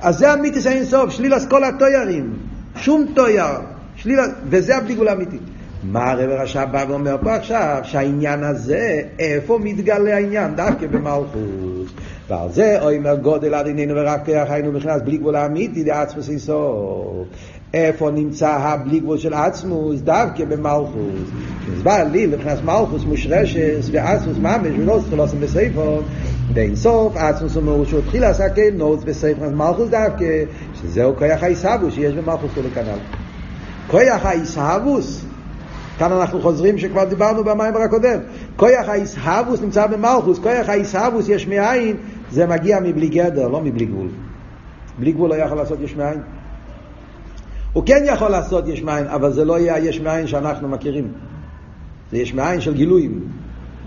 אז 0.00 0.18
זה 0.18 0.32
המיתוס 0.32 0.66
האינסוף, 0.66 1.10
שלילס 1.10 1.46
כל 1.46 1.64
התוירים. 1.64 2.32
שום 2.76 3.06
תויר. 3.14 3.60
שלילה, 3.96 4.24
וזה 4.48 4.76
הבליגול 4.76 5.08
האמיתי. 5.08 5.38
מה 5.82 6.10
הרב 6.10 6.30
רש"ב 6.30 6.66
בא 6.72 6.84
ואומר 6.88 7.16
פה 7.22 7.34
עכשיו? 7.34 7.80
שהעניין 7.82 8.44
הזה, 8.44 9.00
איפה 9.18 9.58
מתגלה 9.62 10.14
העניין? 10.14 10.54
דווקא 10.54 10.86
במלכות. 10.86 11.86
ועל 12.28 12.52
זה 12.52 12.78
אומר 12.82 13.16
גודל 13.16 13.54
עד 13.54 13.66
עינינו 13.66 13.94
ורק 13.96 14.24
כיח 14.24 14.50
היינו 14.50 14.72
מבחינת 14.72 15.04
בלי 15.04 15.16
גבול 15.16 15.36
האמיתי 15.36 15.84
דעצמוס 15.84 16.28
אינסוף. 16.28 17.26
איפה 17.74 18.10
נמצא 18.10 18.50
הבלי 18.50 19.00
גבול 19.00 19.18
של 19.18 19.34
עצמוס? 19.34 20.00
דווקא 20.00 20.44
במלכוס. 20.44 21.30
הסבר 21.76 22.04
לי 22.12 22.26
לבחינת 22.26 22.64
מלכוס 22.64 23.04
מושרשס 23.04 23.88
ועצמוס 23.92 24.36
ממש 24.36 24.72
ולא 24.78 25.00
סחולוסם 25.06 25.40
בספר. 25.40 26.00
באין 26.54 26.76
סוף 26.76 27.16
עצמוס 27.16 27.56
אומר 27.56 27.84
שהוא 27.84 28.00
התחיל 28.00 28.20
לעסקי 28.20 28.70
נוץ 28.74 29.04
בספר 29.04 29.48
מלכוס 29.48 29.88
דווקא, 29.88 30.44
שזהו 30.74 31.16
כוח 31.16 31.42
העיסבוס 31.42 31.94
שיש 31.94 32.14
במלכוס 32.14 32.50
כל 32.54 32.60
הכנ"ל. 32.72 32.98
כוח 33.90 34.24
העיסבוס 34.24 35.24
כאן 36.00 36.12
אנחנו 36.12 36.40
חוזרים 36.40 36.78
שכבר 36.78 37.04
דיברנו 37.04 37.44
במיימר 37.44 37.80
הקודם. 37.80 38.18
כוח 38.56 38.88
האיסהבוס 38.88 39.60
נמצא 39.60 39.86
במלכוס, 39.86 40.38
כוח 40.38 40.68
האיסהבוס 40.68 41.28
יש 41.28 41.46
מאין, 41.46 41.96
זה 42.30 42.46
מגיע 42.46 42.80
מבלי 42.80 43.08
גדר, 43.08 43.48
לא 43.48 43.60
מבלי 43.60 43.84
גבול. 43.84 44.08
בלי 44.98 45.12
גבול 45.12 45.30
לא 45.30 45.34
יכול 45.34 45.56
לעשות 45.56 45.78
יש 45.80 45.96
מאין. 45.96 46.20
הוא 47.72 47.82
כן 47.86 48.04
יכול 48.06 48.28
לעשות 48.28 48.68
יש 48.68 48.82
מאין, 48.82 49.06
אבל 49.06 49.32
זה 49.32 49.44
לא 49.44 49.58
יהיה 49.58 49.74
היש 49.74 50.00
מאין 50.00 50.26
שאנחנו 50.26 50.68
מכירים. 50.68 51.08
זה 52.10 52.16
יש 52.16 52.34
מאין 52.34 52.60
של 52.60 52.74
גילויים. 52.74 53.20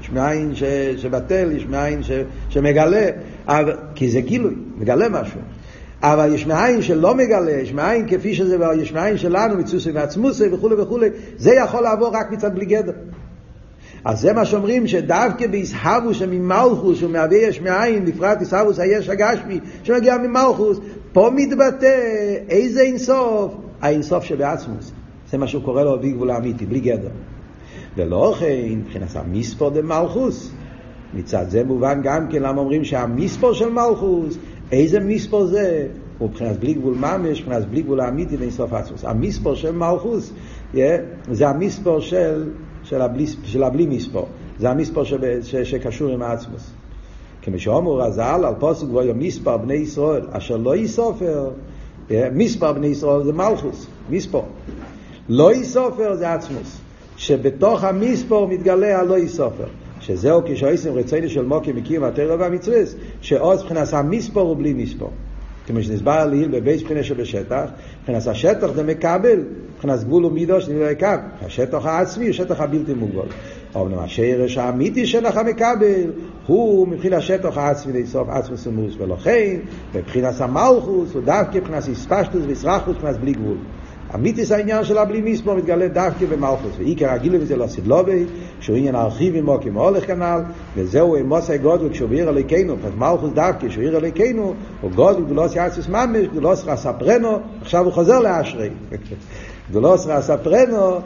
יש 0.01 0.11
מאין 0.11 0.55
ש... 0.55 0.63
שבטל, 0.97 1.51
יש 1.51 1.65
מאין 1.65 2.03
ש... 2.03 2.11
שמגלה, 2.49 3.05
אבל... 3.47 3.77
כי 3.95 4.09
זה 4.09 4.21
גילוי, 4.21 4.55
מגלה 4.77 5.09
משהו. 5.09 5.39
אבל 6.03 6.33
יש 6.33 6.45
מאין 6.45 6.81
שלא 6.81 7.15
מגלה, 7.15 7.51
יש 7.51 7.73
מאין 7.73 8.07
כפי 8.07 8.33
שזה, 8.35 8.57
יש 8.81 8.93
מאין 8.93 9.17
שלנו, 9.17 9.57
מצוסי 9.57 9.91
ועצמוסי 9.91 10.43
וכולי 10.51 10.75
וכולי, 10.75 11.09
זה 11.37 11.53
יכול 11.53 11.81
לעבור 11.83 12.15
רק 12.15 12.31
מצד 12.31 12.55
בלי 12.55 12.65
גדר. 12.65 12.91
אז 14.05 14.19
זה 14.19 14.33
מה 14.33 14.45
שאומרים 14.45 14.87
שדווקא 14.87 15.47
בישהבוס 15.47 16.17
שממלכוס 16.17 17.01
הוא 17.01 17.09
מהווה 17.09 17.37
יש 17.37 17.61
מאין, 17.61 18.05
בפרט 18.05 18.41
ישהבוס 18.41 18.79
היש 18.79 19.09
הגשמי 19.09 19.59
שמגיע 19.83 20.17
ממלכוס, 20.17 20.79
פה 21.13 21.29
מתבטא 21.35 21.99
איזה 22.49 22.81
אינסוף, 22.81 23.53
האינסוף 23.81 24.23
שבעצמוס. 24.23 24.91
זה 25.31 25.37
מה 25.37 25.47
שהוא 25.47 25.63
קורא 25.63 25.83
לו 25.83 25.99
בלי 25.99 26.11
גבול 26.11 26.31
האמיתי, 26.31 26.65
בלי 26.65 26.79
גדר. 26.79 27.09
ולא 27.95 28.35
כן, 28.39 28.69
מבחינת 28.69 29.15
המספור 29.15 29.69
דמלכוס. 29.69 30.51
מצד 31.13 31.45
זה 31.49 31.63
מובן 31.63 32.01
גם 32.03 32.27
כן 32.27 32.41
למה 32.41 32.61
אומרים 32.61 32.83
שהמספור 32.83 33.53
של 33.53 33.69
מלכוס, 33.69 34.37
איזה 34.71 34.99
מספור 34.99 35.45
זה? 35.45 35.87
הוא 36.17 36.29
מבחינת 36.29 36.59
בלי 36.59 36.73
גבול 36.73 36.95
ממש, 36.95 37.41
מבחינת 37.41 37.65
בלי 37.65 37.81
גבול 37.81 37.99
האמיתי 37.99 38.37
באינסוף 38.37 38.73
עצמוס. 38.73 39.05
המספור 39.05 39.55
של 39.55 39.71
מלכוס, 39.71 40.33
זה 41.31 41.49
המספור 41.49 41.99
של, 41.99 42.49
של, 42.83 43.01
הבלי, 43.01 43.25
של 43.43 43.63
הבלי 43.63 43.85
מספור. 43.85 44.27
זה 44.59 44.69
המספור 44.69 45.03
ש, 45.03 45.13
ש, 45.41 45.55
שקשור 45.55 46.09
עם 46.09 46.21
העצמוס. 46.21 46.71
כמו 47.41 47.59
שאומר 47.59 47.91
רז"ל 47.91 48.41
על 48.45 48.53
פוסק 48.59 48.87
גבוה 48.87 49.13
מספר 49.13 49.57
בני 49.57 49.73
ישראל, 49.73 50.21
אשר 50.31 50.57
לא 50.57 50.75
יסופר, 50.75 51.49
מספר 52.31 52.73
בני 52.73 52.87
ישראל 52.87 53.23
זה 53.23 53.33
מלכוס, 53.33 53.87
מספור. 54.09 54.45
לא 55.29 55.53
יסופר 55.53 56.15
זה 56.15 56.33
עצמוס. 56.33 56.79
שבתוך 57.17 57.83
המספור 57.83 58.47
מתגלה 58.47 58.99
הלא 58.99 59.17
יסופר. 59.17 59.67
שזהו 60.05 60.41
כשעושים 60.45 60.93
רצינו 60.93 61.29
של 61.29 61.45
מוקי 61.45 61.71
מקים 61.71 62.03
התרא 62.03 62.35
והמצווה, 62.39 62.77
שעוז 63.21 63.61
מבחינת 63.61 63.93
המספור 63.93 64.49
הוא 64.49 64.57
בלי 64.57 64.73
מספור. 64.73 65.11
כמו 65.67 65.83
שנסבר 65.83 66.25
לי 66.25 66.47
בבית 66.47 66.79
שכינה 66.79 67.03
שבשטח, 67.03 67.65
מבחינת 68.01 68.27
השטח 68.27 68.71
זה 68.75 68.83
מקבל, 68.83 69.43
מבחינת 69.73 70.03
גבול 70.03 70.25
ומידו 70.25 70.61
שנראה 70.61 70.89
הקו, 70.91 71.07
השטח 71.41 71.85
העצמי 71.85 72.25
הוא 72.25 72.33
שטח 72.33 72.61
הבלתי 72.61 72.93
מוגבל. 72.93 73.27
אבל 73.75 73.93
השרש 73.99 74.57
האמיתי 74.57 75.05
שלך 75.05 75.37
מקבל 75.37 76.11
הוא 76.47 76.87
מבחינת 76.87 77.17
השטח 77.17 77.57
העצמי 77.57 78.01
לסוף 78.01 78.29
עצמי 78.29 78.57
סמוס 78.57 78.93
ולכן 78.97 79.59
מבחינת 79.95 80.41
המלכוס 80.41 81.13
הוא 81.13 81.21
דווקא 81.21 81.57
מבחינת 81.57 81.83
הספשטוס 81.83 82.43
וישרחוס 82.47 82.95
מבחינת 82.95 83.17
בלי 83.17 83.33
גבול. 83.33 83.57
אמיתיס 84.15 84.51
העניין 84.51 84.83
של 84.83 84.97
הבלי 84.97 85.21
מספור 85.21 85.55
מתגלה 85.55 85.87
דווקא 85.87 86.25
במלכוס 86.25 86.71
ועיקר 86.77 87.09
הגיל 87.09 87.37
בזה 87.37 87.55
לא 87.55 87.67
סדלובי 87.67 88.25
שהוא 88.59 88.77
עניין 88.77 88.95
ארכיבי 88.95 89.41
מוקי 89.41 89.69
מהולך 89.69 90.07
כנ"ל 90.07 90.41
וזהו 90.75 91.17
אמוסי 91.17 91.57
גודל 91.57 91.89
כשהוא 91.89 92.09
עיר 92.11 92.29
אליקינו 92.29 92.75
אז 92.85 92.93
מלכוס 92.97 93.31
דווקא 93.33 93.67
כשהוא 93.67 93.83
עיר 93.83 93.97
אליקינו 93.97 94.53
הוא 94.81 94.91
גודל 94.91 95.23
גדולוס 95.23 95.55
יעציס 95.55 95.87
ממש 95.87 96.27
גדולוס 96.31 96.63
רספרנו 96.65 97.39
עכשיו 97.61 97.85
הוא 97.85 97.93
חוזר 97.93 98.19
לאשרי 98.19 98.69
גדולוס 99.69 100.07
רספרנו 100.07 100.99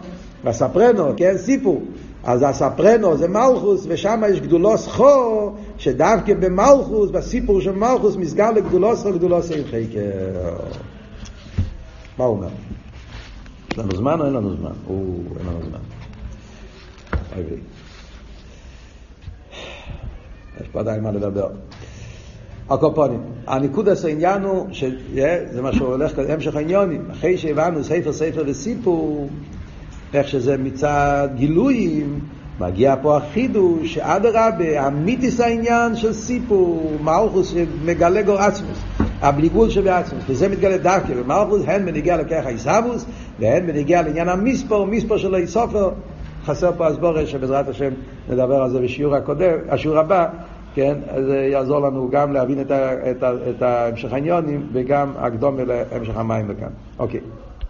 רספרנו 0.46 1.14
כן 1.18 1.38
סיפור 1.38 1.84
אז 2.24 2.44
הספרנו 2.48 3.18
זה 3.18 3.28
מלכוס, 3.28 3.86
ושם 3.90 4.22
יש 4.30 4.40
גדולוס 4.40 4.88
חו, 4.88 5.52
שדווקא 5.78 6.34
במלכוס, 6.34 7.10
בסיפור 7.12 7.62
של 7.62 7.72
מלכוס, 7.72 8.16
מסגר 8.16 8.52
לגדולוס 8.52 9.04
חו, 9.04 9.14
גדולוס 9.14 9.52
אין 9.52 9.64
חקר. 9.64 10.56
מה 12.18 12.26
הוא 12.26 12.36
אומר? 12.38 12.48
יש 13.78 13.84
לנו 13.84 13.96
זמן 13.96 14.20
או 14.20 14.26
אין 14.26 14.34
לנו 14.34 14.56
זמן? 14.56 14.72
הוא, 14.88 15.24
אין 15.40 15.48
לנו 15.48 15.60
זמן. 15.70 15.80
יש 20.62 20.68
פה 20.72 20.80
עדיין 20.80 21.04
מה 21.04 21.12
לדבר. 21.12 21.48
הקופונים. 22.70 23.22
הניקודס 23.48 24.06
העניין 24.06 24.44
הוא, 24.44 24.68
שזה 24.72 25.62
מה 25.62 25.74
שהולך, 25.74 26.12
המשך 26.30 26.56
העניונים, 26.56 27.12
אחרי 27.12 27.38
שהבנו 27.38 27.84
ספר 27.84 28.14
ספר 28.14 28.44
וסיפור, 28.46 29.30
איך 30.14 30.28
שזה 30.28 30.58
מצד 30.58 31.30
גילויים, 31.36 32.20
מגיע 32.60 32.96
פה 33.02 33.18
החידוש, 33.18 33.94
שאדרבה, 33.94 34.88
אמיתיס 34.88 35.40
העניין 35.40 35.96
של 35.96 36.14
סיפור, 36.14 36.98
מלכוס 37.04 37.54
שמגלה 37.54 38.22
גור 38.22 38.38
עצמוס, 38.38 38.78
הבליגול 39.22 39.70
שבעצמוס, 39.70 40.24
וזה 40.28 40.50
מתגלה 40.50 40.78
דווקא 40.78 41.14
במלכוס, 41.14 41.62
הן 41.68 41.86
בניגיע 41.86 42.18
לכך 42.18 42.46
העיסבוס, 42.46 43.06
והן 43.40 43.68
בניגיע 43.68 44.02
לעניין 44.02 44.30
המספור, 44.30 44.86
מספור 44.86 45.18
של 45.18 45.36
איסופר, 45.36 45.90
חסר 46.46 46.72
פה 46.78 46.88
הסבורה 46.88 47.26
שבעזרת 47.26 47.68
השם 47.68 47.90
נדבר 48.30 48.62
על 48.62 48.70
זה 48.70 48.80
בשיעור 48.80 49.16
הקודם, 49.16 49.58
השיעור 49.70 49.98
הבא, 49.98 50.28
כן, 50.74 50.98
זה 51.26 51.38
יעזור 51.52 51.80
לנו 51.80 52.10
גם 52.12 52.34
להבין 52.34 52.62
את, 52.62 52.72
ה, 52.72 53.12
את, 53.12 53.24
ה, 53.24 53.32
את 53.50 53.62
המשך 53.62 54.14
העניונים 54.14 54.68
וגם 54.74 55.12
הקדום 55.18 55.58
להמשך 55.92 56.18
המים 56.18 56.46
וכאן. 56.50 56.70
אוקיי. 57.00 57.20